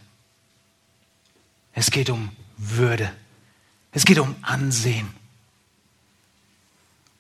Es 1.73 1.89
geht 1.89 2.11
um 2.11 2.29
Würde. 2.57 3.11
Es 3.91 4.05
geht 4.05 4.19
um 4.19 4.35
Ansehen. 4.43 5.16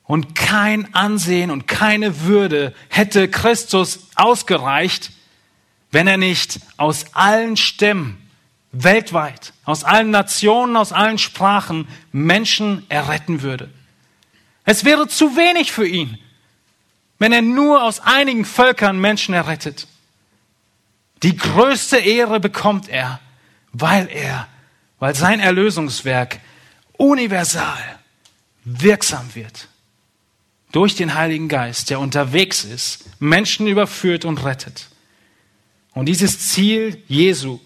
Und 0.07 0.35
kein 0.35 0.93
Ansehen 0.95 1.51
und 1.51 1.67
keine 1.67 2.21
Würde 2.21 2.73
hätte 2.87 3.29
Christus 3.29 4.07
ausgereicht, 4.15 5.11
wenn 5.91 6.07
er 6.07 6.15
nicht 6.15 6.61
aus 6.77 7.07
allen 7.13 7.57
Stämmen 7.57 8.17
weltweit, 8.71 9.53
aus 9.65 9.83
allen 9.83 10.09
Nationen, 10.09 10.77
aus 10.77 10.93
allen 10.93 11.17
Sprachen 11.17 11.89
Menschen 12.13 12.89
erretten 12.89 13.41
würde. 13.41 13.69
Es 14.63 14.85
wäre 14.85 15.09
zu 15.09 15.35
wenig 15.35 15.73
für 15.73 15.87
ihn, 15.87 16.17
wenn 17.19 17.33
er 17.33 17.41
nur 17.41 17.83
aus 17.83 17.99
einigen 17.99 18.45
Völkern 18.45 18.99
Menschen 18.99 19.33
errettet. 19.33 19.87
Die 21.21 21.35
größte 21.35 21.97
Ehre 21.97 22.39
bekommt 22.39 22.87
er, 22.87 23.19
weil 23.73 24.07
er, 24.09 24.47
weil 24.99 25.15
sein 25.15 25.41
Erlösungswerk 25.41 26.39
universal 26.97 27.99
wirksam 28.63 29.35
wird 29.35 29.67
durch 30.71 30.95
den 30.95 31.15
Heiligen 31.15 31.47
Geist, 31.47 31.89
der 31.89 31.99
unterwegs 31.99 32.63
ist, 32.63 33.05
Menschen 33.19 33.67
überführt 33.67 34.25
und 34.25 34.43
rettet. 34.43 34.87
Und 35.93 36.07
dieses 36.07 36.49
Ziel 36.49 37.01
Jesu 37.07 37.59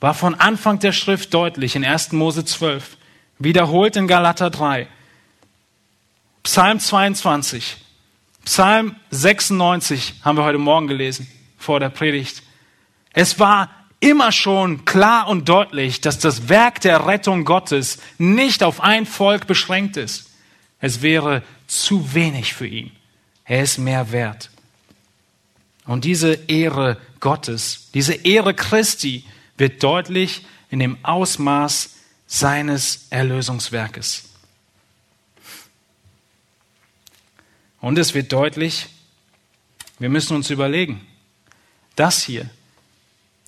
war 0.00 0.14
von 0.14 0.34
Anfang 0.34 0.78
der 0.78 0.92
Schrift 0.92 1.32
deutlich 1.34 1.76
in 1.76 1.84
1. 1.84 2.12
Mose 2.12 2.44
12, 2.44 2.96
wiederholt 3.38 3.96
in 3.96 4.06
Galater 4.06 4.50
3, 4.50 4.88
Psalm 6.42 6.80
22, 6.80 7.76
Psalm 8.44 8.96
96 9.10 10.14
haben 10.24 10.38
wir 10.38 10.44
heute 10.44 10.58
Morgen 10.58 10.86
gelesen 10.86 11.26
vor 11.58 11.80
der 11.80 11.90
Predigt. 11.90 12.42
Es 13.12 13.38
war 13.38 13.68
immer 14.00 14.32
schon 14.32 14.84
klar 14.84 15.28
und 15.28 15.48
deutlich, 15.48 16.00
dass 16.00 16.18
das 16.18 16.48
Werk 16.48 16.80
der 16.80 17.06
Rettung 17.06 17.44
Gottes 17.44 17.98
nicht 18.16 18.62
auf 18.62 18.80
ein 18.80 19.04
Volk 19.04 19.46
beschränkt 19.46 19.96
ist. 19.96 20.27
Es 20.80 21.02
wäre 21.02 21.42
zu 21.66 22.14
wenig 22.14 22.54
für 22.54 22.66
ihn. 22.66 22.92
Er 23.44 23.62
ist 23.62 23.78
mehr 23.78 24.12
wert. 24.12 24.50
Und 25.84 26.04
diese 26.04 26.34
Ehre 26.34 26.98
Gottes, 27.20 27.88
diese 27.94 28.12
Ehre 28.14 28.54
Christi 28.54 29.24
wird 29.56 29.82
deutlich 29.82 30.44
in 30.70 30.78
dem 30.78 31.02
Ausmaß 31.04 31.90
seines 32.26 33.06
Erlösungswerkes. 33.10 34.24
Und 37.80 37.98
es 37.98 38.14
wird 38.14 38.32
deutlich, 38.32 38.86
wir 39.98 40.08
müssen 40.08 40.36
uns 40.36 40.50
überlegen, 40.50 41.06
das 41.96 42.22
hier, 42.22 42.50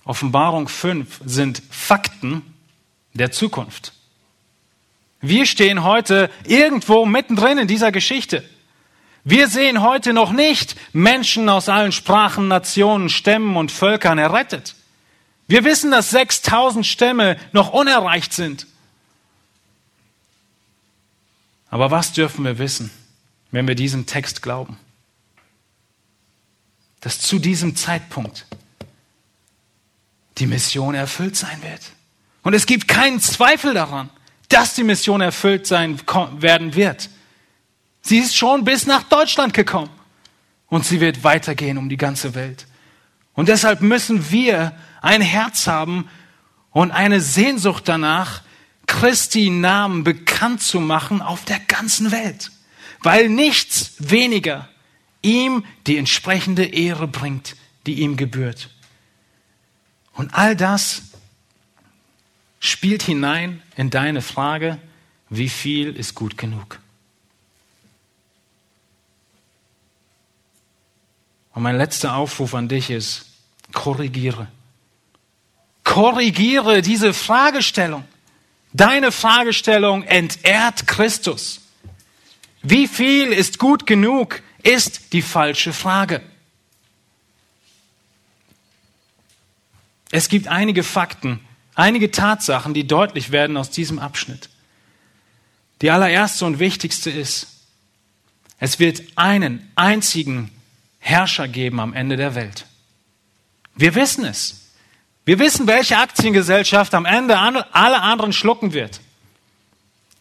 Offenbarung 0.03 0.67
5, 0.67 1.21
sind 1.25 1.61
Fakten 1.69 2.41
der 3.13 3.31
Zukunft. 3.31 3.93
Wir 5.21 5.45
stehen 5.45 5.83
heute 5.83 6.31
irgendwo 6.45 7.05
mittendrin 7.05 7.59
in 7.59 7.67
dieser 7.67 7.91
Geschichte. 7.91 8.43
Wir 9.23 9.47
sehen 9.47 9.81
heute 9.81 10.13
noch 10.13 10.31
nicht 10.31 10.75
Menschen 10.93 11.47
aus 11.47 11.69
allen 11.69 11.91
Sprachen, 11.91 12.47
Nationen, 12.47 13.09
Stämmen 13.09 13.55
und 13.55 13.71
Völkern 13.71 14.17
errettet. 14.17 14.75
Wir 15.47 15.63
wissen, 15.63 15.91
dass 15.91 16.09
6000 16.09 16.85
Stämme 16.85 17.37
noch 17.51 17.71
unerreicht 17.71 18.33
sind. 18.33 18.65
Aber 21.69 21.91
was 21.91 22.13
dürfen 22.13 22.43
wir 22.43 22.57
wissen, 22.57 22.89
wenn 23.51 23.67
wir 23.67 23.75
diesem 23.75 24.07
Text 24.07 24.41
glauben? 24.41 24.77
Dass 26.99 27.19
zu 27.19 27.37
diesem 27.37 27.75
Zeitpunkt 27.75 28.47
die 30.39 30.47
Mission 30.47 30.95
erfüllt 30.95 31.35
sein 31.35 31.61
wird. 31.61 31.81
Und 32.41 32.55
es 32.55 32.65
gibt 32.65 32.87
keinen 32.87 33.19
Zweifel 33.19 33.75
daran 33.75 34.09
dass 34.53 34.75
die 34.75 34.83
Mission 34.83 35.21
erfüllt 35.21 35.67
sein 35.67 35.99
werden 36.39 36.75
wird. 36.75 37.09
Sie 38.01 38.17
ist 38.17 38.35
schon 38.35 38.63
bis 38.63 38.85
nach 38.87 39.03
Deutschland 39.03 39.53
gekommen 39.53 39.91
und 40.67 40.85
sie 40.85 40.99
wird 40.99 41.23
weitergehen 41.23 41.77
um 41.77 41.89
die 41.89 41.97
ganze 41.97 42.33
Welt. 42.33 42.65
Und 43.33 43.47
deshalb 43.47 43.81
müssen 43.81 44.31
wir 44.31 44.75
ein 45.01 45.21
Herz 45.21 45.67
haben 45.67 46.09
und 46.71 46.91
eine 46.91 47.21
Sehnsucht 47.21 47.87
danach, 47.87 48.41
Christi 48.87 49.49
Namen 49.49 50.03
bekannt 50.03 50.61
zu 50.61 50.79
machen 50.79 51.21
auf 51.21 51.45
der 51.45 51.59
ganzen 51.59 52.11
Welt, 52.11 52.51
weil 53.01 53.29
nichts 53.29 53.93
weniger 53.99 54.67
ihm 55.21 55.63
die 55.87 55.97
entsprechende 55.97 56.65
Ehre 56.65 57.07
bringt, 57.07 57.55
die 57.85 58.01
ihm 58.01 58.17
gebührt. 58.17 58.69
Und 60.13 60.33
all 60.33 60.55
das 60.55 61.03
spielt 62.61 63.03
hinein 63.03 63.61
in 63.75 63.89
deine 63.89 64.21
Frage, 64.21 64.77
wie 65.29 65.49
viel 65.49 65.93
ist 65.93 66.15
gut 66.15 66.37
genug? 66.37 66.79
Und 71.53 71.63
mein 71.63 71.75
letzter 71.75 72.15
Aufruf 72.15 72.53
an 72.53 72.69
dich 72.69 72.89
ist, 72.89 73.25
korrigiere. 73.73 74.47
Korrigiere 75.83 76.81
diese 76.81 77.13
Fragestellung. 77.13 78.05
Deine 78.71 79.11
Fragestellung 79.11 80.03
entehrt 80.03 80.87
Christus. 80.87 81.61
Wie 82.61 82.87
viel 82.87 83.33
ist 83.33 83.57
gut 83.57 83.85
genug, 83.87 84.41
ist 84.63 85.13
die 85.13 85.23
falsche 85.23 85.73
Frage. 85.73 86.21
Es 90.11 90.29
gibt 90.29 90.47
einige 90.47 90.83
Fakten, 90.83 91.39
Einige 91.75 92.11
Tatsachen, 92.11 92.73
die 92.73 92.87
deutlich 92.87 93.31
werden 93.31 93.57
aus 93.57 93.69
diesem 93.69 93.99
Abschnitt. 93.99 94.49
Die 95.81 95.89
allererste 95.91 96.45
und 96.45 96.59
wichtigste 96.59 97.09
ist, 97.09 97.47
es 98.59 98.77
wird 98.77 99.01
einen 99.15 99.71
einzigen 99.75 100.51
Herrscher 100.99 101.47
geben 101.47 101.79
am 101.79 101.93
Ende 101.93 102.17
der 102.17 102.35
Welt. 102.35 102.67
Wir 103.75 103.95
wissen 103.95 104.25
es. 104.25 104.61
Wir 105.25 105.39
wissen, 105.39 105.67
welche 105.67 105.97
Aktiengesellschaft 105.97 106.93
am 106.93 107.05
Ende 107.05 107.37
alle 107.37 108.01
anderen 108.01 108.33
schlucken 108.33 108.73
wird. 108.73 109.01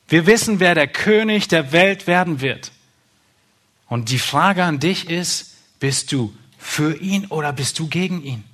Wir 0.09 0.26
wissen, 0.26 0.61
wer 0.61 0.74
der 0.74 0.88
König 0.88 1.48
der 1.48 1.72
Welt 1.72 2.07
werden 2.07 2.40
wird. 2.40 2.72
Und 3.88 4.11
die 4.11 4.18
Frage 4.18 4.64
an 4.64 4.78
dich 4.78 5.09
ist, 5.11 5.55
bist 5.78 6.12
du 6.12 6.34
für 6.59 6.96
ihn 6.96 7.26
oder 7.26 7.53
bist 7.53 7.78
du 7.78 7.88
gegen 7.88 8.22
ihn? 8.22 8.44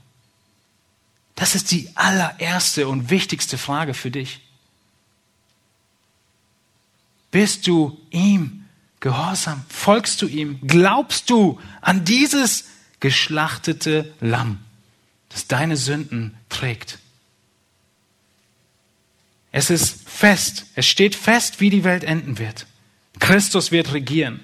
Das 1.36 1.54
ist 1.54 1.70
die 1.70 1.90
allererste 1.94 2.88
und 2.88 3.10
wichtigste 3.10 3.58
Frage 3.58 3.94
für 3.94 4.10
dich. 4.10 4.40
Bist 7.30 7.66
du 7.66 8.00
ihm 8.10 8.64
gehorsam? 9.00 9.62
Folgst 9.68 10.22
du 10.22 10.26
ihm? 10.26 10.58
Glaubst 10.66 11.28
du 11.28 11.60
an 11.82 12.04
dieses 12.04 12.64
geschlachtete 13.00 14.14
Lamm, 14.20 14.58
das 15.28 15.46
deine 15.46 15.76
Sünden 15.76 16.36
trägt? 16.48 16.98
Es 19.52 19.68
ist 19.70 20.08
fest, 20.08 20.66
es 20.74 20.86
steht 20.86 21.14
fest, 21.14 21.60
wie 21.60 21.70
die 21.70 21.84
Welt 21.84 22.04
enden 22.04 22.38
wird. 22.38 22.66
Christus 23.18 23.70
wird 23.70 23.92
regieren 23.92 24.40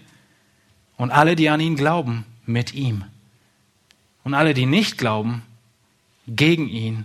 und 0.96 1.10
alle, 1.10 1.36
die 1.36 1.48
an 1.48 1.60
ihn 1.60 1.76
glauben, 1.76 2.24
mit 2.44 2.74
ihm. 2.74 3.04
Und 4.24 4.34
alle, 4.34 4.54
die 4.54 4.66
nicht 4.66 4.98
glauben, 4.98 5.42
gegen 6.26 6.68
ihn 6.68 7.04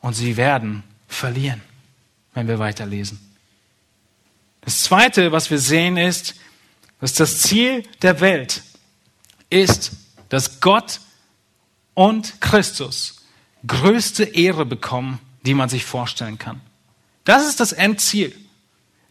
und 0.00 0.14
sie 0.14 0.36
werden 0.36 0.82
verlieren, 1.06 1.60
wenn 2.34 2.48
wir 2.48 2.58
weiterlesen. 2.58 3.18
Das 4.62 4.82
Zweite, 4.82 5.32
was 5.32 5.50
wir 5.50 5.58
sehen, 5.58 5.96
ist, 5.96 6.34
dass 7.00 7.14
das 7.14 7.38
Ziel 7.38 7.84
der 8.02 8.20
Welt 8.20 8.62
ist, 9.50 9.92
dass 10.28 10.60
Gott 10.60 11.00
und 11.94 12.40
Christus 12.40 13.22
größte 13.66 14.24
Ehre 14.24 14.66
bekommen, 14.66 15.20
die 15.46 15.54
man 15.54 15.68
sich 15.68 15.84
vorstellen 15.84 16.38
kann. 16.38 16.60
Das 17.24 17.46
ist 17.46 17.60
das 17.60 17.72
Endziel. 17.72 18.34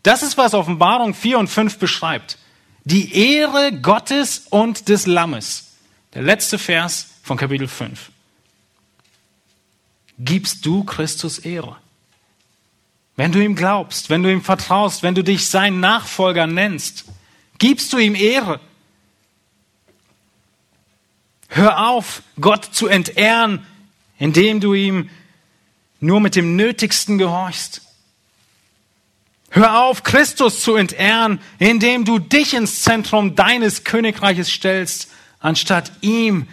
Das 0.04 0.24
ist, 0.24 0.38
was 0.38 0.54
Offenbarung 0.54 1.14
4 1.14 1.39
und 1.39 1.48
5 1.48 1.80
beschreibt. 1.80 2.38
Die 2.84 3.14
Ehre 3.14 3.74
Gottes 3.82 4.45
und 4.50 4.89
des 4.89 5.06
Lammes. 5.06 5.72
Der 6.14 6.22
letzte 6.22 6.58
Vers 6.58 7.08
von 7.24 7.38
Kapitel 7.38 7.68
5 7.68 8.12
gibst 10.18 10.65
du 10.65 10.84
Christus 10.84 11.39
Ehre? 11.39 11.78
wenn 13.18 13.32
du 13.32 13.43
ihm 13.43 13.55
glaubst, 13.55 14.09
wenn 14.09 14.24
du 14.24 14.32
ihm 14.32 14.43
vertraust, 14.43 15.03
wenn 15.03 15.15
du 15.15 15.24
dich 15.24 15.47
sein 15.47 15.80
Nachfolger 15.82 16.47
nennst, 16.47 17.05
gibst 17.57 17.91
du 17.91 17.97
ihm 17.97 18.15
Ehre. 18.15 18.59
Hör 21.49 21.89
auf, 21.89 22.22
Gott 22.39 22.63
zu 22.63 22.88
entehren, 22.88 23.65
indem 24.20 24.61
du 24.61 24.76
ihm 24.76 25.09
nur 25.99 26.20
mit 26.20 26.36
dem 26.36 26.55
Nötigsten 26.55 27.18
gehorchst. 27.18 27.82
Hör 29.49 29.82
auf, 29.82 30.03
Christus 30.03 30.59
zu 30.59 30.76
entehren, 30.76 31.39
indem 31.57 32.05
du 32.05 32.20
dich 32.20 32.53
ins 32.53 32.84
Zentrum 32.84 33.36
deines 33.36 33.84
Königreiches 33.84 34.51
stellst, 34.51 35.09
anstatt 35.39 35.91
ihm 36.01 36.47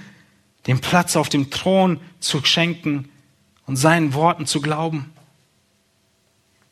den 0.66 0.80
Platz 0.80 1.14
auf 1.14 1.28
dem 1.28 1.50
Thron 1.50 2.00
zu 2.20 2.42
schenken 2.42 3.10
und 3.66 3.76
seinen 3.76 4.14
Worten 4.14 4.46
zu 4.46 4.60
glauben. 4.60 5.12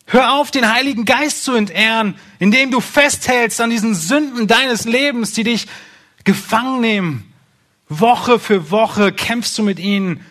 Hör 0.05 0.33
auf, 0.33 0.51
den 0.51 0.71
Heiligen 0.71 1.05
Geist 1.05 1.43
zu 1.43 1.53
entehren, 1.53 2.15
indem 2.39 2.71
du 2.71 2.81
festhältst 2.81 3.61
an 3.61 3.69
diesen 3.69 3.95
Sünden 3.95 4.47
deines 4.47 4.85
Lebens, 4.85 5.31
die 5.31 5.43
dich 5.43 5.67
gefangen 6.23 6.81
nehmen. 6.81 7.33
Woche 7.89 8.39
für 8.39 8.69
Woche 8.69 9.11
kämpfst 9.11 9.57
du 9.57 9.63
mit 9.63 9.79
ihnen 9.79 10.25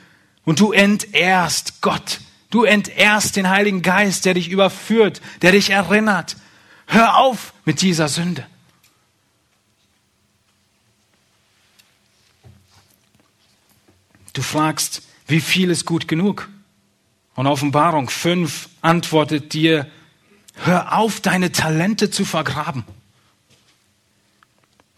und 0.45 0.61
du 0.61 0.73
entehrst 0.73 1.81
Gott. 1.81 2.21
Du 2.51 2.65
entehrst 2.65 3.37
den 3.37 3.49
Heiligen 3.49 3.83
Geist, 3.83 4.25
der 4.25 4.35
dich 4.35 4.51
überführt, 4.51 5.23
der 5.41 5.53
dich 5.53 5.71
erinnert. 5.71 6.37
Hör 6.87 7.17
auf 7.17 7.55
mit 7.65 7.81
dieser 7.81 8.09
Sünde. 8.09 8.47
Du 14.33 14.43
fragst, 14.43 15.03
wie 15.33 15.41
viel 15.41 15.71
ist 15.71 15.87
gut 15.87 16.07
genug? 16.07 16.49
Und 17.35 17.47
Offenbarung 17.47 18.11
5 18.11 18.69
antwortet 18.83 19.55
dir, 19.55 19.91
hör 20.57 20.99
auf, 20.99 21.21
deine 21.21 21.51
Talente 21.51 22.11
zu 22.11 22.27
vergraben. 22.27 22.85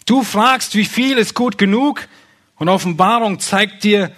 Du 0.07 0.25
fragst, 0.25 0.75
wie 0.75 0.85
viel 0.85 1.19
ist 1.19 1.35
gut 1.35 1.57
genug? 1.57 2.09
Und 2.57 2.69
Offenbarung 2.69 3.39
zeigt 3.39 3.85
dir, 3.85 4.11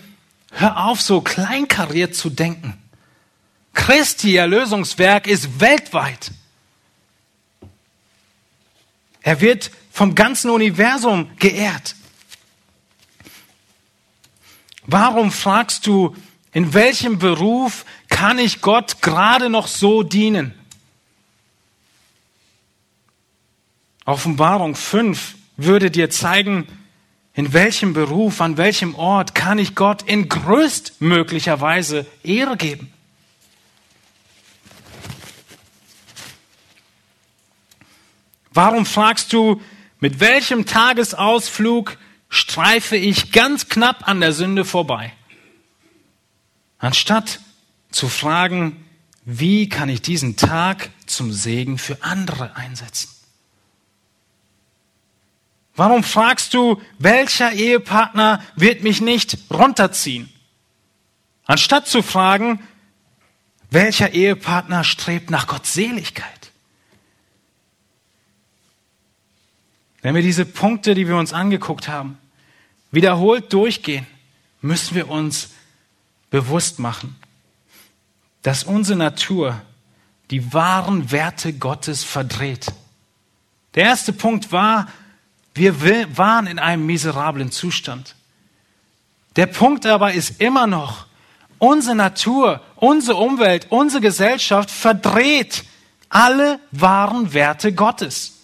hör 0.52 0.86
auf, 0.86 1.02
so 1.02 1.20
kleinkariert 1.20 2.14
zu 2.14 2.30
denken. 2.30 2.78
Christi 3.74 4.36
Erlösungswerk 4.36 5.26
ist 5.26 5.60
weltweit. 5.60 6.32
Er 9.20 9.42
wird 9.42 9.70
vom 9.92 10.14
ganzen 10.14 10.50
Universum 10.50 11.30
geehrt. 11.38 11.94
Warum 14.86 15.32
fragst 15.32 15.86
du, 15.86 16.14
in 16.52 16.72
welchem 16.72 17.18
Beruf 17.18 17.84
kann 18.08 18.38
ich 18.38 18.60
Gott 18.60 19.02
gerade 19.02 19.50
noch 19.50 19.66
so 19.66 20.02
dienen? 20.02 20.54
Offenbarung 24.04 24.76
5 24.76 25.34
würde 25.56 25.90
dir 25.90 26.08
zeigen, 26.10 26.68
in 27.34 27.52
welchem 27.52 27.92
Beruf, 27.92 28.40
an 28.40 28.56
welchem 28.56 28.94
Ort 28.94 29.34
kann 29.34 29.58
ich 29.58 29.74
Gott 29.74 30.02
in 30.02 30.28
größtmöglicher 30.28 31.60
Weise 31.60 32.06
Ehre 32.22 32.56
geben. 32.56 32.92
Warum 38.52 38.86
fragst 38.86 39.32
du, 39.32 39.60
mit 40.00 40.20
welchem 40.20 40.64
Tagesausflug 40.64 41.98
streife 42.28 42.96
ich 42.96 43.32
ganz 43.32 43.68
knapp 43.68 44.08
an 44.08 44.20
der 44.20 44.32
Sünde 44.32 44.64
vorbei. 44.64 45.12
Anstatt 46.78 47.40
zu 47.90 48.08
fragen, 48.08 48.84
wie 49.24 49.68
kann 49.68 49.88
ich 49.88 50.02
diesen 50.02 50.36
Tag 50.36 50.90
zum 51.06 51.32
Segen 51.32 51.78
für 51.78 52.02
andere 52.02 52.54
einsetzen? 52.56 53.08
Warum 55.74 56.04
fragst 56.04 56.54
du, 56.54 56.80
welcher 56.98 57.52
Ehepartner 57.52 58.42
wird 58.54 58.82
mich 58.82 59.00
nicht 59.00 59.38
runterziehen? 59.50 60.32
Anstatt 61.44 61.86
zu 61.86 62.02
fragen, 62.02 62.60
welcher 63.70 64.12
Ehepartner 64.12 64.84
strebt 64.84 65.30
nach 65.30 65.46
Gottseligkeit? 65.46 66.35
Wenn 70.06 70.14
wir 70.14 70.22
diese 70.22 70.44
Punkte, 70.44 70.94
die 70.94 71.08
wir 71.08 71.16
uns 71.16 71.32
angeguckt 71.32 71.88
haben, 71.88 72.16
wiederholt 72.92 73.52
durchgehen, 73.52 74.06
müssen 74.60 74.94
wir 74.94 75.10
uns 75.10 75.48
bewusst 76.30 76.78
machen, 76.78 77.16
dass 78.42 78.62
unsere 78.62 78.96
Natur 78.96 79.60
die 80.30 80.52
wahren 80.52 81.10
Werte 81.10 81.54
Gottes 81.54 82.04
verdreht. 82.04 82.68
Der 83.74 83.82
erste 83.82 84.12
Punkt 84.12 84.52
war, 84.52 84.86
wir 85.54 85.74
waren 86.16 86.46
in 86.46 86.60
einem 86.60 86.86
miserablen 86.86 87.50
Zustand. 87.50 88.14
Der 89.34 89.46
Punkt 89.46 89.86
aber 89.86 90.12
ist 90.12 90.40
immer 90.40 90.68
noch, 90.68 91.06
unsere 91.58 91.96
Natur, 91.96 92.60
unsere 92.76 93.16
Umwelt, 93.18 93.66
unsere 93.70 94.02
Gesellschaft 94.02 94.70
verdreht 94.70 95.64
alle 96.08 96.60
wahren 96.70 97.34
Werte 97.34 97.72
Gottes. 97.72 98.35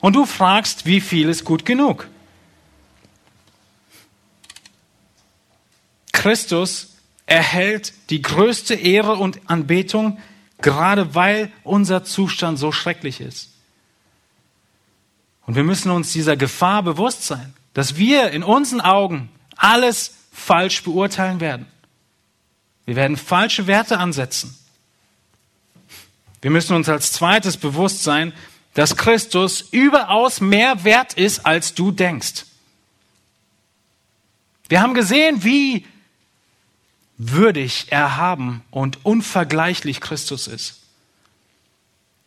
Und 0.00 0.14
du 0.14 0.26
fragst, 0.26 0.86
wie 0.86 1.00
viel 1.00 1.28
ist 1.28 1.44
gut 1.44 1.64
genug? 1.64 2.08
Christus 6.12 6.94
erhält 7.26 7.92
die 8.10 8.22
größte 8.22 8.74
Ehre 8.74 9.16
und 9.16 9.40
Anbetung, 9.50 10.18
gerade 10.60 11.14
weil 11.14 11.52
unser 11.62 12.04
Zustand 12.04 12.58
so 12.58 12.72
schrecklich 12.72 13.20
ist. 13.20 13.50
Und 15.46 15.54
wir 15.54 15.64
müssen 15.64 15.90
uns 15.90 16.12
dieser 16.12 16.36
Gefahr 16.36 16.82
bewusst 16.82 17.24
sein, 17.24 17.54
dass 17.74 17.96
wir 17.96 18.30
in 18.30 18.42
unseren 18.42 18.80
Augen 18.80 19.30
alles 19.56 20.14
falsch 20.32 20.82
beurteilen 20.82 21.40
werden. 21.40 21.66
Wir 22.84 22.96
werden 22.96 23.16
falsche 23.16 23.66
Werte 23.66 23.98
ansetzen. 23.98 24.58
Wir 26.40 26.50
müssen 26.50 26.74
uns 26.74 26.88
als 26.88 27.12
zweites 27.12 27.56
bewusst 27.56 28.04
sein, 28.04 28.32
dass 28.74 28.96
Christus 28.96 29.62
überaus 29.70 30.40
mehr 30.40 30.84
wert 30.84 31.14
ist, 31.14 31.44
als 31.44 31.74
du 31.74 31.90
denkst. 31.90 32.44
Wir 34.68 34.82
haben 34.82 34.94
gesehen, 34.94 35.42
wie 35.44 35.86
würdig, 37.16 37.86
erhaben 37.90 38.62
und 38.70 39.04
unvergleichlich 39.04 40.00
Christus 40.00 40.46
ist. 40.46 40.80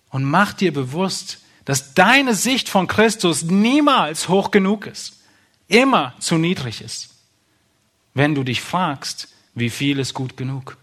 Und 0.09 0.25
mach 0.25 0.53
dir 0.53 0.73
bewusst, 0.73 1.39
dass 1.65 1.93
deine 1.93 2.35
Sicht 2.35 2.67
von 2.67 2.87
Christus 2.87 3.43
niemals 3.43 4.27
hoch 4.27 4.51
genug 4.51 4.87
ist, 4.87 5.21
immer 5.67 6.13
zu 6.19 6.37
niedrig 6.37 6.81
ist, 6.81 7.09
wenn 8.13 8.35
du 8.35 8.43
dich 8.43 8.61
fragst, 8.61 9.29
wie 9.55 9.69
viel 9.69 9.99
ist 9.99 10.13
gut 10.13 10.35
genug. 10.35 10.77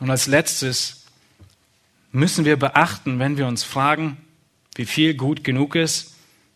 Und 0.00 0.10
als 0.10 0.26
letztes 0.26 1.04
müssen 2.12 2.44
wir 2.44 2.58
beachten, 2.58 3.18
wenn 3.18 3.36
wir 3.36 3.46
uns 3.46 3.62
fragen, 3.62 4.16
wie 4.74 4.86
viel 4.86 5.14
gut 5.14 5.44
genug 5.44 5.74
ist, 5.74 6.14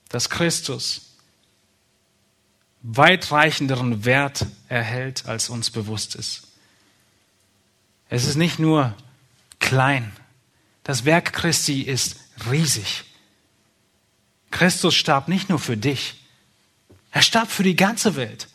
dass 0.09 0.31
Christus 0.31 1.11
weitreichenderen 2.83 4.05
Wert 4.05 4.47
erhält, 4.69 5.27
als 5.27 5.51
uns 5.51 5.71
bewusst 5.71 6.15
ist. 6.15 6.49
Es 8.09 8.25
ist 8.25 8.37
nicht 8.37 8.59
nur 8.59 8.95
klein. 9.59 10.13
Das 10.83 11.05
Werk 11.05 11.33
Christi 11.33 11.83
ist 11.83 12.17
riesig. 12.51 13.05
Christus 14.51 14.95
starb 14.95 15.29
nicht 15.29 15.49
nur 15.49 15.59
für 15.59 15.77
dich. 15.77 16.15
Er 17.13 17.23
starb 17.23 17.51
für 17.51 17.63
die 17.63 17.77
ganze 17.77 18.17
Welt. 18.17 18.49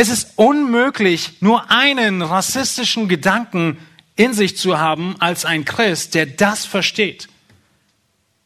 Es 0.00 0.08
ist 0.08 0.32
unmöglich, 0.36 1.42
nur 1.42 1.70
einen 1.70 2.22
rassistischen 2.22 3.06
Gedanken 3.06 3.76
in 4.16 4.32
sich 4.32 4.56
zu 4.56 4.78
haben 4.78 5.14
als 5.20 5.44
ein 5.44 5.66
Christ, 5.66 6.14
der 6.14 6.24
das 6.24 6.64
versteht. 6.64 7.28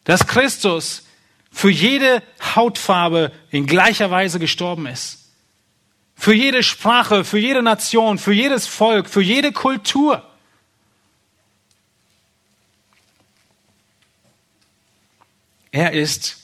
Dass 0.03 0.27
Christus 0.27 1.05
für 1.53 1.69
jede 1.69 2.21
Hautfarbe 2.57 3.31
in 3.51 3.67
gleicher 3.67 4.11
Weise 4.11 4.37
gestorben 4.37 4.85
ist. 4.85 5.29
Für 6.17 6.33
jede 6.33 6.61
Sprache, 6.61 7.23
für 7.23 7.39
jede 7.39 7.63
Nation, 7.63 8.17
für 8.17 8.33
jedes 8.33 8.67
Volk, 8.67 9.07
für 9.07 9.21
jede 9.21 9.53
Kultur. 9.53 10.29
Er 15.71 15.93
ist 15.93 16.35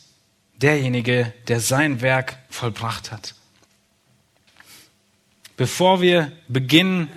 derjenige, 0.55 1.34
der 1.49 1.59
sein 1.59 1.99
Werk 1.99 2.38
vollbracht 2.49 3.12
hat. 3.12 3.36
Bevor 5.62 6.01
wir 6.01 6.32
beginnen 6.47 7.07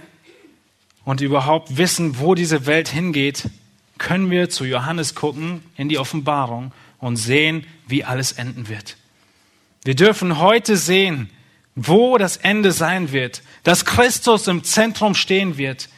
und 1.06 1.22
überhaupt 1.22 1.78
wissen, 1.78 2.18
wo 2.18 2.34
diese 2.34 2.66
Welt 2.66 2.90
hingeht, 2.90 3.48
können 3.96 4.30
wir 4.30 4.50
zu 4.50 4.66
Johannes 4.66 5.14
gucken 5.14 5.62
in 5.78 5.88
die 5.88 5.96
Offenbarung 5.96 6.70
und 6.98 7.16
sehen, 7.16 7.66
wie 7.86 8.04
alles 8.04 8.32
enden 8.32 8.68
wird. 8.68 8.98
Wir 9.84 9.94
dürfen 9.96 10.40
heute 10.40 10.76
sehen, 10.76 11.30
wo 11.74 12.18
das 12.18 12.36
Ende 12.36 12.72
sein 12.72 13.12
wird, 13.12 13.40
dass 13.62 13.86
Christus 13.86 14.46
im 14.46 14.62
Zentrum 14.62 15.14
stehen 15.14 15.56
wird, 15.56 15.88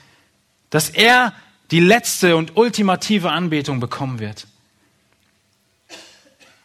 dass 0.71 0.89
er 0.89 1.33
die 1.73 1.81
letzte 1.81 2.37
und 2.37 2.57
ultimative 2.57 3.33
Anbetung 3.33 3.81
bekommen 3.81 4.21
wird. 4.21 4.47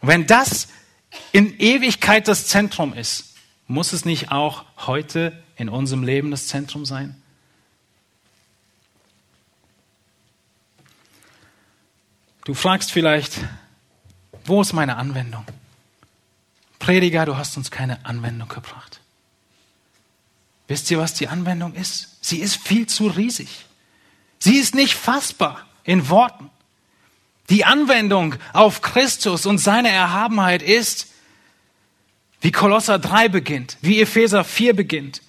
Und 0.00 0.06
wenn 0.10 0.28
das 0.28 0.68
in 1.32 1.58
Ewigkeit 1.58 2.28
das 2.28 2.46
Zentrum 2.46 2.94
ist, 2.94 3.34
muss 3.66 3.92
es 3.92 4.04
nicht 4.04 4.30
auch 4.30 4.64
heute 4.86 5.41
in 5.56 5.68
unserem 5.68 6.02
Leben 6.02 6.30
das 6.30 6.48
Zentrum 6.48 6.84
sein? 6.84 7.20
Du 12.44 12.54
fragst 12.54 12.90
vielleicht, 12.90 13.38
wo 14.44 14.60
ist 14.60 14.72
meine 14.72 14.96
Anwendung? 14.96 15.44
Prediger, 16.78 17.24
du 17.24 17.36
hast 17.36 17.56
uns 17.56 17.70
keine 17.70 18.04
Anwendung 18.04 18.48
gebracht. 18.48 19.00
Wisst 20.66 20.90
ihr, 20.90 20.98
was 20.98 21.14
die 21.14 21.28
Anwendung 21.28 21.74
ist? 21.74 22.16
Sie 22.20 22.38
ist 22.38 22.56
viel 22.56 22.86
zu 22.86 23.06
riesig. 23.06 23.66
Sie 24.38 24.56
ist 24.56 24.74
nicht 24.74 24.94
fassbar 24.94 25.64
in 25.84 26.08
Worten. 26.08 26.50
Die 27.50 27.64
Anwendung 27.64 28.34
auf 28.52 28.80
Christus 28.80 29.46
und 29.46 29.58
seine 29.58 29.90
Erhabenheit 29.90 30.62
ist, 30.62 31.08
wie 32.40 32.50
Kolosser 32.50 32.98
3 32.98 33.28
beginnt, 33.28 33.76
wie 33.82 34.00
Epheser 34.00 34.42
4 34.42 34.74
beginnt, 34.74 35.22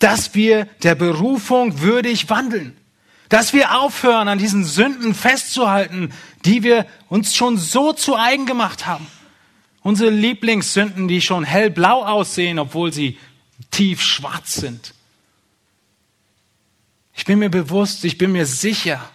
dass 0.00 0.34
wir 0.34 0.64
der 0.82 0.96
Berufung 0.96 1.80
würdig 1.80 2.28
wandeln. 2.28 2.76
Dass 3.28 3.52
wir 3.52 3.78
aufhören, 3.78 4.26
an 4.26 4.38
diesen 4.38 4.64
Sünden 4.64 5.14
festzuhalten, 5.14 6.12
die 6.44 6.64
wir 6.64 6.86
uns 7.08 7.36
schon 7.36 7.58
so 7.58 7.92
zu 7.92 8.16
eigen 8.16 8.46
gemacht 8.46 8.86
haben. 8.86 9.06
Unsere 9.82 10.10
Lieblingssünden, 10.10 11.06
die 11.06 11.20
schon 11.20 11.44
hellblau 11.44 12.04
aussehen, 12.04 12.58
obwohl 12.58 12.92
sie 12.92 13.18
tief 13.70 14.02
schwarz 14.02 14.54
sind. 14.54 14.94
Ich 17.14 17.24
bin 17.24 17.38
mir 17.38 17.50
bewusst, 17.50 18.04
ich 18.04 18.18
bin 18.18 18.32
mir 18.32 18.46
sicher, 18.46 19.08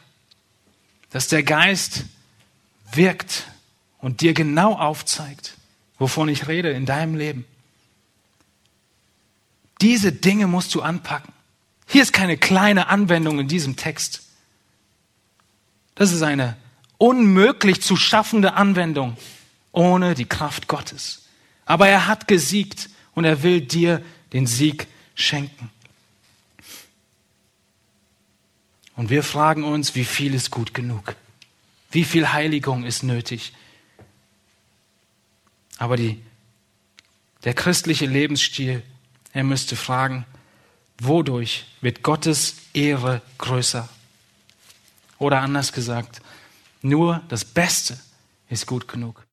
dass 1.10 1.28
der 1.28 1.44
Geist 1.44 2.06
wirkt 2.94 3.48
und 3.98 4.22
dir 4.22 4.34
genau 4.34 4.74
aufzeigt, 4.74 5.56
wovon 5.98 6.30
ich 6.30 6.48
rede 6.48 6.72
in 6.72 6.86
deinem 6.86 7.16
Leben. 7.16 7.46
Diese 9.82 10.11
Dinge 10.11 10.47
musst 10.47 10.73
du 10.76 10.82
anpacken. 10.82 11.34
Hier 11.88 12.01
ist 12.01 12.13
keine 12.13 12.38
kleine 12.38 12.88
Anwendung 12.88 13.39
in 13.39 13.47
diesem 13.47 13.76
Text. 13.76 14.23
Das 15.95 16.11
ist 16.11 16.21
eine 16.21 16.57
unmöglich 16.97 17.82
zu 17.82 17.95
schaffende 17.95 18.53
Anwendung 18.53 19.17
ohne 19.71 20.15
die 20.15 20.26
Kraft 20.26 20.67
Gottes. 20.67 21.26
Aber 21.65 21.88
er 21.88 22.07
hat 22.07 22.28
gesiegt 22.28 22.89
und 23.13 23.26
er 23.26 23.43
will 23.43 23.61
dir 23.61 24.01
den 24.34 24.47
Sieg 24.47 24.88
schenken. 25.15 25.69
Und 28.95 29.09
wir 29.09 29.23
fragen 29.23 29.63
uns, 29.63 29.95
wie 29.95 30.05
viel 30.05 30.34
ist 30.34 30.51
gut 30.51 30.73
genug? 30.73 31.15
Wie 31.91 32.05
viel 32.05 32.32
Heiligung 32.32 32.84
ist 32.84 33.03
nötig? 33.03 33.53
Aber 35.78 35.97
die, 35.97 36.21
der 37.43 37.53
christliche 37.53 38.05
Lebensstil, 38.05 38.84
er 39.36 39.44
müsste 39.44 39.76
fragen, 39.76 40.26
wodurch 40.98 41.66
wird 41.82 42.04
Gottes 42.04 42.56
Ehre 42.74 43.22
größer? 43.38 43.88
Oder 45.20 45.42
anders 45.42 45.74
gesagt, 45.74 46.22
nur 46.82 47.22
das 47.28 47.44
Beste 47.44 48.00
ist 48.50 48.66
gut 48.66 48.88
genug. 48.88 49.22